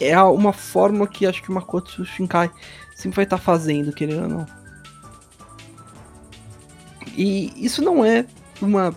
é 0.00 0.20
uma 0.22 0.52
forma 0.52 1.06
que 1.08 1.26
acho 1.26 1.42
que 1.42 1.50
o 1.50 1.52
Makoto 1.54 2.04
Shinkai 2.04 2.50
sempre 2.94 3.16
vai 3.16 3.24
estar 3.24 3.38
fazendo, 3.38 3.92
querendo 3.92 4.22
ou 4.22 4.28
não. 4.28 4.46
E 7.16 7.52
isso 7.56 7.82
não 7.82 8.04
é 8.04 8.24
uma, 8.62 8.94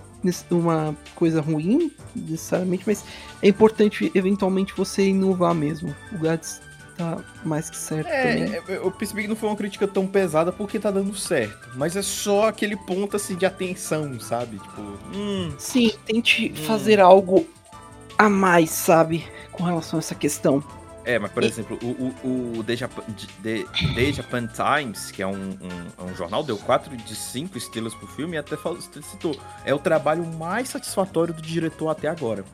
uma 0.51 0.95
coisa 1.15 1.41
ruim, 1.41 1.91
necessariamente, 2.15 2.83
mas 2.85 3.03
é 3.41 3.47
importante 3.47 4.11
eventualmente 4.13 4.73
você 4.77 5.07
inovar 5.07 5.55
mesmo. 5.55 5.95
O 6.11 6.19
Gats 6.19 6.61
tá 7.01 7.23
mais 7.43 7.69
que 7.69 7.77
certo 7.77 8.07
também. 8.07 8.43
É, 8.53 8.63
é, 8.67 8.77
eu 8.77 8.91
percebi 8.91 9.23
que 9.23 9.27
não 9.27 9.35
foi 9.35 9.49
uma 9.49 9.55
crítica 9.55 9.87
tão 9.87 10.05
pesada 10.07 10.51
porque 10.51 10.79
tá 10.79 10.91
dando 10.91 11.15
certo. 11.15 11.69
Mas 11.75 11.95
é 11.95 12.01
só 12.01 12.47
aquele 12.47 12.75
ponto 12.75 13.15
assim 13.15 13.35
de 13.35 13.45
atenção, 13.45 14.19
sabe? 14.19 14.59
Tipo, 14.59 14.81
hum, 15.13 15.53
Sim, 15.57 15.91
tente 16.05 16.51
Hum. 16.51 16.55
fazer 16.65 16.99
algo 16.99 17.45
a 18.17 18.29
mais, 18.29 18.69
sabe? 18.69 19.25
Com 19.51 19.63
relação 19.63 19.97
a 19.97 20.01
essa 20.01 20.15
questão. 20.15 20.63
É, 21.03 21.17
mas 21.17 21.31
por 21.31 21.41
E- 21.43 21.47
exemplo, 21.47 21.79
o, 21.81 22.27
o, 22.27 22.59
o 22.59 22.63
The, 22.63 22.75
Japan, 22.75 23.01
The, 23.41 23.65
The 23.95 24.13
Japan 24.13 24.47
Times, 24.47 25.09
que 25.09 25.23
é 25.23 25.27
um, 25.27 25.33
um, 25.99 26.05
um 26.05 26.15
jornal, 26.15 26.43
deu 26.43 26.57
4 26.59 26.95
de 26.95 27.15
5 27.15 27.57
estrelas 27.57 27.95
pro 27.95 28.05
filme 28.07 28.35
e 28.35 28.37
até 28.37 28.55
citou. 29.01 29.35
É 29.65 29.73
o 29.73 29.79
trabalho 29.79 30.23
mais 30.37 30.69
satisfatório 30.69 31.33
do 31.33 31.41
diretor 31.41 31.89
até 31.89 32.07
agora. 32.07 32.45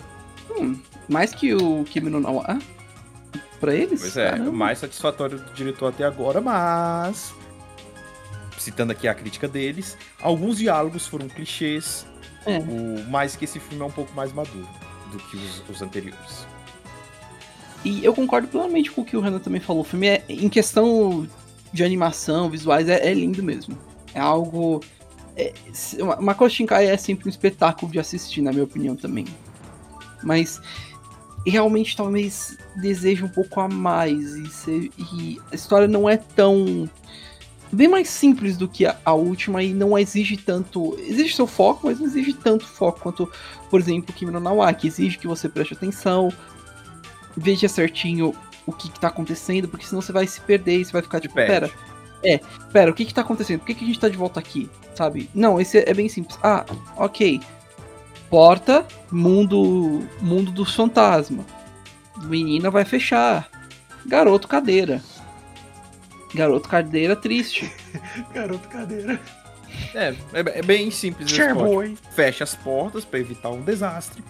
Hum, 0.58 0.80
mais 1.10 1.34
que 1.34 1.54
o 1.54 1.84
Kimi 1.84 2.10
no 2.10 2.22
Nawa 2.22 2.58
pra 3.60 3.74
eles? 3.74 4.02
Pois 4.02 4.18
é, 4.18 4.32
Caramba. 4.32 4.50
o 4.50 4.54
mais 4.54 4.80
satisfatório 4.80 5.40
do 5.40 5.54
diretor 5.54 5.88
até 5.90 6.04
agora, 6.04 6.40
mas. 6.42 7.34
Citando 8.58 8.92
aqui 8.92 9.08
a 9.08 9.14
crítica 9.14 9.48
deles, 9.48 9.98
alguns 10.22 10.58
diálogos 10.58 11.06
foram 11.08 11.28
clichês, 11.30 12.06
É. 12.46 12.58
o, 12.60 13.04
mais 13.10 13.36
que 13.36 13.46
esse 13.46 13.60
filme 13.60 13.84
é 13.84 13.86
um 13.86 13.92
pouco 13.92 14.14
mais 14.14 14.34
maduro 14.34 14.68
do 15.12 15.18
que 15.20 15.38
os, 15.38 15.64
os 15.70 15.82
anteriores. 15.82 16.46
E 17.86 18.04
eu 18.04 18.14
concordo 18.14 18.48
plenamente 18.48 18.92
com 18.92 19.02
o 19.02 19.06
que 19.06 19.16
o 19.16 19.22
Renan 19.22 19.40
também 19.40 19.62
falou. 19.62 19.84
O 19.84 19.86
filme 19.86 20.08
é, 20.08 20.24
em 20.28 20.50
questão 20.50 21.28
de 21.72 21.84
animação, 21.84 22.50
visuais, 22.50 22.90
é, 22.90 23.08
é 23.10 23.14
lindo 23.14 23.42
mesmo. 23.44 23.78
É 24.14 24.20
algo. 24.20 24.82
É, 25.38 25.54
uma- 26.00 26.16
Makoto 26.20 26.52
Shinkai 26.54 26.88
é 26.88 26.98
sempre 26.98 27.28
um 27.28 27.30
espetáculo 27.30 27.92
de 27.92 28.00
assistir, 28.00 28.42
na 28.42 28.52
minha 28.52 28.64
opinião 28.64 28.96
também. 28.96 29.26
Mas 30.24 30.60
realmente 31.46 31.96
talvez 31.96 32.58
deseje 32.76 33.24
um 33.24 33.28
pouco 33.30 33.60
a 33.60 33.68
mais. 33.68 34.36
E, 34.36 34.48
se- 34.50 34.92
e 34.98 35.40
a 35.52 35.56
história 35.56 35.88
não 35.88 36.08
é 36.10 36.18
tão. 36.18 36.90
Bem 37.72 37.88
mais 37.90 38.08
simples 38.10 38.56
do 38.56 38.66
que 38.68 38.86
a, 38.86 38.98
a 39.04 39.14
última 39.14 39.62
e 39.62 39.74
não 39.74 39.98
exige 39.98 40.38
tanto. 40.38 40.98
Exige 41.00 41.36
seu 41.36 41.46
foco, 41.48 41.88
mas 41.88 42.00
não 42.00 42.06
exige 42.08 42.32
tanto 42.34 42.66
foco 42.66 43.00
quanto, 43.02 43.30
por 43.70 43.80
exemplo, 43.80 44.14
Kimi 44.16 44.32
no 44.32 44.40
Nawa, 44.40 44.74
que 44.74 44.88
exige 44.88 45.18
que 45.18 45.28
você 45.28 45.50
preste 45.50 45.74
atenção, 45.74 46.32
veja 47.36 47.68
certinho 47.68 48.34
o 48.66 48.72
que, 48.72 48.90
que 48.90 49.00
tá 49.00 49.08
acontecendo, 49.10 49.68
porque 49.68 49.86
senão 49.86 50.02
você 50.02 50.12
vai 50.12 50.26
se 50.28 50.40
perder 50.42 50.80
e 50.80 50.86
você 50.86 50.92
vai 50.92 51.02
ficar 51.02 51.20
tipo, 51.20 51.36
pera, 51.36 51.70
Perde. 52.22 52.44
pera, 52.72 52.92
o 52.92 52.94
que 52.94 53.06
que 53.06 53.14
tá 53.14 53.22
acontecendo? 53.22 53.60
Por 53.60 53.68
que, 53.68 53.76
que 53.76 53.84
a 53.84 53.88
gente 53.88 54.00
tá 54.00 54.10
de 54.10 54.18
volta 54.18 54.40
aqui? 54.40 54.70
Sabe? 54.96 55.30
Não, 55.34 55.60
esse 55.60 55.78
é 55.78 55.94
bem 55.94 56.10
simples. 56.10 56.38
Ah, 56.42 56.66
ok. 56.96 57.40
Porta, 58.30 58.86
mundo, 59.12 60.08
mundo 60.22 60.52
dos 60.52 60.76
fantasmas. 60.76 61.46
Menina 62.24 62.70
vai 62.70 62.84
fechar. 62.84 63.50
Garoto 64.06 64.48
cadeira. 64.48 65.02
Garoto 66.34 66.68
cadeira 66.68 67.16
triste. 67.16 67.72
Garoto 68.34 68.68
cadeira. 68.68 69.20
É, 69.94 70.10
é, 70.34 70.60
é 70.60 70.62
bem 70.62 70.92
simples. 70.92 71.30
Shareboy. 71.30 71.98
Fecha 72.12 72.44
as 72.44 72.56
portas 72.56 73.06
pra 73.06 73.20
evitar 73.20 73.50
um 73.50 73.62
desastre 73.62 74.24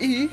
e 0.00 0.28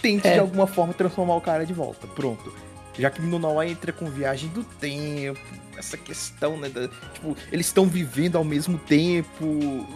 tente 0.00 0.26
É. 0.26 0.34
de 0.34 0.38
alguma 0.38 0.66
forma 0.66 0.94
transformar 0.94 1.36
o 1.36 1.40
cara 1.40 1.66
de 1.66 1.72
volta. 1.72 2.06
Pronto. 2.06 2.52
Já 2.98 3.10
que 3.10 3.22
no 3.22 3.38
Nawa 3.38 3.66
entra 3.66 3.92
com 3.92 4.10
viagem 4.10 4.48
do 4.50 4.62
tempo, 4.62 5.40
essa 5.78 5.96
questão, 5.96 6.56
né? 6.58 6.68
da- 6.68 6.88
tipo, 7.14 7.34
eles 7.50 7.66
estão 7.66 7.86
vivendo 7.86 8.36
ao 8.36 8.44
mesmo 8.44 8.78
tempo, 8.78 9.44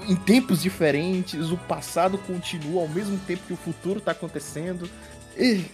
em 0.09 0.17
tempos 0.17 0.63
diferentes, 0.63 1.51
o 1.51 1.57
passado 1.59 2.17
continua 2.17 2.83
ao 2.83 2.89
mesmo 2.89 3.19
tempo 3.27 3.43
que 3.47 3.53
o 3.53 3.57
futuro 3.57 4.01
tá 4.01 4.13
acontecendo. 4.13 4.89
E 5.37 5.65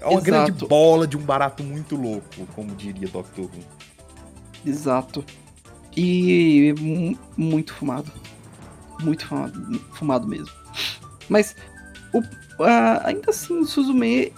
é 0.00 0.04
uma 0.06 0.14
Exato. 0.14 0.24
grande 0.24 0.66
bola 0.66 1.06
de 1.06 1.16
um 1.16 1.20
barato 1.22 1.62
muito 1.62 1.94
louco, 1.94 2.44
como 2.56 2.74
diria 2.74 3.06
Dr. 3.06 3.42
Who. 3.42 3.50
Exato. 4.66 5.24
E 5.96 6.74
mu- 6.80 7.18
muito 7.36 7.72
fumado. 7.72 8.10
Muito 9.00 9.26
fumado, 9.26 9.80
fumado 9.92 10.26
mesmo. 10.26 10.50
Mas 11.28 11.54
o- 12.12 12.62
a- 12.64 13.06
ainda 13.06 13.30
assim, 13.30 13.64
Suzume 13.64 14.32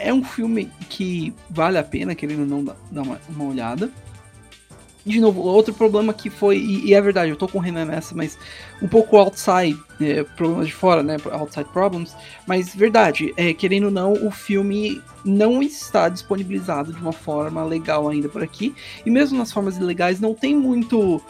é 0.00 0.12
um 0.12 0.24
filme 0.24 0.70
que 0.88 1.32
vale 1.48 1.78
a 1.78 1.84
pena, 1.84 2.14
querendo 2.14 2.40
ou 2.40 2.46
não, 2.46 2.64
dar 2.90 3.02
uma, 3.02 3.20
uma 3.28 3.44
olhada. 3.44 3.90
De 5.04 5.18
novo, 5.18 5.40
outro 5.40 5.72
problema 5.72 6.12
que 6.12 6.28
foi, 6.28 6.58
e, 6.58 6.88
e 6.88 6.94
é 6.94 7.00
verdade, 7.00 7.30
eu 7.30 7.36
tô 7.36 7.48
com 7.48 7.58
o 7.58 7.60
Renan 7.60 7.86
nessa, 7.86 8.14
mas 8.14 8.38
um 8.82 8.88
pouco 8.88 9.16
outside, 9.16 9.78
é, 10.00 10.22
problemas 10.22 10.66
de 10.66 10.74
fora, 10.74 11.02
né? 11.02 11.16
Outside 11.32 11.68
problems. 11.70 12.14
Mas 12.46 12.74
verdade, 12.74 13.32
é, 13.36 13.54
querendo 13.54 13.84
ou 13.84 13.90
não, 13.90 14.12
o 14.12 14.30
filme 14.30 15.00
não 15.24 15.62
está 15.62 16.08
disponibilizado 16.08 16.92
de 16.92 17.00
uma 17.00 17.12
forma 17.12 17.64
legal 17.64 18.08
ainda 18.08 18.28
por 18.28 18.42
aqui. 18.42 18.74
E 19.04 19.10
mesmo 19.10 19.38
nas 19.38 19.52
formas 19.52 19.76
ilegais, 19.76 20.20
não 20.20 20.34
tem 20.34 20.54
muito 20.54 21.22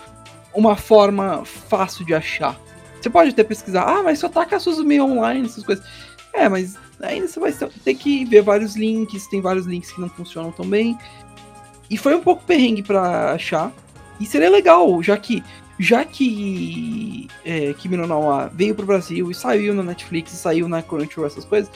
uma 0.52 0.76
forma 0.76 1.44
fácil 1.44 2.04
de 2.04 2.14
achar. 2.14 2.58
Você 3.00 3.08
pode 3.08 3.30
até 3.30 3.44
pesquisar, 3.44 3.84
ah, 3.84 4.02
mas 4.02 4.18
só 4.18 4.28
tá 4.28 4.44
com 4.44 4.54
a 4.54 4.60
Suzume 4.60 5.00
online, 5.00 5.46
essas 5.46 5.64
coisas. 5.64 5.84
É, 6.32 6.48
mas 6.48 6.76
ainda 7.02 7.28
você 7.28 7.40
vai 7.40 7.52
ter 7.52 7.94
que 7.94 8.24
ver 8.24 8.42
vários 8.42 8.76
links, 8.76 9.26
tem 9.26 9.40
vários 9.40 9.66
links 9.66 9.92
que 9.92 10.00
não 10.00 10.08
funcionam 10.08 10.52
tão 10.52 10.66
bem. 10.66 10.98
E 11.88 11.96
foi 11.96 12.14
um 12.14 12.20
pouco 12.20 12.44
perrengue 12.44 12.82
para 12.82 13.32
achar. 13.32 13.72
E 14.20 14.26
seria 14.26 14.50
legal, 14.50 15.02
já 15.02 15.16
que 15.16 15.42
já 15.78 16.04
que 16.04 17.26
é, 17.42 17.72
Kimi 17.72 17.96
no 17.96 18.06
Nawa 18.06 18.52
veio 18.54 18.74
pro 18.74 18.84
Brasil 18.84 19.30
e 19.30 19.34
saiu 19.34 19.72
na 19.72 19.82
Netflix 19.82 20.30
e 20.34 20.36
saiu 20.36 20.68
na 20.68 20.82
Crunchyroll, 20.82 21.26
essas 21.26 21.46
coisas, 21.46 21.70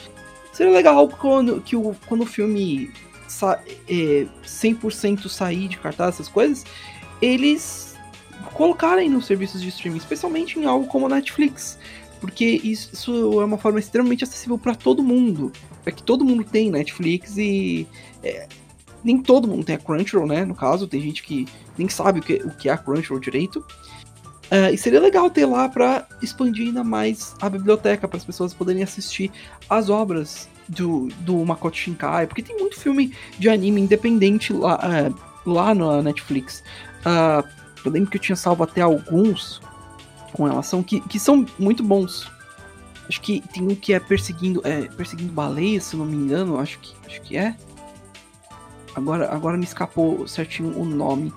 seria 0.53 0.71
legal 0.71 1.09
quando, 1.09 1.59
que 1.59 1.75
o, 1.75 1.95
quando 2.05 2.21
o 2.21 2.25
filme 2.25 2.91
sa, 3.27 3.59
é, 3.89 4.27
100% 4.45 5.27
sair 5.27 5.67
de 5.67 5.77
cartaz, 5.77 6.15
essas 6.15 6.29
coisas, 6.29 6.63
eles 7.19 7.95
colocarem 8.53 9.09
nos 9.09 9.25
serviços 9.25 9.59
de 9.59 9.69
streaming, 9.69 9.97
especialmente 9.97 10.59
em 10.59 10.65
algo 10.65 10.85
como 10.85 11.07
a 11.07 11.09
Netflix. 11.09 11.79
Porque 12.25 12.59
isso, 12.63 13.39
é 13.39 13.45
uma 13.45 13.57
forma 13.57 13.79
extremamente 13.79 14.23
acessível 14.23 14.57
para 14.57 14.73
todo 14.73 15.03
mundo. 15.03 15.51
É 15.85 15.91
que 15.91 16.01
todo 16.01 16.25
mundo 16.25 16.43
tem 16.43 16.71
Netflix 16.71 17.37
e. 17.37 17.87
É, 18.23 18.47
nem 19.03 19.21
todo 19.21 19.47
mundo 19.47 19.63
tem 19.63 19.75
a 19.75 19.77
Crunchyroll, 19.77 20.25
né? 20.25 20.43
No 20.43 20.55
caso, 20.55 20.87
tem 20.87 20.99
gente 20.99 21.21
que 21.21 21.47
nem 21.77 21.87
sabe 21.87 22.21
o 22.21 22.23
que, 22.23 22.33
o 22.43 22.49
que 22.49 22.67
é 22.67 22.71
a 22.71 22.77
Crunchyroll 22.79 23.19
direito. 23.19 23.59
Uh, 24.45 24.73
e 24.73 24.77
seria 24.77 24.99
legal 24.99 25.29
ter 25.29 25.45
lá 25.45 25.69
para 25.69 26.07
expandir 26.19 26.65
ainda 26.65 26.83
mais 26.83 27.35
a 27.39 27.47
biblioteca, 27.47 28.07
para 28.07 28.17
as 28.17 28.25
pessoas 28.25 28.55
poderem 28.55 28.81
assistir 28.81 29.31
as 29.69 29.87
obras 29.91 30.49
do, 30.67 31.09
do 31.19 31.45
Makoto 31.45 31.77
Shinkai, 31.77 32.25
porque 32.25 32.41
tem 32.41 32.57
muito 32.57 32.79
filme 32.79 33.13
de 33.37 33.49
anime 33.49 33.81
independente 33.81 34.51
lá, 34.51 34.79
uh, 34.79 35.51
lá 35.51 35.75
na 35.75 36.01
Netflix. 36.01 36.63
Uh, 37.01 37.47
eu 37.85 37.91
lembro 37.91 38.09
que 38.09 38.17
eu 38.17 38.21
tinha 38.21 38.35
salvo 38.35 38.63
até 38.63 38.81
alguns 38.81 39.61
com 40.35 40.43
relação 40.43 40.83
que, 40.83 40.99
que 40.99 41.17
são 41.17 41.45
muito 41.57 41.81
bons. 41.81 42.29
Acho 43.07 43.21
que 43.21 43.41
tem 43.53 43.63
um 43.63 43.75
que 43.75 43.93
é 43.93 43.99
perseguindo, 43.99 44.61
é, 44.65 44.81
perseguindo 44.81 45.31
baleias, 45.31 45.85
se 45.85 45.95
não 45.95 46.05
me 46.05 46.15
engano, 46.15 46.59
acho 46.59 46.77
que, 46.79 46.93
acho 47.05 47.21
que 47.21 47.37
é. 47.37 47.55
Agora, 48.95 49.33
agora 49.33 49.57
me 49.57 49.63
escapou 49.63 50.27
certinho 50.27 50.77
o 50.77 50.83
nome. 50.83 51.33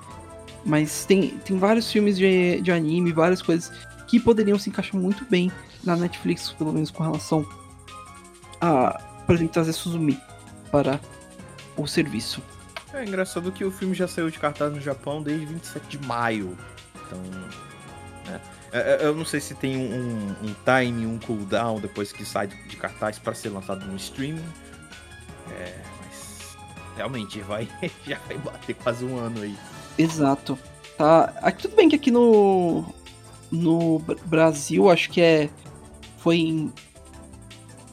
Mas 0.65 1.05
tem, 1.05 1.31
tem 1.45 1.57
vários 1.59 1.91
filmes 1.91 2.17
de, 2.19 2.61
de 2.61 2.73
anime, 2.73 3.13
várias 3.13 3.41
coisas 3.41 3.71
que 4.09 4.19
poderiam 4.19 4.59
se 4.59 4.71
encaixar 4.71 5.01
muito 5.01 5.25
bem 5.25 5.53
na 5.85 5.95
Netflix, 5.95 6.51
pelo 6.51 6.73
menos 6.73 6.91
com 6.91 7.05
relação 7.05 7.47
a, 8.61 9.01
por 9.27 9.35
exemplo, 9.35 9.53
trazer 9.53 9.73
Suzumi 9.73 10.19
para 10.73 11.01
o 11.77 11.87
serviço. 11.87 12.43
É 12.93 13.05
engraçado 13.05 13.53
que 13.53 13.65
o 13.65 13.71
filme 13.71 13.95
já 13.95 14.09
saiu 14.09 14.31
de 14.31 14.39
cartaz 14.39 14.73
no 14.73 14.81
Japão 14.81 15.23
desde 15.23 15.47
27 15.47 15.99
de 15.99 16.07
maio. 16.07 16.57
Então. 17.07 17.21
Né? 18.27 18.41
Eu 19.01 19.15
não 19.15 19.25
sei 19.25 19.41
se 19.41 19.55
tem 19.55 19.77
um, 19.77 20.35
um 20.43 20.55
time, 20.65 21.07
um 21.07 21.19
cooldown 21.19 21.81
depois 21.81 22.13
que 22.13 22.25
sai 22.25 22.49
de 22.49 22.77
cartaz 22.77 23.19
para 23.19 23.35
ser 23.35 23.49
lançado 23.49 23.85
no 23.87 23.97
streaming. 23.97 24.45
É, 25.51 25.75
mas 26.05 26.57
realmente 26.97 27.41
vai, 27.41 27.67
já 28.07 28.19
vai 28.27 28.37
bater 28.39 28.75
quase 28.75 29.05
um 29.05 29.17
ano 29.19 29.43
aí. 29.43 29.57
Exato. 29.97 30.59
Tá. 30.99 31.33
Aqui, 31.43 31.63
tudo 31.63 31.77
bem 31.77 31.89
que 31.89 31.97
aqui 31.97 32.11
no. 32.11 32.85
No 33.51 33.99
Brasil, 34.27 34.91
acho 34.91 35.09
que 35.11 35.21
é. 35.21 35.49
Foi 36.19 36.37
em. 36.37 36.73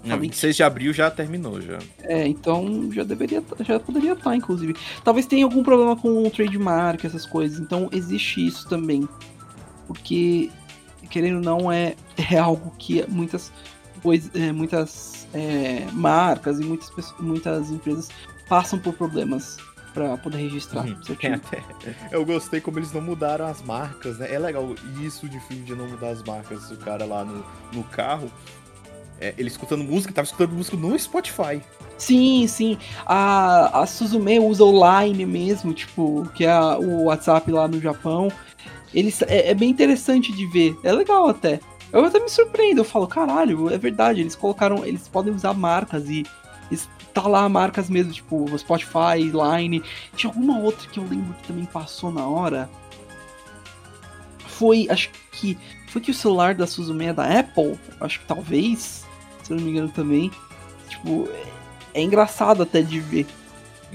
Não, 0.03 0.19
26 0.19 0.55
de 0.55 0.63
abril 0.63 0.93
já 0.93 1.09
terminou 1.09 1.61
já. 1.61 1.79
É, 2.03 2.27
então 2.27 2.91
já 2.91 3.03
deveria. 3.03 3.41
Já 3.61 3.79
poderia 3.79 4.13
estar, 4.13 4.35
inclusive. 4.35 4.75
Talvez 5.03 5.25
tenha 5.25 5.45
algum 5.45 5.63
problema 5.63 5.95
com 5.95 6.23
o 6.23 6.29
trademark, 6.29 7.05
essas 7.05 7.25
coisas. 7.25 7.59
Então 7.59 7.89
existe 7.93 8.45
isso 8.45 8.67
também. 8.67 9.07
Porque, 9.87 10.49
querendo 11.05 11.37
ou 11.37 11.41
não, 11.41 11.71
é, 11.71 11.95
é 12.31 12.37
algo 12.37 12.73
que 12.77 13.05
muitas, 13.07 13.51
pois, 14.01 14.29
é, 14.35 14.51
muitas 14.51 15.27
é, 15.33 15.85
marcas 15.91 16.59
e 16.59 16.63
muitas, 16.63 17.13
muitas 17.19 17.69
empresas 17.71 18.09
passam 18.47 18.79
por 18.79 18.93
problemas 18.93 19.57
para 19.93 20.17
poder 20.17 20.39
registrar. 20.39 20.85
Uhum. 20.85 20.97
É, 21.23 21.95
eu 22.11 22.25
gostei 22.25 22.59
como 22.59 22.77
eles 22.77 22.91
não 22.91 23.01
mudaram 23.01 23.45
as 23.47 23.61
marcas, 23.61 24.17
né? 24.19 24.31
É 24.31 24.37
legal 24.37 24.75
isso 25.01 25.27
de 25.29 25.39
filme 25.39 25.63
de 25.63 25.73
não 25.73 25.87
mudar 25.87 26.09
as 26.09 26.21
marcas. 26.21 26.69
O 26.69 26.77
cara 26.77 27.05
lá 27.05 27.23
no, 27.23 27.45
no 27.71 27.83
carro, 27.85 28.29
é, 29.19 29.33
ele 29.37 29.47
escutando 29.47 29.83
música, 29.85 30.13
tava 30.13 30.25
escutando 30.25 30.51
música 30.51 30.75
no 30.75 30.99
Spotify. 30.99 31.61
Sim, 31.97 32.45
sim. 32.45 32.77
A, 33.05 33.81
a 33.81 33.85
Suzume 33.85 34.37
usa 34.39 34.65
o 34.65 35.01
Line 35.01 35.25
mesmo, 35.25 35.73
tipo, 35.73 36.29
que 36.35 36.45
é 36.45 36.59
o 36.59 37.03
WhatsApp 37.03 37.49
lá 37.49 37.67
no 37.67 37.79
Japão. 37.79 38.29
Eles, 38.95 39.21
é, 39.23 39.51
é, 39.51 39.53
bem 39.53 39.69
interessante 39.69 40.31
de 40.31 40.47
ver. 40.47 40.75
É 40.83 40.91
legal 40.91 41.29
até. 41.29 41.59
Eu 41.91 42.03
até 42.03 42.19
me 42.19 42.29
surpreendo, 42.29 42.81
eu 42.81 42.85
falo, 42.85 43.07
caralho, 43.07 43.69
é 43.69 43.77
verdade, 43.77 44.21
eles 44.21 44.35
colocaram. 44.35 44.85
Eles 44.85 45.07
podem 45.07 45.33
usar 45.33 45.53
marcas 45.53 46.09
e 46.09 46.25
tá 47.15 47.25
lá 47.29 47.47
marcas 47.47 47.89
mesmo, 47.89 48.11
tipo 48.11 48.45
Spotify, 48.57 49.23
Line. 49.23 49.81
Tinha 50.15 50.29
alguma 50.29 50.59
outra 50.59 50.87
que 50.89 50.99
eu 50.99 51.03
lembro 51.03 51.33
que 51.35 51.47
também 51.47 51.65
passou 51.65 52.11
na 52.11 52.27
hora. 52.27 52.69
Foi, 54.45 54.85
acho 54.89 55.09
que. 55.31 55.57
Foi 55.87 56.01
que 56.01 56.11
o 56.11 56.13
celular 56.13 56.53
da 56.53 56.67
Suzume 56.67 57.05
é 57.05 57.13
da 57.13 57.39
Apple? 57.39 57.79
Acho 58.01 58.19
que 58.19 58.25
talvez. 58.25 59.05
Se 59.43 59.51
eu 59.51 59.57
não 59.57 59.63
me 59.63 59.71
engano 59.71 59.89
também. 59.89 60.29
Tipo, 60.89 61.29
é, 61.93 62.01
é 62.01 62.03
engraçado 62.03 62.61
até 62.61 62.81
de 62.81 62.99
ver. 62.99 63.25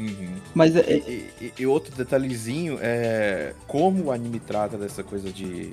Uhum. 0.01 0.37
Mas 0.55 0.75
é, 0.77 0.81
e, 0.91 1.31
e, 1.41 1.53
e, 1.59 1.67
outro 1.67 1.95
detalhezinho 1.95 2.79
é 2.81 3.55
como 3.67 4.05
o 4.05 4.13
anime 4.13 4.41
trata 4.41 4.79
dessa 4.79 5.03
coisa 5.03 5.31
de, 5.31 5.71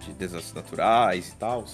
de 0.00 0.12
desastres 0.18 0.52
naturais 0.54 1.28
e 1.28 1.36
tal. 1.36 1.64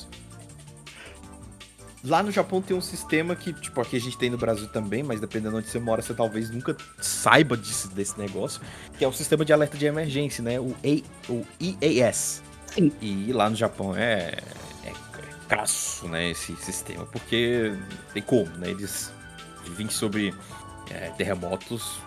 Lá 2.02 2.22
no 2.22 2.30
Japão 2.30 2.62
tem 2.62 2.74
um 2.74 2.80
sistema 2.80 3.36
que, 3.36 3.52
tipo, 3.52 3.78
aqui 3.78 3.96
a 3.96 4.00
gente 4.00 4.16
tem 4.16 4.30
no 4.30 4.38
Brasil 4.38 4.68
também, 4.68 5.02
mas 5.02 5.20
dependendo 5.20 5.58
onde 5.58 5.68
você 5.68 5.78
mora, 5.78 6.00
você 6.00 6.14
talvez 6.14 6.50
nunca 6.50 6.74
saiba 6.98 7.56
disso, 7.58 7.88
desse 7.88 8.18
negócio, 8.18 8.62
que 8.96 9.04
é 9.04 9.08
o 9.08 9.12
sistema 9.12 9.44
de 9.44 9.52
alerta 9.52 9.76
de 9.76 9.84
emergência, 9.84 10.42
né? 10.42 10.58
O, 10.58 10.74
A, 10.82 11.32
o 11.32 11.46
EAS. 11.60 12.42
Sim. 12.74 12.90
E 13.02 13.30
lá 13.32 13.50
no 13.50 13.56
Japão 13.56 13.94
é, 13.94 14.38
é, 14.84 14.88
é 14.88 14.92
crasso, 15.46 16.08
né, 16.08 16.30
esse 16.30 16.56
sistema, 16.56 17.04
porque 17.04 17.74
tem 18.14 18.22
como, 18.22 18.50
né? 18.56 18.70
Eles 18.70 19.12
vivem 19.64 19.90
sobre 19.90 20.34
é, 20.90 21.10
terremotos 21.16 21.98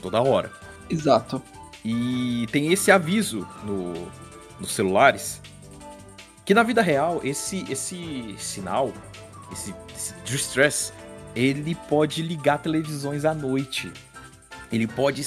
toda 0.00 0.22
hora. 0.22 0.50
Exato. 0.88 1.42
E 1.84 2.46
tem 2.50 2.72
esse 2.72 2.90
aviso 2.90 3.46
no, 3.64 4.08
nos 4.58 4.72
celulares 4.72 5.40
que 6.46 6.54
na 6.54 6.62
vida 6.62 6.80
real, 6.80 7.20
esse, 7.24 7.64
esse 7.68 8.36
sinal, 8.38 8.92
esse, 9.50 9.74
esse 9.94 10.14
distress, 10.24 10.92
ele 11.34 11.74
pode 11.74 12.22
ligar 12.22 12.58
televisões 12.58 13.24
à 13.24 13.34
noite. 13.34 13.92
Ele 14.70 14.86
pode 14.86 15.26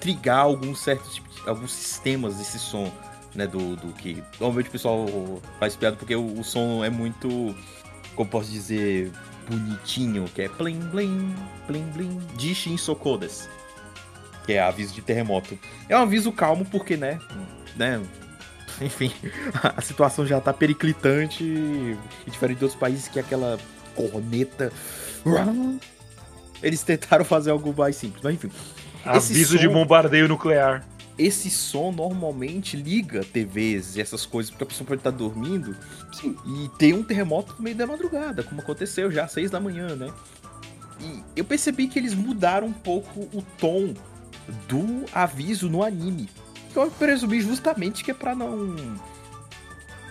trigar 0.00 0.38
alguns 0.38 0.80
certos 0.80 1.20
alguns 1.46 1.72
sistemas 1.72 2.36
desse 2.36 2.58
som, 2.58 2.90
né? 3.34 3.46
Do, 3.46 3.76
do 3.76 3.92
que. 3.92 4.22
Normalmente 4.38 4.68
o 4.68 4.72
pessoal 4.72 5.06
faz 5.58 5.74
piada 5.76 5.96
porque 5.96 6.14
o, 6.14 6.38
o 6.38 6.44
som 6.44 6.84
é 6.84 6.88
muito. 6.88 7.54
Como 8.14 8.30
posso 8.30 8.50
dizer? 8.50 9.10
Bonitinho, 9.48 10.24
que 10.34 10.42
é 10.42 10.48
plim 10.48 10.78
blim, 10.78 11.34
plim 11.66 11.84
blim, 11.90 12.20
de 12.36 12.54
Shin 12.54 12.76
Sokodas. 12.76 13.48
Que 14.44 14.54
é 14.54 14.60
aviso 14.60 14.94
de 14.94 15.02
terremoto. 15.02 15.58
É 15.88 15.96
um 15.96 16.00
aviso 16.00 16.30
calmo 16.32 16.64
porque, 16.64 16.96
né? 16.96 17.18
né 17.76 18.00
enfim, 18.80 19.12
a 19.62 19.80
situação 19.80 20.26
já 20.26 20.40
tá 20.40 20.52
periclitante, 20.52 21.44
e 21.44 21.96
diferente 22.26 22.58
de 22.58 22.64
outros 22.64 22.80
países 22.80 23.08
que 23.08 23.18
é 23.18 23.22
aquela 23.22 23.58
corneta. 23.94 24.72
Eles 26.62 26.82
tentaram 26.82 27.24
fazer 27.24 27.50
algo 27.50 27.74
mais 27.76 27.96
simples, 27.96 28.22
mas 28.22 28.34
enfim. 28.34 28.50
Aviso 29.04 29.52
som, 29.52 29.60
de 29.60 29.68
bombardeio 29.68 30.26
nuclear. 30.26 30.82
Esse 31.16 31.48
som 31.48 31.92
normalmente 31.92 32.76
liga 32.76 33.24
TVs 33.24 33.96
e 33.96 34.00
essas 34.00 34.26
coisas, 34.26 34.50
porque 34.50 34.64
a 34.64 34.66
pessoa 34.66 34.86
pode 34.86 35.00
estar 35.00 35.10
dormindo 35.10 35.76
sim, 36.12 36.36
e 36.44 36.68
tem 36.76 36.92
um 36.92 37.04
terremoto 37.04 37.54
no 37.56 37.62
meio 37.62 37.76
da 37.76 37.86
madrugada, 37.86 38.42
como 38.42 38.60
aconteceu 38.60 39.10
já 39.12 39.24
às 39.24 39.32
seis 39.32 39.50
da 39.50 39.60
manhã, 39.60 39.94
né? 39.94 40.12
E 41.00 41.22
eu 41.36 41.44
percebi 41.44 41.86
que 41.86 41.98
eles 41.98 42.14
mudaram 42.14 42.66
um 42.68 42.72
pouco 42.72 43.20
o 43.32 43.42
tom 43.58 43.94
do 44.68 45.04
aviso 45.12 45.68
no 45.68 45.82
anime 45.82 46.28
eu 46.82 46.90
presumi 46.90 47.40
justamente 47.40 48.02
que 48.02 48.10
é 48.10 48.14
para 48.14 48.34
não 48.34 48.74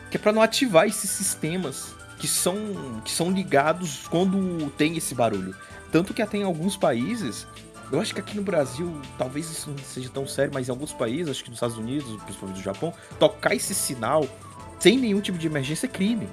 que 0.10 0.18
é 0.18 0.20
para 0.20 0.32
não 0.32 0.42
ativar 0.42 0.88
esses 0.88 1.10
sistemas 1.10 1.94
que 2.20 2.28
são 2.28 2.56
que 3.04 3.12
são 3.12 3.32
ligados 3.32 4.08
quando 4.08 4.70
tem 4.72 4.96
esse 4.96 5.14
barulho. 5.14 5.56
Tanto 5.92 6.14
que 6.14 6.22
até 6.22 6.38
em 6.38 6.44
alguns 6.44 6.78
países, 6.78 7.46
eu 7.94 8.02
acho 8.02 8.14
que 8.14 8.20
aqui 8.20 8.36
no 8.36 8.42
Brasil, 8.42 8.92
talvez 9.20 9.50
isso 9.50 9.70
não 9.70 9.78
seja 9.78 10.10
tão 10.10 10.28
sério, 10.28 10.52
mas 10.52 10.68
em 10.68 10.72
alguns 10.72 10.92
países, 10.92 11.30
acho 11.30 11.44
que 11.44 11.52
nos 11.52 11.58
Estados 11.58 11.78
Unidos, 11.78 12.06
principalmente 12.24 12.58
no 12.58 12.64
Japão, 12.64 12.92
tocar 13.20 13.54
esse 13.54 13.76
sinal 13.76 14.28
sem 14.80 14.98
nenhum 14.98 15.22
tipo 15.22 15.38
de 15.38 15.46
emergência 15.46 15.86
é 15.86 15.90
crime. 15.90 16.28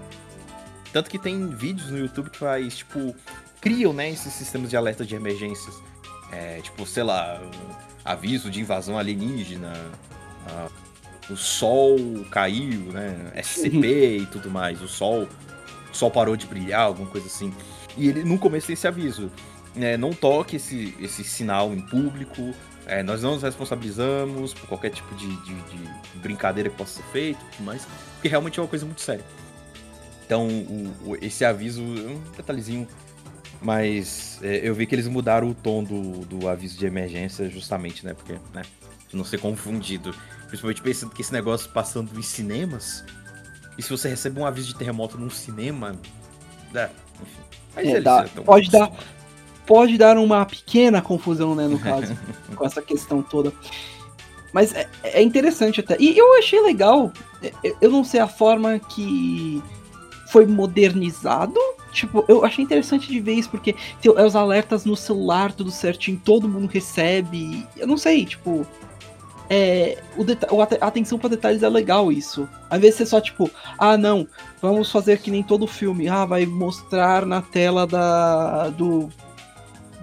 Tanto 0.90 1.10
que 1.10 1.18
tem 1.18 1.48
vídeos 1.50 1.90
no 1.90 1.98
YouTube 1.98 2.30
que 2.30 2.38
faz, 2.38 2.78
tipo, 2.78 3.14
criam, 3.60 3.92
né, 3.92 4.10
esses 4.10 4.32
sistemas 4.32 4.70
de 4.70 4.76
alerta 4.76 5.04
de 5.04 5.14
emergências. 5.14 5.74
É, 6.32 6.60
tipo, 6.62 6.86
sei 6.86 7.02
lá, 7.02 7.40
aviso 8.04 8.50
de 8.50 8.60
invasão 8.60 8.98
alienígena, 8.98 9.72
ah, 10.48 10.68
o 11.28 11.36
sol 11.36 11.98
caiu, 12.30 12.90
né? 12.92 13.32
SCP 13.42 14.18
e 14.18 14.26
tudo 14.26 14.50
mais. 14.50 14.80
O 14.80 14.88
sol, 14.88 15.28
o 15.92 15.94
sol 15.94 16.10
parou 16.10 16.36
de 16.36 16.46
brilhar, 16.46 16.86
alguma 16.86 17.08
coisa 17.08 17.26
assim. 17.26 17.52
E 17.96 18.08
ele 18.08 18.24
no 18.24 18.38
começo 18.38 18.66
tem 18.66 18.74
esse 18.74 18.88
aviso. 18.88 19.30
Né, 19.74 19.96
não 19.96 20.12
toque 20.12 20.56
esse, 20.56 20.94
esse 21.00 21.22
sinal 21.22 21.72
em 21.72 21.80
público. 21.80 22.52
é, 22.86 23.02
nós 23.04 23.22
não 23.22 23.34
nos 23.34 23.42
responsabilizamos 23.44 24.52
por 24.52 24.66
qualquer 24.68 24.90
tipo 24.90 25.14
de, 25.14 25.28
de- 25.44 25.62
de 25.62 26.18
brincadeira 26.18 26.68
que 26.68 26.76
possa 26.76 26.94
ser 27.00 27.04
feita, 27.12 27.40
mais, 27.60 27.86
porque 28.14 28.26
realmente 28.28 28.58
é 28.58 28.62
uma 28.62 28.68
coisa 28.68 28.84
muito 28.84 29.00
séria. 29.00 29.24
Então, 30.26 30.48
o- 30.48 30.94
o- 31.12 31.16
esse 31.24 31.44
aviso, 31.44 31.82
um 31.82 32.20
detalhezinho, 32.36 32.88
mas 33.62 34.38
é, 34.42 34.60
eu 34.68 34.74
vi 34.74 34.86
que 34.86 34.94
eles 34.94 35.06
mudaram 35.06 35.48
o 35.50 35.54
tom 35.54 35.84
do, 35.84 36.24
do 36.24 36.48
aviso 36.48 36.76
de 36.78 36.86
emergência 36.86 37.48
justamente, 37.48 38.04
né? 38.04 38.14
Porque, 38.14 38.32
né? 38.54 38.62
Não 39.12 39.24
ser 39.24 39.38
confundido. 39.38 40.14
Principalmente 40.46 40.82
pensando 40.82 41.12
que 41.12 41.20
esse 41.22 41.32
negócio 41.32 41.70
passando 41.70 42.16
em 42.18 42.22
cinemas. 42.22 43.04
E 43.78 43.82
se 43.82 43.90
você 43.90 44.08
recebe 44.08 44.40
um 44.40 44.46
aviso 44.46 44.68
de 44.68 44.76
terremoto 44.76 45.18
num 45.18 45.30
cinema. 45.30 45.94
É, 46.74 46.88
enfim. 47.20 47.40
Mas 47.74 47.88
É, 47.88 48.00
dá- 48.00 48.24
pode 48.44 48.70
dar-. 48.70 48.90
Pode 49.70 49.96
dar 49.96 50.18
uma 50.18 50.44
pequena 50.44 51.00
confusão, 51.00 51.54
né, 51.54 51.68
no 51.68 51.78
caso, 51.80 52.18
com 52.56 52.66
essa 52.66 52.82
questão 52.82 53.22
toda. 53.22 53.52
Mas 54.52 54.74
é, 54.74 54.88
é 55.04 55.22
interessante 55.22 55.78
até. 55.78 55.96
E 56.00 56.18
eu 56.18 56.36
achei 56.36 56.60
legal, 56.60 57.12
é, 57.40 57.52
eu 57.80 57.88
não 57.88 58.02
sei 58.02 58.18
a 58.18 58.26
forma 58.26 58.80
que 58.80 59.62
foi 60.26 60.44
modernizado. 60.44 61.54
Tipo, 61.92 62.24
eu 62.26 62.44
achei 62.44 62.64
interessante 62.64 63.08
de 63.08 63.20
ver 63.20 63.34
isso, 63.34 63.48
porque 63.48 63.76
tem 64.00 64.10
os 64.10 64.34
alertas 64.34 64.84
no 64.84 64.96
celular, 64.96 65.52
tudo 65.52 65.70
certinho, 65.70 66.20
todo 66.24 66.48
mundo 66.48 66.66
recebe. 66.66 67.64
Eu 67.76 67.86
não 67.86 67.96
sei, 67.96 68.24
tipo. 68.24 68.66
É, 69.52 70.00
o 70.16 70.62
a 70.62 70.86
atenção 70.86 71.16
pra 71.16 71.28
detalhes 71.28 71.62
é 71.62 71.68
legal 71.68 72.10
isso. 72.10 72.48
Às 72.68 72.80
vezes 72.80 72.96
você 72.96 73.06
só, 73.06 73.20
tipo, 73.20 73.48
ah, 73.76 73.96
não, 73.96 74.26
vamos 74.60 74.90
fazer 74.92 75.18
que 75.18 75.30
nem 75.30 75.42
todo 75.44 75.66
filme. 75.66 76.08
Ah, 76.08 76.24
vai 76.24 76.44
mostrar 76.44 77.24
na 77.24 77.40
tela 77.40 77.86
da. 77.86 78.68
do. 78.68 79.08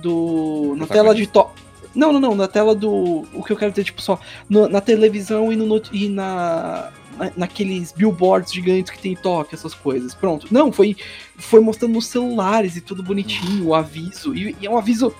Do. 0.02 0.76
na 0.78 0.86
tela 0.88 1.14
de 1.16 1.28
to. 1.28 1.48
Não, 1.96 2.14
não, 2.14 2.20
não, 2.20 2.36
na 2.36 2.48
tela 2.48 2.76
do. 2.76 3.26
O 3.34 3.44
que 3.44 3.52
eu 3.52 3.58
quero 3.58 3.72
dizer, 3.72 3.84
tipo, 3.86 4.02
só. 4.02 4.20
no- 4.50 4.68
na 4.70 4.82
televisão 4.82 5.52
e, 5.52 5.56
no, 5.56 5.82
e 5.92 6.08
na, 6.10 6.92
na- 7.18 7.32
naqueles 7.36 7.92
billboards 7.92 8.54
gigantes 8.54 8.92
que 8.92 9.00
tem 9.00 9.14
em 9.14 9.16
Tóquio, 9.16 9.56
essas 9.56 9.74
coisas. 9.74 10.14
Pronto. 10.14 10.48
Não, 10.52 10.72
foi, 10.72 10.96
foi 11.38 11.60
mostrando 11.60 11.94
nos 11.94 12.06
celulares 12.08 12.76
e 12.76 12.82
tudo 12.82 13.02
bonitinho, 13.02 13.68
o 13.68 13.74
aviso. 13.76 14.36
E, 14.36 14.56
e 14.62 14.66
é 14.68 14.70
um 14.70 14.78
aviso 14.78 15.14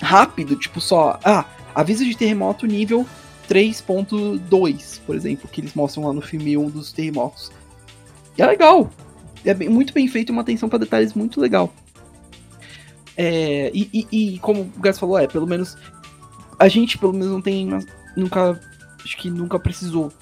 rápido, 0.00 0.54
tipo, 0.56 0.80
só. 0.80 1.18
Ah, 1.24 1.44
aviso 1.74 2.04
de 2.04 2.16
terremoto 2.16 2.66
nível 2.66 3.04
3.2, 3.48 5.00
por 5.06 5.16
exemplo, 5.16 5.48
que 5.50 5.60
eles 5.60 5.74
mostram 5.74 6.04
lá 6.06 6.12
no 6.12 6.20
filme 6.20 6.56
um 6.56 6.68
dos 6.68 6.92
terremotos. 6.92 7.50
E 8.36 8.42
é 8.42 8.46
legal. 8.46 8.90
É 9.44 9.54
bem- 9.54 9.68
muito 9.68 9.92
bem 9.92 10.06
feito, 10.08 10.30
uma 10.30 10.42
atenção 10.42 10.68
pra 10.68 10.78
detalhes 10.78 11.14
muito 11.14 11.40
legal. 11.40 11.72
É, 13.16 13.70
e, 13.74 14.06
e- 14.12 14.34
e 14.34 14.38
como 14.40 14.62
o 14.76 14.80
Gas 14.80 14.98
falou, 14.98 15.18
é, 15.18 15.26
pelo 15.26 15.46
menos. 15.46 15.76
A 16.58 16.68
gente, 16.68 16.98
pelo 16.98 17.12
menos, 17.12 17.28
não 17.28 17.40
tem. 17.40 17.68
Nunca. 18.16 18.60
Acho 19.04 19.16
que 19.16 19.30
nunca 19.30 19.58
precisou 19.58 20.12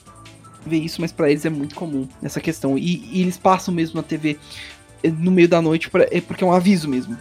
ver 0.66 0.78
isso, 0.78 1.00
mas 1.00 1.12
pra 1.12 1.30
eles 1.30 1.44
é 1.44 1.50
muito 1.50 1.74
comum 1.74 2.08
essa 2.22 2.40
questão. 2.40 2.76
E, 2.78 3.04
e 3.12 3.22
eles 3.22 3.36
passam 3.36 3.72
mesmo 3.74 3.96
na 3.96 4.02
TV 4.02 4.38
eh, 5.02 5.10
no 5.10 5.30
meio 5.30 5.48
da 5.48 5.60
noite, 5.62 5.88
pra, 5.90 6.06
é 6.10 6.20
porque 6.20 6.44
é 6.44 6.46
um 6.46 6.52
aviso 6.52 6.88
mesmo. 6.88 7.16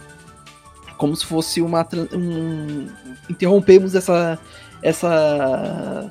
Como 0.96 1.14
se 1.16 1.24
fosse 1.26 1.60
uma. 1.60 1.86
Um, 2.12 2.86
interrompemos 3.28 3.94
essa. 3.94 4.38
Essa. 4.82 6.10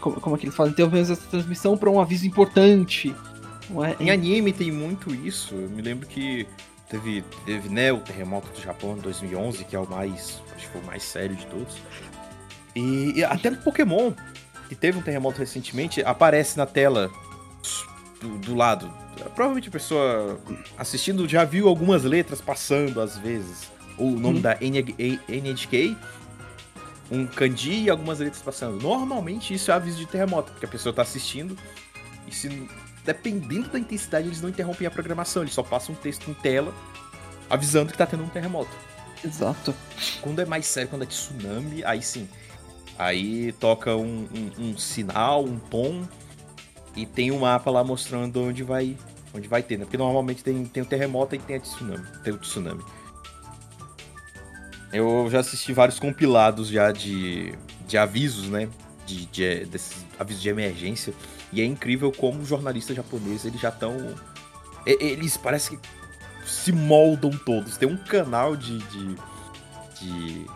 Como, 0.00 0.20
como 0.20 0.36
é 0.36 0.38
que 0.38 0.46
eles 0.46 0.54
falam? 0.56 0.72
Interrompemos 0.72 1.10
essa 1.10 1.22
transmissão 1.30 1.76
pra 1.76 1.90
um 1.90 2.00
aviso 2.00 2.26
importante. 2.26 3.14
É? 3.98 4.02
Em 4.04 4.10
anime 4.10 4.52
tem 4.52 4.70
muito 4.72 5.14
isso. 5.14 5.54
Eu 5.54 5.70
me 5.70 5.80
lembro 5.80 6.06
que 6.06 6.46
teve, 6.92 7.24
teve 7.46 7.68
né, 7.70 7.90
o 7.90 7.98
terremoto 8.00 8.48
do 8.52 8.60
Japão 8.60 8.96
em 8.96 9.00
2011, 9.00 9.64
que 9.64 9.74
é 9.74 9.78
o 9.78 9.88
mais, 9.88 10.42
acho 10.54 10.66
que 10.66 10.72
foi 10.72 10.80
o 10.82 10.84
mais 10.84 11.02
sério 11.02 11.34
de 11.34 11.46
todos. 11.46 11.74
E, 12.76 13.14
e 13.16 13.24
até 13.24 13.48
no 13.50 13.56
Pokémon, 13.56 14.12
que 14.68 14.74
teve 14.74 14.98
um 14.98 15.02
terremoto 15.02 15.38
recentemente, 15.38 16.02
aparece 16.04 16.58
na 16.58 16.66
tela 16.66 17.10
do, 18.20 18.38
do 18.38 18.54
lado. 18.54 18.92
Provavelmente 19.34 19.68
a 19.68 19.72
pessoa 19.72 20.38
assistindo 20.76 21.26
já 21.26 21.44
viu 21.44 21.66
algumas 21.66 22.04
letras 22.04 22.42
passando 22.42 23.00
às 23.00 23.16
vezes. 23.16 23.70
O 23.98 24.10
nome 24.10 24.36
Uhum. 24.36 24.40
da 24.40 24.56
NH 24.60 25.20
NHK, 25.28 25.96
um 27.10 27.26
kanji 27.26 27.84
e 27.84 27.90
algumas 27.90 28.18
letras 28.18 28.42
passando. 28.42 28.80
Normalmente 28.82 29.54
isso 29.54 29.70
é 29.70 29.74
aviso 29.74 29.98
de 29.98 30.06
terremoto, 30.06 30.50
porque 30.52 30.66
a 30.66 30.68
pessoa 30.68 30.92
tá 30.94 31.02
assistindo 31.02 31.56
e 32.26 32.34
se 32.34 32.48
dependendo 33.04 33.68
da 33.70 33.78
intensidade, 33.78 34.28
eles 34.28 34.40
não 34.40 34.48
interrompem 34.48 34.86
a 34.86 34.90
programação, 34.90 35.42
eles 35.42 35.54
só 35.54 35.62
passam 35.62 35.94
um 35.94 35.98
texto 35.98 36.30
em 36.30 36.34
tela 36.34 36.74
avisando 37.50 37.92
que 37.92 37.98
tá 37.98 38.06
tendo 38.06 38.22
um 38.24 38.28
terremoto. 38.28 38.70
Exato. 39.24 39.74
Quando 40.20 40.40
é 40.40 40.44
mais 40.44 40.66
sério, 40.66 40.88
quando 40.90 41.02
é 41.02 41.06
tsunami, 41.06 41.84
aí 41.84 42.02
sim. 42.02 42.28
Aí 42.98 43.52
toca 43.52 43.94
um, 43.96 44.28
um- 44.34 44.70
um 44.70 44.78
sinal, 44.78 45.44
um 45.44 45.58
tom, 45.58 46.02
e 46.96 47.06
tem 47.06 47.30
um 47.30 47.40
mapa 47.40 47.70
lá 47.70 47.82
mostrando 47.84 48.40
onde 48.42 48.62
vai, 48.62 48.96
onde 49.34 49.48
vai 49.48 49.62
ter, 49.62 49.78
né? 49.78 49.84
Porque 49.84 49.96
normalmente 49.96 50.42
tem, 50.44 50.64
tem 50.66 50.82
o 50.82 50.86
terremoto 50.86 51.34
e 51.34 51.38
tem 51.38 51.56
a 51.56 51.60
tsunami. 51.60 52.04
Tem 52.22 52.32
o 52.32 52.38
tsunami. 52.38 52.82
Eu 54.92 55.28
já 55.30 55.40
assisti 55.40 55.72
vários 55.72 55.98
compilados 55.98 56.68
já 56.68 56.92
de, 56.92 57.54
de 57.86 57.96
avisos, 57.96 58.48
né? 58.48 58.68
De, 59.06 59.24
de- 59.26 59.64
desses 59.66 60.04
avisos 60.18 60.42
de 60.42 60.48
emergência. 60.50 61.14
E 61.52 61.60
é 61.60 61.64
incrível 61.64 62.10
como 62.12 62.40
os 62.40 62.48
jornalistas 62.48 62.96
japoneses, 62.96 63.44
eles 63.44 63.60
já 63.60 63.68
estão. 63.68 64.14
Eles 64.86 65.36
parece 65.36 65.76
que 65.76 65.88
se 66.46 66.72
moldam 66.72 67.30
todos. 67.30 67.76
Tem 67.76 67.88
um 67.88 67.96
canal 67.96 68.56
de. 68.56 68.78
de, 68.78 69.16
de 70.00 70.46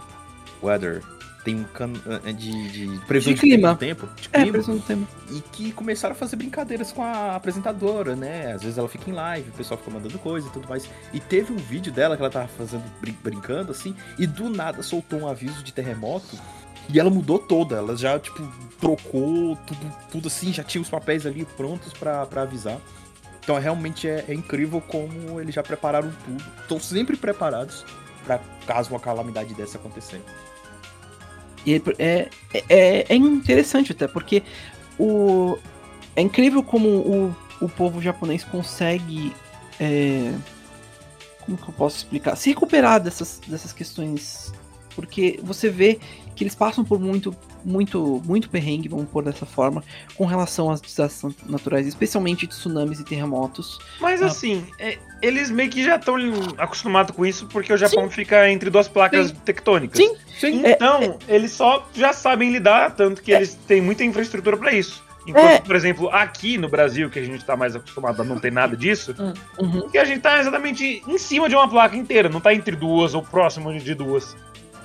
weather. 0.63 1.03
Tem 1.45 1.55
um 1.55 1.63
canal 1.65 2.01
de, 2.37 2.71
de 2.97 3.07
previsão 3.07 3.33
De 3.35 3.39
clima. 3.39 3.73
do 3.75 3.79
tempo. 3.79 4.09
De 4.21 4.29
É, 4.33 4.39
clima. 4.41 4.53
precisando 4.55 4.81
do 4.81 4.85
tema. 4.85 5.07
E 5.31 5.41
que 5.41 5.71
começaram 5.71 6.13
a 6.13 6.19
fazer 6.19 6.35
brincadeiras 6.35 6.91
com 6.91 7.05
a 7.05 7.37
apresentadora, 7.37 8.17
né? 8.17 8.53
Às 8.53 8.63
vezes 8.63 8.79
ela 8.79 8.89
fica 8.89 9.09
em 9.09 9.13
live, 9.13 9.51
o 9.51 9.53
pessoal 9.53 9.79
fica 9.79 9.93
mandando 9.93 10.19
coisa 10.19 10.49
e 10.49 10.51
tudo 10.51 10.69
mais. 10.69 10.91
E 11.13 11.21
teve 11.21 11.53
um 11.53 11.57
vídeo 11.57 11.93
dela 11.93 12.17
que 12.17 12.23
ela 12.23 12.33
tava 12.33 12.49
fazendo, 12.49 12.83
brin- 13.01 13.17
brincando 13.23 13.71
assim, 13.71 13.95
e 14.19 14.27
do 14.27 14.51
nada 14.51 14.83
soltou 14.83 15.21
um 15.21 15.29
aviso 15.29 15.63
de 15.63 15.73
terremoto. 15.73 16.37
E 16.89 17.01
ela 17.01 17.11
mudou 17.11 17.39
toda, 17.39 17.77
ela 17.77 17.97
já, 17.97 18.19
tipo, 18.19 18.47
trocou 18.81 19.57
tudo, 19.67 19.97
tudo 20.11 20.29
assim, 20.29 20.53
já 20.53 20.63
tinha 20.63 20.81
os 20.81 20.89
papéis 20.89 21.27
ali 21.27 21.45
prontos 21.57 21.93
pra 21.93 22.27
avisar. 22.37 22.79
Então, 23.41 23.59
realmente 23.59 24.09
é, 24.09 24.25
é 24.29 24.35
incrível 24.35 24.81
como 24.81 25.41
eles 25.41 25.55
já 25.55 25.63
prepararam 25.63 26.13
tudo. 26.25 26.45
Estão 26.63 26.81
sempre 26.81 27.17
preparados 27.17 27.85
pra 28.25 28.41
caso 28.67 28.91
uma 28.91 29.01
calamidade 29.01 29.55
dessa 29.55 29.79
acontecer. 29.79 30.21
E 31.65 31.75
é, 31.75 31.81
é, 31.99 32.29
é, 32.69 33.07
é 33.09 33.17
interessante 33.17 33.93
até, 33.93 34.07
porque 34.07 34.43
o, 34.99 35.59
é 36.15 36.23
incrível 36.23 36.63
como 36.63 36.89
o, 36.89 37.37
o 37.61 37.69
povo 37.69 38.01
japonês 38.01 38.45
consegue. 38.45 39.35
é, 39.81 40.33
como 41.45 41.57
que 41.57 41.69
eu 41.69 41.75
posso 41.75 41.99
explicar? 41.99 42.37
Se 42.37 42.51
recuperar 42.51 43.01
dessas, 43.01 43.41
dessas 43.47 43.73
questões. 43.73 44.53
Porque 44.95 45.39
você 45.43 45.69
vê 45.69 46.01
que 46.37 46.45
eles 46.45 46.55
passam 46.55 46.85
por 46.85 47.01
muito, 47.01 47.35
muito, 47.65 48.23
muito 48.25 48.49
perrengue, 48.51 48.89
vamos 48.89 49.09
pôr 49.09 49.25
dessa 49.25 49.45
forma, 49.47 49.83
com 50.15 50.25
relação 50.27 50.71
às 50.71 50.81
desastres 50.81 51.35
naturais, 51.49 51.87
especialmente 51.87 52.47
tsunamis 52.47 53.01
e 53.01 53.05
terremotos. 53.05 53.79
Mas 54.01 54.23
Ah. 54.23 54.27
assim, 54.27 54.65
é, 54.79 54.99
eles 55.23 55.51
meio 55.51 55.71
que 55.71 55.83
já 55.83 55.97
estão 55.97 56.17
acostumados 56.59 57.17
com 57.17 57.25
isso, 57.27 57.47
porque 57.47 57.73
o 57.73 57.77
Japão 57.77 58.09
fica 58.11 58.49
entre 58.51 58.71
duas 58.71 58.87
placas 58.87 59.33
tectônicas. 59.45 59.99
Sim, 59.99 60.15
Sim, 60.39 60.63
Então, 60.67 61.19
eles 61.27 61.51
só 61.53 61.89
já 61.95 62.13
sabem 62.13 62.53
lidar, 62.53 62.95
tanto 62.95 63.23
que 63.23 63.33
eles 63.33 63.55
têm 63.67 63.81
muita 63.81 64.05
infraestrutura 64.05 64.55
pra 64.55 64.71
isso. 64.73 65.03
Enquanto, 65.27 65.45
É. 65.55 65.59
por 65.61 65.75
exemplo, 65.75 66.09
aqui 66.11 66.57
no 66.59 66.69
Brasil, 66.69 67.11
que 67.11 67.19
a 67.19 67.25
gente 67.25 67.45
tá 67.45 67.57
mais 67.57 67.75
acostumado 67.75 68.21
a 68.23 68.25
não 68.25 68.39
ter 68.39 68.53
nada 68.53 68.77
disso, 68.77 69.13
Uhum, 69.59 69.89
que 69.89 69.99
a 69.99 70.05
gente 70.05 70.21
tá 70.21 70.39
exatamente 70.39 71.03
em 71.09 71.19
cima 71.19 71.49
de 71.49 71.55
uma 71.57 71.67
placa 71.69 71.97
inteira, 71.97 72.29
não 72.29 72.39
tá 72.41 72.55
entre 72.55 72.77
duas 72.77 73.13
ou 73.13 73.23
próximo 73.23 73.77
de 73.77 73.95
duas. 73.95 74.37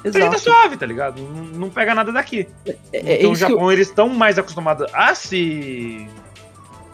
A 0.04 0.08
gente 0.08 0.14
tá 0.14 0.20
exato. 0.28 0.40
suave, 0.40 0.78
tá 0.78 0.86
ligado? 0.86 1.22
Não, 1.22 1.44
não 1.60 1.70
pega 1.70 1.94
nada 1.96 2.12
daqui. 2.12 2.48
É, 2.66 2.76
é 2.94 3.16
então 3.20 3.32
o 3.32 3.36
que 3.36 3.44
eu- 3.44 3.50
Japão, 3.50 3.72
eles 3.72 3.88
estão 3.88 4.10
mais 4.10 4.38
acostumados 4.40 4.88
a 4.94 5.14
se 5.16 6.08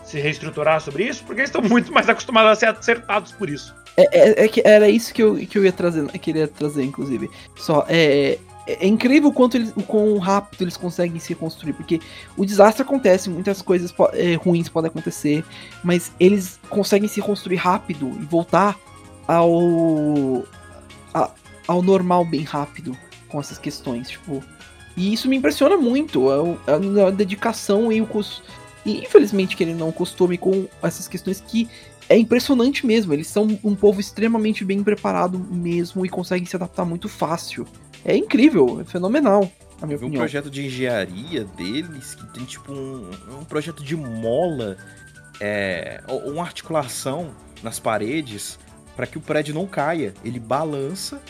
se 0.04 0.20
reestruturar 0.22 0.80
sobre 0.80 1.04
isso, 1.04 1.22
porque 1.26 1.42
eles 1.42 1.50
estão 1.50 1.62
muito 1.62 1.92
mais 1.92 2.08
acostumados 2.08 2.50
a 2.52 2.56
ser 2.56 2.68
acertados 2.68 3.34
por 3.34 3.50
isso. 3.50 3.76
É, 3.98 4.04
é- 4.42 4.46
é 4.46 4.48
que 4.48 4.62
era 4.66 4.88
isso 4.90 5.14
que 5.14 5.22
eu, 5.22 5.36
que 5.36 5.58
eu 5.58 5.66
ia 5.66 5.72
trazer, 5.74 6.08
que 6.08 6.18
queria 6.20 6.48
trazer, 6.48 6.84
inclusive. 6.84 7.30
Só, 7.58 7.86
é, 7.90 8.38
é, 8.66 8.86
é 8.86 8.88
incrível 8.88 9.30
o 9.30 9.34
quanto 9.34 9.58
eles, 9.58 9.74
o 9.76 9.84
quão 9.84 10.18
rápido 10.18 10.62
eles 10.64 10.78
conseguem 10.78 11.20
se 11.20 11.28
reconstruir, 11.30 11.74
porque 11.74 12.00
o 12.38 12.46
desastre 12.46 12.84
acontece, 12.84 13.30
muitas 13.30 13.62
coisas 13.62 13.92
po- 13.92 14.10
é, 14.14 14.36
ruins 14.36 14.70
podem 14.70 14.88
acontecer, 14.90 15.44
mas 15.84 16.10
eles 16.18 16.58
conseguem 16.70 17.10
se 17.10 17.20
reconstruir 17.20 17.58
rápido 17.58 18.08
e 18.18 18.24
voltar 18.24 18.78
ao, 19.28 20.46
a- 21.14 21.32
ao 21.68 21.82
normal 21.82 22.24
bem 22.26 22.44
rápido 22.44 22.98
com 23.28 23.40
essas 23.40 23.58
questões, 23.58 24.10
tipo. 24.10 24.44
E 24.96 25.14
isso 25.14 25.28
me 25.28 25.36
impressiona 25.36 25.78
muito, 25.78 26.30
a, 26.30 26.38
a- 26.72 27.08
a 27.08 27.12
dedicação 27.12 27.92
e 27.92 28.02
o 28.02 28.08
cus- 28.08 28.42
e 28.86 28.98
infelizmente 29.00 29.56
que 29.56 29.64
ele 29.64 29.74
não 29.76 29.92
costume 29.92 30.38
com 30.38 30.66
essas 30.82 31.08
questões 31.08 31.40
que 31.42 31.70
é 32.10 32.18
impressionante 32.18 32.86
mesmo. 32.86 33.14
Eles 33.14 33.28
são 33.28 33.60
um 33.64 33.76
povo 33.76 34.00
extremamente 34.00 34.64
bem 34.66 34.82
preparado 34.82 35.38
mesmo 35.38 36.06
e 36.06 36.10
conseguem 36.10 36.46
se 36.46 36.56
adaptar 36.56 36.86
muito 36.86 37.08
fácil. 37.10 37.68
É 38.06 38.16
incrível, 38.16 38.80
é 38.82 38.86
fenomenal. 38.86 39.52
Na 39.80 39.86
minha 39.86 39.98
vi 39.98 40.06
um 40.06 40.08
opinião. 40.08 40.22
projeto 40.22 40.50
de 40.50 40.66
engenharia 40.66 41.44
deles 41.44 42.16
que 42.16 42.26
tem 42.34 42.46
tipo 42.46 42.72
um, 42.74 43.12
um 43.40 43.44
projeto 43.46 43.84
de 43.84 43.96
mola, 43.96 44.78
é, 45.40 46.02
ou- 46.08 46.32
uma 46.32 46.42
articulação 46.44 47.30
nas 47.62 47.78
paredes 47.80 48.58
para 48.96 49.06
que 49.06 49.18
o 49.18 49.22
prédio 49.22 49.54
não 49.54 49.68
caia. 49.68 50.14
Ele 50.24 50.40
balança, 50.40 51.22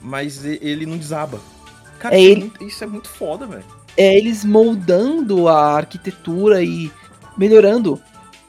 mas 0.00 0.44
ele 0.44 0.86
não 0.86 0.96
desaba. 0.98 1.40
Cara, 1.98 2.14
É 2.14 2.20
isso, 2.20 2.30
ele- 2.30 2.40
é 2.40 2.44
muito, 2.44 2.64
isso 2.64 2.84
é 2.84 2.86
muito 2.86 3.08
foda, 3.08 3.46
velho. 3.46 3.64
é 3.96 4.16
eles 4.16 4.44
moldando 4.44 5.48
a 5.48 5.76
arquitetura 5.76 6.62
e 6.62 6.90
melhorando 7.38 8.00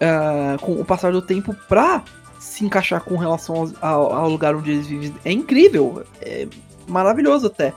ah, 0.01 0.57
com 0.61 0.73
o 0.73 0.83
passar 0.85 1.11
do 1.11 1.21
tempo 1.21 1.55
pra 1.67 2.03
se 2.39 2.63
encaixar 2.65 3.01
com 3.01 3.15
relação 3.17 3.71
ao, 3.81 4.13
ao 4.13 4.29
lugar 4.29 4.55
onde 4.55 4.71
eles 4.71 4.87
vivem. 4.87 5.13
É 5.23 5.31
incrível, 5.31 6.03
é 6.21 6.47
maravilhoso 6.87 7.47
até. 7.47 7.73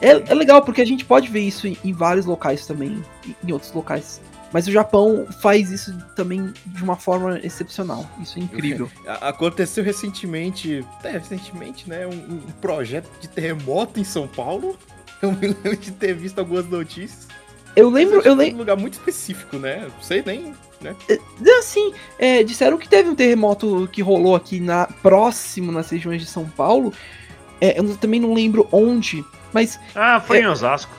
É, 0.00 0.30
é 0.30 0.34
legal 0.34 0.60
porque 0.62 0.82
a 0.82 0.84
gente 0.86 1.04
pode 1.04 1.28
ver 1.28 1.40
isso 1.40 1.66
em, 1.66 1.76
em 1.84 1.92
vários 1.92 2.26
locais 2.26 2.66
também, 2.66 3.02
em- 3.26 3.34
em 3.48 3.52
outros 3.52 3.72
locais. 3.72 4.20
Mas 4.52 4.66
o 4.66 4.72
Japão 4.72 5.26
faz 5.42 5.70
isso 5.70 5.96
também 6.16 6.52
de 6.66 6.82
uma 6.82 6.96
forma 6.96 7.38
excepcional. 7.40 8.08
Isso 8.20 8.38
é 8.38 8.42
incrível. 8.42 8.90
Aconteceu 9.20 9.84
recentemente, 9.84 10.84
é, 11.04 11.10
recentemente, 11.10 11.88
né, 11.88 12.06
um, 12.06 12.10
um 12.34 12.40
projeto 12.60 13.08
de 13.20 13.28
terremoto 13.28 14.00
em 14.00 14.04
São 14.04 14.26
Paulo. 14.26 14.78
Eu 15.20 15.32
me 15.32 15.48
lembro 15.48 15.76
de 15.76 15.90
ter 15.90 16.14
visto 16.14 16.38
algumas 16.38 16.66
notícias. 16.68 17.26
Eu 17.74 17.90
lembro, 17.90 18.20
eu 18.24 18.32
é 18.32 18.34
lembro. 18.34 18.56
um 18.56 18.58
lugar 18.58 18.76
muito 18.76 18.94
específico, 18.94 19.56
né? 19.56 19.88
Não 19.94 20.02
sei 20.02 20.22
nem. 20.24 20.54
Assim, 21.58 21.92
é, 22.18 22.42
disseram 22.42 22.78
que 22.78 22.88
teve 22.88 23.08
um 23.08 23.14
terremoto 23.14 23.88
que 23.92 24.00
rolou 24.02 24.34
aqui 24.34 24.58
na 24.58 24.86
próximo 25.02 25.70
nas 25.70 25.90
regiões 25.90 26.20
de 26.22 26.28
São 26.28 26.48
Paulo. 26.48 26.92
É, 27.60 27.78
eu 27.78 27.96
também 27.96 28.20
não 28.20 28.32
lembro 28.32 28.68
onde, 28.72 29.24
mas 29.52 29.78
Ah, 29.94 30.20
foi 30.20 30.40
em 30.40 30.46
Osasco. 30.46 30.92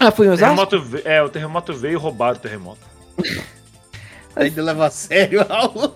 Ah, 0.00 0.10
foi 0.10 0.26
em 0.26 0.30
Osasco. 0.30 0.66
Terremoto, 0.66 1.02
é, 1.08 1.22
o 1.22 1.28
terremoto 1.28 1.72
veio 1.74 1.92
e 1.92 1.96
roubaram 1.96 2.36
o 2.36 2.40
terremoto. 2.40 2.80
Ainda 4.36 4.62
leva 4.62 4.86
a 4.86 4.90
sério 4.90 5.44
algo. 5.48 5.92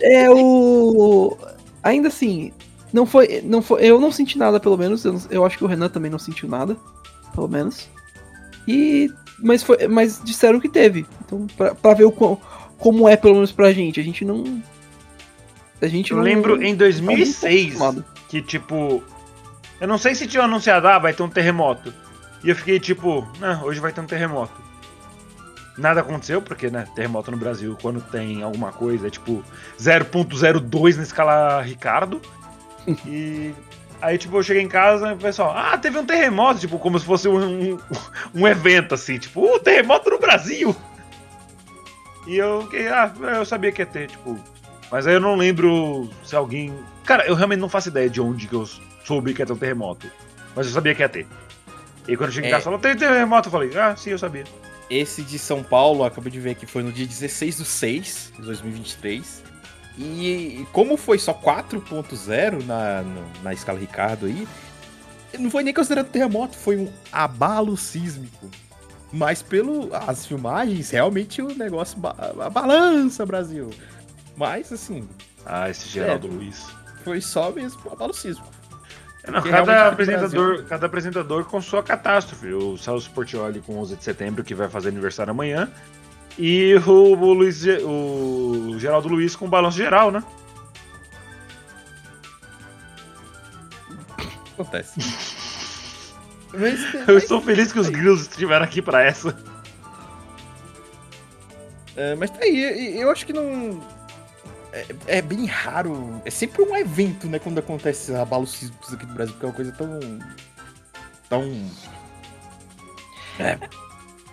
É 0.00 0.28
o 0.30 1.36
ainda 1.82 2.08
assim, 2.08 2.52
não 2.92 3.06
foi, 3.06 3.40
não 3.44 3.62
foi, 3.62 3.84
eu 3.84 4.00
não 4.00 4.12
senti 4.12 4.36
nada 4.36 4.60
pelo 4.60 4.76
menos. 4.76 5.04
Eu, 5.04 5.20
eu 5.30 5.44
acho 5.46 5.56
que 5.56 5.64
o 5.64 5.66
Renan 5.66 5.88
também 5.88 6.10
não 6.10 6.18
sentiu 6.18 6.48
nada, 6.48 6.76
pelo 7.34 7.48
menos. 7.48 7.88
E 8.66 9.08
mas 9.38 9.62
foi, 9.62 9.86
mas 9.88 10.20
disseram 10.22 10.60
que 10.60 10.68
teve. 10.68 11.06
Então 11.24 11.46
pra, 11.56 11.74
pra 11.74 11.94
ver 11.94 12.04
o 12.04 12.12
quão- 12.12 12.40
como 12.78 13.08
é 13.08 13.16
pelo 13.16 13.34
menos 13.34 13.52
pra 13.52 13.72
gente, 13.72 13.98
a 14.00 14.02
gente 14.02 14.24
não 14.24 14.60
a 15.80 15.86
gente 15.86 16.10
Eu 16.10 16.16
não 16.18 16.24
lembro 16.24 16.54
em 16.62 16.72
não 16.72 16.78
tá 16.78 16.92
muito 17.02 17.18
2006 17.20 17.66
acostumado. 17.66 18.04
que, 18.28 18.42
tipo. 18.42 19.02
Eu 19.80 19.86
não 19.86 19.96
sei 19.96 20.14
se 20.16 20.26
tinha 20.26 20.42
anunciado, 20.42 20.88
ah, 20.88 20.98
vai 20.98 21.12
ter 21.12 21.22
um 21.22 21.28
terremoto. 21.28 21.94
E 22.42 22.50
eu 22.50 22.56
fiquei 22.56 22.78
tipo, 22.78 23.26
ah, 23.42 23.60
hoje 23.64 23.80
vai 23.80 23.92
ter 23.92 24.00
um 24.00 24.06
terremoto. 24.06 24.60
Nada 25.76 26.00
aconteceu, 26.00 26.42
porque, 26.42 26.70
né, 26.70 26.88
terremoto 26.94 27.30
no 27.30 27.36
Brasil, 27.36 27.76
quando 27.80 28.00
tem 28.00 28.42
alguma 28.42 28.72
coisa, 28.72 29.06
é 29.06 29.10
tipo 29.10 29.44
0.02 29.78 30.96
na 30.96 31.02
escala 31.02 31.62
Ricardo. 31.62 32.20
e 33.06 33.54
aí, 34.00 34.18
tipo, 34.18 34.36
eu 34.36 34.42
cheguei 34.42 34.62
em 34.62 34.68
casa 34.68 35.10
e 35.10 35.14
o 35.14 35.18
pessoal, 35.18 35.54
ah, 35.56 35.78
teve 35.78 35.98
um 35.98 36.04
terremoto, 36.04 36.60
tipo, 36.60 36.78
como 36.78 36.98
se 36.98 37.04
fosse 37.04 37.28
um, 37.28 37.74
um, 37.74 37.78
um 38.34 38.48
evento, 38.48 38.94
assim, 38.94 39.18
tipo, 39.18 39.54
uh, 39.54 39.60
terremoto 39.60 40.10
no 40.10 40.18
Brasil! 40.18 40.74
E 42.28 42.36
eu 42.36 42.62
fiquei, 42.62 42.88
ah, 42.88 43.10
eu 43.36 43.44
sabia 43.46 43.72
que 43.72 43.80
ia 43.80 43.86
ter, 43.86 44.08
tipo. 44.08 44.38
Mas 44.90 45.06
aí 45.06 45.14
eu 45.14 45.20
não 45.20 45.34
lembro 45.34 46.10
se 46.22 46.36
alguém. 46.36 46.74
Cara, 47.04 47.26
eu 47.26 47.34
realmente 47.34 47.60
não 47.60 47.70
faço 47.70 47.88
ideia 47.88 48.08
de 48.08 48.20
onde 48.20 48.46
que 48.46 48.54
eu 48.54 48.68
soube 49.02 49.32
que 49.32 49.40
ia 49.40 49.46
ter 49.46 49.52
um 49.54 49.56
terremoto. 49.56 50.10
Mas 50.54 50.66
eu 50.66 50.72
sabia 50.72 50.94
que 50.94 51.00
ia 51.00 51.08
ter. 51.08 51.26
E 52.08 52.16
quando 52.16 52.30
eu 52.30 52.34
cheguei 52.34 52.48
em 52.48 52.52
É. 52.52 52.56
casa, 52.56 52.64
falou, 52.64 52.78
tem 52.78 52.96
terremoto, 52.96 53.48
eu 53.48 53.52
falei, 53.52 53.70
ah, 53.78 53.94
sim, 53.94 54.10
eu 54.10 54.18
sabia. 54.18 54.44
Esse 54.90 55.22
de 55.22 55.38
São 55.38 55.62
Paulo, 55.62 56.02
acabei 56.04 56.32
de 56.32 56.40
ver 56.40 56.54
que 56.54 56.64
foi 56.66 56.82
no 56.82 56.90
dia 56.90 57.06
16 57.06 57.58
do 57.58 57.64
6 57.64 58.32
de 58.36 58.42
2023. 58.42 59.42
E 59.98 60.66
como 60.72 60.96
foi 60.96 61.18
só 61.18 61.34
4.0 61.34 62.64
na, 62.64 63.02
no- 63.02 63.24
na 63.42 63.52
escala 63.52 63.78
Ricardo 63.78 64.26
aí, 64.26 64.48
não 65.38 65.50
foi 65.50 65.62
nem 65.62 65.74
considerado 65.74 66.06
terremoto, 66.06 66.56
foi 66.56 66.76
um 66.78 66.90
abalo 67.12 67.76
sísmico. 67.76 68.48
Mas 69.12 69.42
pelo 69.42 69.94
as 69.94 70.24
filmagens, 70.26 70.90
realmente 70.90 71.42
o 71.42 71.54
negócio 71.54 71.98
ba 71.98 72.14
a 72.40 72.48
balança, 72.50 73.24
Brasil. 73.26 73.70
Mas 74.36 74.72
assim, 74.72 75.08
Ah, 75.44 75.68
esse 75.68 75.88
Geraldo 75.88 76.28
Luiz. 76.28 76.64
foi 77.04 77.20
só 77.20 77.50
mesmo 77.50 77.80
um 77.88 77.92
abalo 77.92 78.14
sísmico. 78.14 78.48
É, 79.24 79.30
não, 79.30 79.42
cada, 79.42 79.88
apresentador, 79.88 80.64
cada 80.64 80.86
apresentador 80.86 81.44
com 81.44 81.60
sua 81.60 81.82
catástrofe. 81.82 82.52
O 82.52 82.76
Celso 82.78 83.10
Portioli 83.10 83.60
com 83.60 83.78
11 83.78 83.96
de 83.96 84.04
setembro, 84.04 84.44
que 84.44 84.54
vai 84.54 84.68
fazer 84.68 84.88
aniversário 84.88 85.30
amanhã. 85.30 85.70
E 86.38 86.74
o, 86.86 86.90
o 86.90 87.32
Luiz, 87.32 87.64
o 87.82 88.78
Geraldo 88.78 89.08
Luiz 89.08 89.34
com 89.34 89.46
o 89.46 89.48
balanço 89.48 89.76
geral, 89.76 90.10
né? 90.10 90.22
Acontece. 94.52 95.00
Eu 97.06 97.18
estou 97.18 97.40
feliz 97.40 97.72
que 97.72 97.78
os 97.78 97.88
grilos 97.88 98.22
estiveram 98.22 98.64
aqui 98.64 98.80
pra 98.80 99.02
essa. 99.02 99.36
É, 101.96 102.14
mas 102.14 102.30
tá 102.30 102.38
aí, 102.42 103.00
eu 103.00 103.10
acho 103.10 103.26
que 103.26 103.32
não. 103.32 103.80
É, 104.72 104.86
é 105.06 105.22
bem 105.22 105.46
raro. 105.46 106.20
É 106.24 106.30
sempre 106.30 106.62
um 106.62 106.76
evento, 106.76 107.26
né? 107.26 107.38
Quando 107.38 107.58
acontece 107.58 108.14
abalos 108.14 108.52
sísmicos 108.52 108.92
aqui 108.92 109.06
no 109.06 109.14
Brasil, 109.14 109.34
porque 109.34 109.46
é 109.46 109.48
uma 109.48 109.54
coisa 109.54 109.72
tão. 109.72 110.18
tão. 111.28 111.70
É. 113.38 113.58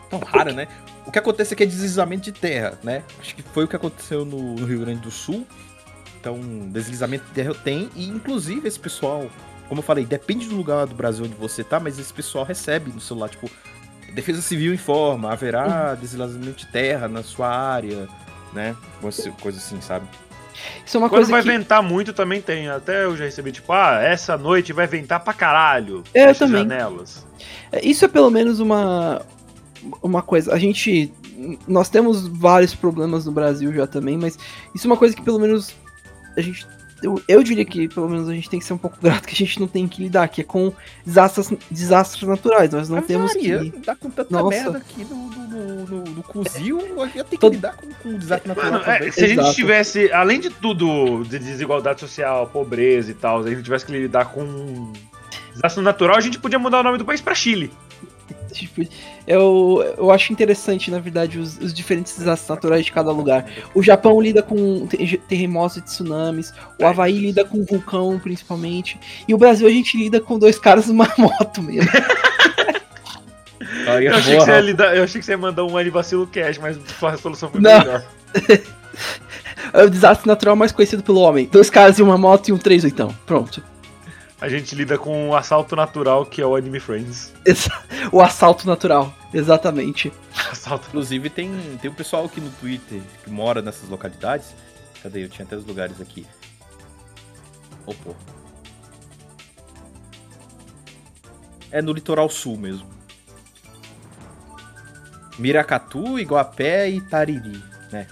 tão 0.10 0.20
rara, 0.20 0.52
né? 0.52 0.68
O 1.06 1.12
que 1.12 1.20
acontece 1.20 1.54
aqui 1.54 1.64
é 1.64 1.66
deslizamento 1.66 2.24
de 2.24 2.32
terra, 2.32 2.78
né? 2.84 3.04
Acho 3.20 3.36
que 3.36 3.44
foi 3.44 3.66
o 3.66 3.68
que 3.68 3.76
aconteceu 3.76 4.26
no, 4.26 4.56
no 4.56 4.66
Rio 4.66 4.80
Grande 4.80 5.02
do 5.02 5.12
Sul. 5.12 5.46
Então, 6.20 6.40
deslizamento 6.72 7.26
de 7.26 7.32
terra 7.32 7.54
tem, 7.54 7.90
e 7.96 8.08
inclusive 8.08 8.68
esse 8.68 8.80
pessoal, 8.80 9.30
como 9.70 9.80
eu 9.80 9.84
falei, 9.84 10.06
depende 10.06 10.48
do 10.50 10.56
lugar 10.56 10.88
do 10.88 10.96
Brasil 10.96 11.24
onde 11.26 11.36
você 11.36 11.64
tá, 11.64 11.80
mas 11.80 12.00
esse 12.00 12.12
pessoal 12.12 12.44
recebe 12.44 12.92
no 12.92 13.00
celular, 13.00 13.30
tipo, 13.30 13.48
Defesa 14.12 14.42
Civil 14.42 14.74
informa, 14.74 15.32
haverá 15.32 15.94
deslizamento 15.94 16.58
de 16.58 16.66
terra 16.68 17.08
na 17.08 17.22
sua 17.22 17.48
área, 17.48 18.08
né? 18.54 18.76
Coisa 19.40 19.60
assim, 19.60 19.80
sabe? 19.82 20.08
Isso 20.86 20.98
é 20.98 21.00
uma 21.00 21.10
Quando 21.10 21.20
coisa 21.20 21.32
vai 21.32 21.42
que 21.42 21.48
ventar 21.48 21.84
muito 21.84 22.14
também 22.14 22.42
tem. 22.42 22.70
Até 22.70 23.06
eu 23.06 23.16
já 23.16 23.26
recebi, 23.26 23.52
tipo, 23.52 23.72
ah, 23.74 24.00
essa 24.02 24.38
noite 24.38 24.74
vai 24.74 24.88
ventar 24.88 25.20
pra 25.20 25.34
caralho. 25.34 26.04
É, 26.14 26.30
eu 26.30 26.36
também. 26.36 26.62
janelas. 26.62 27.26
É, 27.72 27.86
Isso 27.86 28.06
é 28.06 28.08
pelo 28.08 28.30
menos 28.30 28.60
uma 28.60 29.22
uma 30.02 30.22
coisa. 30.22 30.54
A 30.54 30.58
gente 30.58 31.12
nós 31.68 31.90
temos 31.90 32.28
vários 32.28 32.74
problemas 32.74 33.26
no 33.26 33.32
Brasil 33.32 33.74
já 33.74 33.86
também, 33.86 34.18
mas 34.18 34.38
isso 34.74 34.88
é 34.88 34.90
uma 34.90 34.98
coisa 34.98 35.16
que 35.16 35.22
pelo 35.22 35.40
menos 35.40 35.76
a 36.38 36.42
gente 36.42 36.66
eu, 37.04 37.22
eu 37.28 37.44
diria 37.44 37.66
que 37.66 37.88
pelo 37.88 38.10
menos 38.10 38.30
a 38.30 38.34
gente 38.34 38.50
tem 38.50 38.60
que 38.60 38.66
ser 38.66 38.74
um 38.74 38.78
pouco 38.78 38.98
grato 39.02 39.28
que 39.28 39.34
a 39.34 39.38
gente 39.38 39.60
não 39.60 39.68
tem 39.68 39.88
que 39.88 40.02
lidar, 40.02 40.28
que 40.28 40.42
é 40.42 40.44
com 40.44 40.72
desastres, 41.06 41.52
desastres 41.70 42.28
naturais. 42.28 42.72
Nós 42.72 42.90
não 42.90 43.02
temos 43.02 43.32
Avaria, 43.32 43.60
que 43.60 43.80
Dá 43.80 43.96
com 43.96 44.10
tanta 44.10 44.32
Nossa. 44.32 44.50
merda 44.50 44.78
aqui 44.78 45.06
no, 45.06 45.30
no, 45.30 45.86
no, 45.86 46.04
no 46.04 46.24
cozil, 46.24 46.80
eu 46.80 47.08
ia 47.08 47.24
ter 47.24 47.38
que 47.38 47.50
lidar 47.50 47.76
com, 47.76 47.94
com 47.94 48.18
desastre 48.18 48.48
natural 48.48 48.72
Mano, 48.72 48.84
é, 48.86 49.12
se 49.12 49.24
a 49.24 49.28
gente 49.28 49.40
Exato. 49.40 49.56
tivesse, 49.56 50.12
além 50.12 50.40
de 50.40 50.50
tudo, 50.50 51.24
de 51.24 51.38
desigualdade 51.38 52.00
social, 52.00 52.48
pobreza 52.48 53.12
e 53.12 53.14
tal, 53.14 53.44
se 53.44 53.50
a 53.50 53.52
gente 53.52 53.64
tivesse 53.64 53.86
que 53.86 53.92
lidar 53.92 54.26
com 54.26 54.92
desastre 55.54 55.84
natural, 55.84 56.18
a 56.18 56.22
gente 56.22 56.40
podia 56.40 56.60
mudar 56.60 56.80
o 56.80 56.84
nome 56.84 56.98
do 56.98 57.06
país 57.06 57.22
pra 57.22 57.36
Chile. 57.36 57.72
Tipo, 58.56 58.82
eu, 59.28 59.96
eu 59.98 60.12
acho 60.12 60.32
interessante, 60.32 60.90
na 60.90 61.00
verdade, 61.00 61.38
os, 61.40 61.58
os 61.58 61.74
diferentes 61.74 62.18
desastres 62.18 62.50
naturais 62.50 62.86
de 62.86 62.92
cada 62.92 63.12
lugar. 63.12 63.46
O 63.74 63.84
Japão 63.84 64.22
lida 64.22 64.42
com 64.42 64.88
te- 64.88 65.18
terremotos 65.28 65.78
e 65.78 65.82
tsunamis, 65.82 66.54
o 66.80 66.86
Havaí 66.86 67.20
lida 67.20 67.44
com 67.44 67.64
vulcão, 67.66 68.18
principalmente, 68.18 69.00
e 69.28 69.34
o 69.34 69.38
Brasil 69.38 69.68
a 69.68 69.72
gente 69.72 69.98
lida 69.98 70.20
com 70.22 70.40
dois 70.40 70.58
caras 70.58 70.88
numa 70.88 71.08
moto 71.18 71.62
mesmo. 71.62 71.90
Eu 74.02 74.16
achei, 74.16 74.32
que 74.32 74.36
boa, 74.38 74.46
você 74.46 74.52
ia 74.52 74.62
lidar- 74.62 74.96
eu 74.96 75.04
achei 75.04 75.20
que 75.20 75.26
você 75.26 75.32
ia 75.34 75.38
mandar 75.38 75.64
um 75.64 75.78
Anivacilo 75.78 76.26
Cash, 76.28 76.58
mas 76.58 76.78
sua 77.00 77.12
resolução 77.12 77.50
foi 77.50 77.62
Não. 77.62 77.78
melhor. 77.80 78.04
É 79.74 79.84
o 79.84 79.90
desastre 79.90 80.26
natural 80.28 80.56
mais 80.56 80.72
conhecido 80.72 81.04
pelo 81.04 81.20
homem. 81.20 81.50
Dois 81.52 81.70
caras 81.70 82.00
e 82.00 82.02
uma 82.04 82.18
moto 82.18 82.48
e 82.48 82.54
um 82.54 82.58
3 82.58 82.86
então. 82.86 83.14
Pronto. 83.26 83.62
A 84.46 84.48
gente 84.48 84.76
lida 84.76 84.96
com 84.96 85.30
o 85.30 85.36
assalto 85.36 85.76
natural, 85.76 86.24
que 86.24 86.40
é 86.40 86.46
o 86.46 86.56
Anime 86.56 86.80
Friends. 86.80 87.34
O 88.12 88.22
assalto 88.22 88.68
natural. 88.68 89.12
Exatamente. 89.34 90.14
Assalto 90.52 90.86
Inclusive, 90.90 91.32
tem, 91.32 91.52
tem 91.82 91.90
um 91.90 91.96
pessoal 91.96 92.26
aqui 92.26 92.40
no 92.40 92.52
Twitter 92.52 93.02
que 93.24 93.30
mora 93.32 93.60
nessas 93.60 93.90
localidades. 93.90 94.54
Cadê? 95.02 95.24
Eu 95.24 95.30
tinha 95.30 95.48
até 95.48 95.56
os 95.56 95.66
lugares 95.66 96.00
aqui. 96.00 96.28
Ô, 97.88 97.94
porra. 97.96 98.20
É 101.72 101.82
no 101.82 101.92
litoral 101.92 102.30
sul 102.30 102.56
mesmo. 102.56 102.88
Miracatu, 105.40 106.20
Iguapé 106.20 106.88
e 106.88 107.02
Tariri, 107.02 107.64
né? 107.92 108.06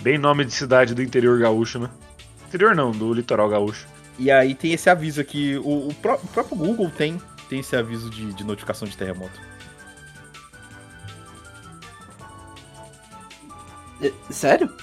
Bem 0.00 0.18
nome 0.18 0.44
de 0.44 0.50
cidade 0.50 0.92
do 0.92 1.02
interior 1.04 1.38
gaúcho, 1.38 1.78
né? 1.78 1.88
Interior 2.48 2.74
não, 2.74 2.90
do 2.90 3.14
litoral 3.14 3.48
gaúcho. 3.48 3.94
E 4.18 4.30
aí 4.30 4.54
tem 4.54 4.72
esse 4.72 4.88
aviso 4.88 5.20
aqui, 5.20 5.56
o, 5.58 5.88
o 5.88 5.94
pró- 5.94 6.18
o 6.22 6.26
próprio 6.28 6.56
Google 6.56 6.90
tem, 6.90 7.20
tem 7.48 7.60
esse 7.60 7.76
aviso 7.76 8.08
de, 8.10 8.32
de 8.32 8.44
notificação 8.44 8.88
de 8.88 8.96
terremoto. 8.96 9.38
É, 14.00 14.12
Sério? 14.30 14.74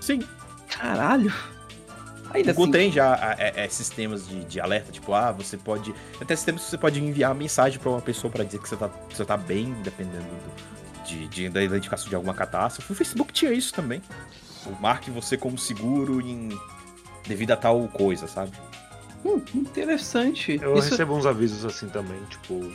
Sim, 0.00 0.20
Caralho. 0.68 1.32
o 2.30 2.36
Ainda 2.36 2.52
Google 2.52 2.64
assim. 2.64 2.72
tem 2.72 2.92
já 2.92 3.36
é, 3.38 3.64
é, 3.64 3.68
sistemas 3.68 4.26
de, 4.26 4.44
de 4.44 4.60
alerta, 4.60 4.90
tipo, 4.92 5.12
ah, 5.14 5.32
você 5.32 5.56
pode. 5.56 5.94
Até 6.20 6.34
sistemas 6.36 6.64
que 6.64 6.70
você 6.70 6.78
pode 6.78 7.02
enviar 7.02 7.34
mensagem 7.34 7.78
pra 7.78 7.90
uma 7.90 8.00
pessoa 8.02 8.30
pra 8.30 8.44
dizer 8.44 8.58
que 8.60 8.68
você 8.68 8.76
tá, 8.76 8.88
você 9.08 9.24
tá 9.24 9.36
bem, 9.36 9.72
dependendo 9.82 10.24
do- 10.24 11.04
de, 11.06 11.28
de- 11.28 11.48
da 11.50 11.62
identificação 11.62 12.08
de 12.08 12.14
alguma 12.14 12.34
catástrofe. 12.34 12.92
O 12.92 12.94
Facebook 12.94 13.32
tinha 13.32 13.52
isso 13.52 13.72
também. 13.72 14.02
O 14.66 14.72
marque 14.80 15.10
você 15.10 15.36
como 15.36 15.56
seguro 15.58 16.20
em. 16.20 16.48
devido 17.26 17.52
a 17.52 17.56
tal 17.56 17.86
coisa, 17.88 18.26
sabe? 18.26 18.52
Hum, 19.24 19.40
interessante. 19.54 20.58
Eu 20.62 20.76
Isso, 20.78 20.90
recebo 20.90 21.14
uns 21.14 21.24
avisos 21.26 21.64
assim 21.64 21.88
também, 21.88 22.20
tipo. 22.28 22.70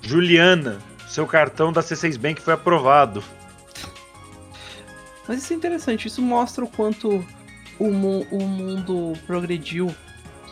Juliana, 0.00 0.78
seu 1.08 1.26
cartão 1.26 1.72
da 1.72 1.82
C6 1.82 2.16
Bank 2.16 2.40
foi 2.40 2.54
aprovado. 2.54 3.22
Mas 5.26 5.42
isso 5.42 5.52
é 5.52 5.56
interessante. 5.56 6.06
Isso 6.08 6.22
mostra 6.22 6.64
o 6.64 6.68
quanto 6.68 7.24
o, 7.78 7.90
mu- 7.90 8.26
o 8.30 8.42
mundo 8.44 9.12
progrediu 9.26 9.94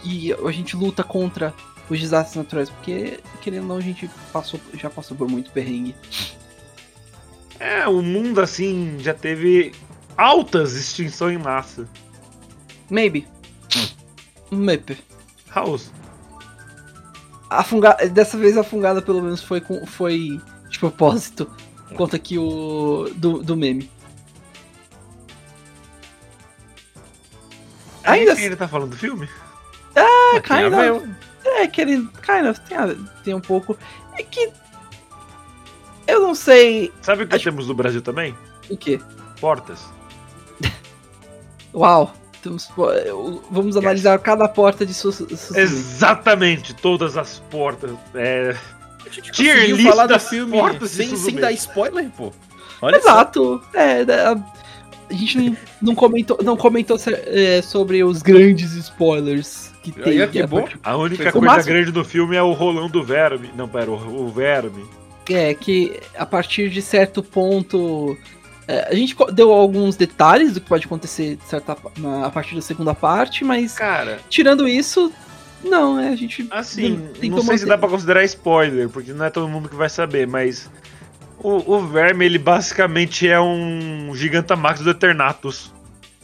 e 0.04 0.32
a 0.32 0.50
gente 0.50 0.76
luta 0.76 1.02
contra 1.02 1.54
os 1.88 2.00
desastres 2.00 2.36
naturais. 2.36 2.68
Porque, 2.68 3.20
querendo 3.40 3.62
ou 3.62 3.68
não, 3.68 3.76
a 3.76 3.80
gente 3.80 4.10
passou, 4.32 4.60
já 4.74 4.90
passou 4.90 5.16
por 5.16 5.28
muito 5.28 5.50
perrengue. 5.50 5.94
É, 7.58 7.86
o 7.88 8.02
mundo 8.02 8.40
assim 8.40 8.96
já 8.98 9.14
teve 9.14 9.72
altas 10.16 10.74
extinções 10.74 11.38
em 11.38 11.42
massa. 11.42 11.88
Maybe. 12.90 13.26
Maybe. 14.50 14.98
House. 15.54 15.90
A 17.48 17.62
funga... 17.62 17.94
Dessa 18.10 18.36
vez 18.36 18.56
a 18.56 18.64
fungada 18.64 19.00
pelo 19.00 19.22
menos 19.22 19.42
foi, 19.42 19.60
com... 19.60 19.86
foi 19.86 20.40
de 20.68 20.78
propósito. 20.78 21.50
Conta 21.94 22.16
aqui 22.16 22.36
o. 22.36 23.08
Do, 23.14 23.42
do 23.42 23.56
meme. 23.56 23.90
Ainda 28.04 28.32
Ainda 28.32 28.42
ele 28.42 28.56
tá 28.56 28.68
falando 28.68 28.90
do 28.90 28.96
filme? 28.96 29.28
É, 29.94 30.02
Tem 30.02 30.38
a 30.38 30.42
kind 30.42 30.74
of. 30.74 31.10
É, 31.44 31.66
que 31.66 31.80
ele. 31.80 31.96
Kind 32.06 32.46
of, 32.50 32.60
tem, 32.62 33.06
tem 33.24 33.34
um 33.34 33.40
pouco. 33.40 33.76
É 34.18 34.22
que. 34.22 34.52
Eu 36.06 36.20
não 36.20 36.34
sei. 36.34 36.92
Sabe 37.02 37.24
o 37.24 37.28
que 37.28 37.34
Acho- 37.34 37.44
temos 37.44 37.66
no 37.66 37.74
Brasil 37.74 38.02
também? 38.02 38.36
O 38.70 38.76
quê? 38.76 39.00
Portas. 39.40 39.84
Uau. 41.74 42.12
Temos- 42.48 43.40
vamos 43.50 43.76
analisar 43.76 44.18
cada 44.20 44.48
porta 44.48 44.84
de 44.86 44.94
su, 44.94 45.10
su, 45.12 45.26
Exatamente, 45.58 46.74
todas 46.74 47.16
as 47.16 47.38
portas. 47.50 47.90
É, 48.14 48.54
A 49.04 49.08
gente 49.08 49.30
Tier 49.32 49.54
conseguiu 49.54 49.76
list 49.76 49.88
falar 49.88 50.06
do 50.06 50.18
filme 50.20 50.52
portas 50.52 50.90
sem, 50.90 51.16
sem 51.16 51.34
dar 51.36 51.52
spoiler, 51.52 52.08
pô. 52.16 52.32
Olha 52.82 53.00
só. 53.00 53.08
Exato. 53.10 53.62
É, 53.74 54.04
da- 54.04 54.36
a 55.08 55.12
gente 55.14 55.38
não, 55.38 55.56
não 55.80 55.94
comentou, 55.94 56.38
não 56.42 56.56
comentou 56.56 56.96
é, 57.26 57.62
sobre 57.62 58.02
os 58.02 58.22
grandes 58.22 58.72
spoilers 58.74 59.70
que 59.82 59.92
tem. 59.92 60.26
Que 60.28 60.42
a 60.42 60.46
bom. 60.46 60.68
a 60.82 60.96
única 60.96 61.30
coisa 61.30 61.46
máximo- 61.46 61.74
grande 61.74 61.92
do 61.92 62.04
filme 62.04 62.34
é 62.36 62.42
o 62.42 62.52
rolão 62.52 62.88
do 62.90 63.04
verme. 63.04 63.50
Não, 63.56 63.68
pera, 63.68 63.90
o, 63.90 64.26
o 64.26 64.28
verme. 64.28 64.84
É, 65.30 65.54
que 65.54 66.00
a 66.16 66.26
partir 66.26 66.68
de 66.70 66.82
certo 66.82 67.22
ponto. 67.22 68.16
É, 68.68 68.88
a 68.90 68.94
gente 68.94 69.14
deu 69.32 69.52
alguns 69.52 69.96
detalhes 69.96 70.52
do 70.54 70.60
que 70.60 70.68
pode 70.68 70.86
acontecer 70.86 71.36
de 71.36 71.44
certa, 71.44 71.76
na- 71.98 72.26
a 72.26 72.30
partir 72.30 72.54
da 72.54 72.60
segunda 72.62 72.94
parte, 72.94 73.44
mas 73.44 73.74
Cara, 73.74 74.18
tirando 74.28 74.66
isso, 74.68 75.12
não, 75.64 75.98
é, 75.98 76.08
a 76.08 76.16
gente. 76.16 76.46
assim, 76.50 77.08
tentou 77.20 77.38
não 77.38 77.44
sei 77.46 77.58
se 77.58 77.66
dá 77.66 77.76
pra 77.78 77.88
considerar 77.88 78.24
spoiler, 78.24 78.88
porque 78.88 79.12
não 79.12 79.24
é 79.24 79.30
todo 79.30 79.48
mundo 79.48 79.68
que 79.68 79.76
vai 79.76 79.88
saber, 79.88 80.26
mas. 80.26 80.70
O, 81.38 81.74
o 81.76 81.86
verme, 81.86 82.24
ele 82.24 82.38
basicamente 82.38 83.28
é 83.28 83.38
um 83.38 84.10
Gigantamax 84.14 84.80
do 84.80 84.90
Eternatus. 84.90 85.70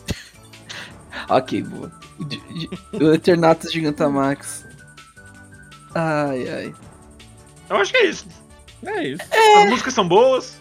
Ok, 1.28 1.62
boa. 1.62 1.93
O 2.93 3.12
Eternatus 3.12 3.72
Gigantamax. 3.72 4.64
Ai, 5.95 6.49
ai. 6.49 6.74
Eu 7.70 7.76
acho 7.76 7.93
que 7.93 7.99
é 7.99 8.07
isso. 8.07 8.26
É 8.84 9.03
isso. 9.09 9.22
As 9.62 9.70
músicas 9.70 9.95
são 9.95 10.07
boas. 10.09 10.61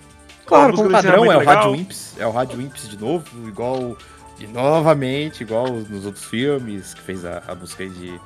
Claro, 0.51 0.65
a 0.65 0.67
música 0.71 0.83
O 0.85 0.89
do 0.89 0.91
padrão 0.93 1.25
é 1.31 1.35
o 1.35 1.39
legal. 1.39 1.55
Rádio 1.55 1.75
Imps, 1.75 2.15
é 2.19 2.27
o 2.27 2.31
Rádio 2.31 2.61
Imps 2.61 2.87
de 2.89 2.97
novo, 2.97 3.47
igual. 3.47 3.97
E 4.39 4.47
novamente, 4.47 5.43
igual 5.43 5.67
nos 5.71 6.05
outros 6.05 6.25
filmes, 6.25 6.93
que 6.93 7.01
fez 7.01 7.23
a, 7.25 7.41
a 7.47 7.55
música 7.55 7.83
aí 7.83 7.89
de. 7.89 8.19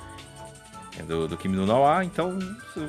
Do, 1.08 1.28
do 1.28 1.36
Kimi 1.36 1.58
no 1.58 1.66
Nawa, 1.66 2.06
então 2.06 2.40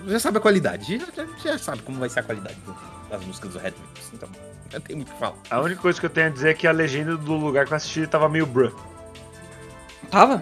já 0.07 0.21
sabe 0.21 0.39
a 0.39 0.41
qualidade, 0.41 1.03
já, 1.17 1.27
já- 1.43 1.59
sabe 1.59 1.83
como 1.83 1.99
vai 1.99 2.09
ser 2.09 2.21
a 2.21 2.23
qualidade 2.23 2.55
do- 2.65 2.77
das 3.11 3.25
músicas 3.25 3.53
do 3.55 3.59
Red 3.59 3.71
Imps, 3.71 4.11
então 4.15 4.29
não 4.73 4.81
tem 4.81 4.95
muito 4.95 5.09
o 5.09 5.13
que 5.13 5.19
falar. 5.19 5.35
A 5.51 5.61
única 5.61 5.81
coisa 5.83 5.99
que 5.99 6.07
eu 6.07 6.11
tenho 6.11 6.29
a 6.29 6.31
dizer 6.31 6.51
é 6.51 6.55
que 6.55 6.69
a 6.69 6.73
legenda 6.73 7.17
do 7.17 7.35
lugar 7.35 7.67
que 7.67 7.73
eu 7.73 7.77
assisti 7.77 8.07
tava 8.07 8.29
meio 8.29 8.47
bruh. 8.47 8.73
Tava? 10.09 10.41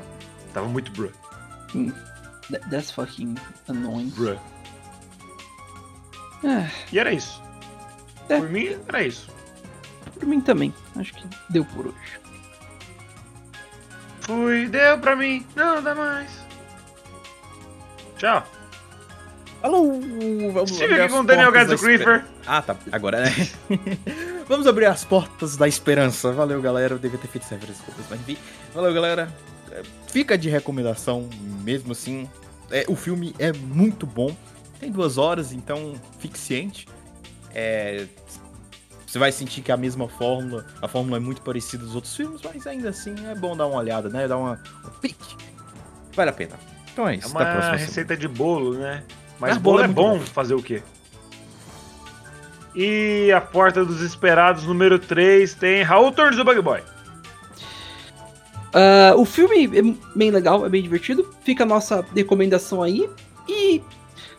Tava 0.52 0.68
muito 0.68 0.92
bruh. 0.92 1.10
That- 2.50 2.68
That's 2.70 2.90
fucking 2.90 3.34
annoying. 3.66 4.10
Bruh. 4.10 4.36
É, 6.44 6.70
E 6.92 6.98
era 6.98 7.12
isso. 7.12 7.42
É. 8.28 8.38
Por 8.38 8.48
mim, 8.48 8.76
era 8.88 9.02
isso. 9.02 9.28
por 10.14 10.26
mim 10.26 10.40
também. 10.40 10.72
Acho 10.96 11.12
que 11.14 11.24
deu 11.50 11.64
por 11.64 11.86
hoje. 11.88 12.20
Fui, 14.22 14.66
deu 14.68 14.98
pra 14.98 15.14
mim, 15.14 15.44
não 15.54 15.82
dá 15.82 15.94
mais. 15.94 16.30
Tchau. 18.16 18.46
Alô, 19.62 20.00
vamos 20.52 20.70
Estive 20.70 20.84
abrir 20.84 20.94
aqui 20.94 21.00
as 21.02 21.12
com 21.12 21.20
o 21.20 21.24
Daniel 21.24 21.52
portas 21.52 21.68
Gadzo 21.70 21.84
da 21.86 21.92
esper- 21.92 22.20
Creeper. 22.20 22.24
Ah, 22.46 22.62
tá. 22.62 22.76
Agora, 22.92 23.20
né? 23.24 23.30
Vamos 24.46 24.66
abrir 24.66 24.84
as 24.84 25.04
portas 25.06 25.56
da 25.56 25.66
esperança. 25.66 26.30
Valeu, 26.32 26.60
galera. 26.60 26.94
Eu 26.94 26.98
devia 26.98 27.18
ter 27.18 27.28
feito 27.28 27.44
sempre 27.46 27.66
desculpas, 27.68 28.04
mas 28.10 28.20
enfim. 28.20 28.36
Valeu, 28.74 28.92
galera. 28.92 29.32
É, 29.72 29.82
Fica 30.08 30.36
de 30.36 30.50
recomendação, 30.50 31.28
mesmo 31.62 31.92
assim. 31.92 32.28
É, 32.70 32.84
o 32.88 32.94
filme 32.94 33.34
é 33.38 33.52
muito 33.54 34.06
bom. 34.06 34.36
Tem 34.78 34.90
duas 34.92 35.16
horas, 35.16 35.50
então 35.50 35.94
fique 36.18 36.38
ciente. 36.38 36.86
É, 37.54 38.06
você 39.06 39.18
vai 39.18 39.30
sentir 39.30 39.62
que 39.62 39.70
é 39.70 39.74
a 39.74 39.76
mesma 39.76 40.08
fórmula. 40.08 40.66
A 40.82 40.88
fórmula 40.88 41.18
é 41.18 41.20
muito 41.20 41.40
parecida 41.42 41.84
dos 41.84 41.94
outros 41.94 42.14
filmes, 42.16 42.40
mas 42.42 42.66
ainda 42.66 42.88
assim 42.88 43.14
é 43.30 43.34
bom 43.34 43.56
dar 43.56 43.66
uma 43.66 43.78
olhada, 43.78 44.08
né? 44.08 44.26
Dar 44.26 44.36
uma, 44.38 44.60
um 44.84 44.90
pique. 45.00 45.36
Vale 46.14 46.30
a 46.30 46.32
pena. 46.32 46.54
Então 46.92 47.08
é 47.08 47.14
É 47.14 47.18
isso. 47.18 47.28
A 47.28 47.30
uma 47.30 47.44
próxima 47.46 47.76
receita 47.76 48.16
de 48.16 48.26
bolo, 48.28 48.74
né? 48.74 49.04
Mas 49.38 49.56
Ah, 49.56 49.60
bolo 49.60 49.76
bolo 49.78 49.80
é 49.82 49.84
é 49.84 49.88
bom 49.88 50.18
bom. 50.18 50.20
fazer 50.20 50.54
o 50.54 50.62
quê? 50.62 50.82
E 52.74 53.30
a 53.32 53.40
Porta 53.40 53.84
dos 53.84 54.00
Esperados, 54.00 54.64
número 54.64 54.98
3, 54.98 55.54
tem 55.54 55.82
Raul 55.82 56.10
Turns 56.10 56.36
do 56.36 56.44
Bug 56.44 56.60
Boy. 56.60 56.82
Ah, 58.72 59.14
o 59.16 59.24
filme 59.24 59.66
é 59.66 59.82
bem 60.16 60.30
legal, 60.30 60.66
é 60.66 60.68
bem 60.68 60.82
divertido. 60.82 61.28
Fica 61.44 61.62
a 61.62 61.66
nossa 61.66 62.04
recomendação 62.14 62.82
aí. 62.82 63.08
E 63.48 63.80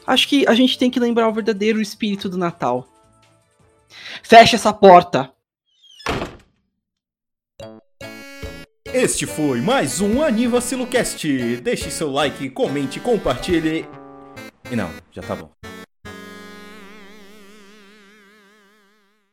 acho 0.06 0.28
que 0.28 0.46
a 0.48 0.54
gente 0.54 0.78
tem 0.78 0.90
que 0.92 1.00
lembrar 1.00 1.30
o 1.30 1.34
verdadeiro 1.34 1.80
espírito 1.80 2.28
do 2.28 2.38
Natal. 2.38 2.88
Fecha 4.24 4.56
essa 4.56 4.74
porta! 4.74 5.32
Este 8.86 9.26
foi 9.26 9.60
mais 9.60 10.00
um 10.00 10.22
Anivacilocast. 10.22 11.58
Deixe 11.58 11.92
seu 11.92 12.10
like, 12.12 12.50
comente, 12.50 13.00
compartilhe. 13.00 13.86
E 14.72 14.76
não, 14.76 14.90
já 15.12 15.22
tá 15.22 15.36
bom. 15.36 15.52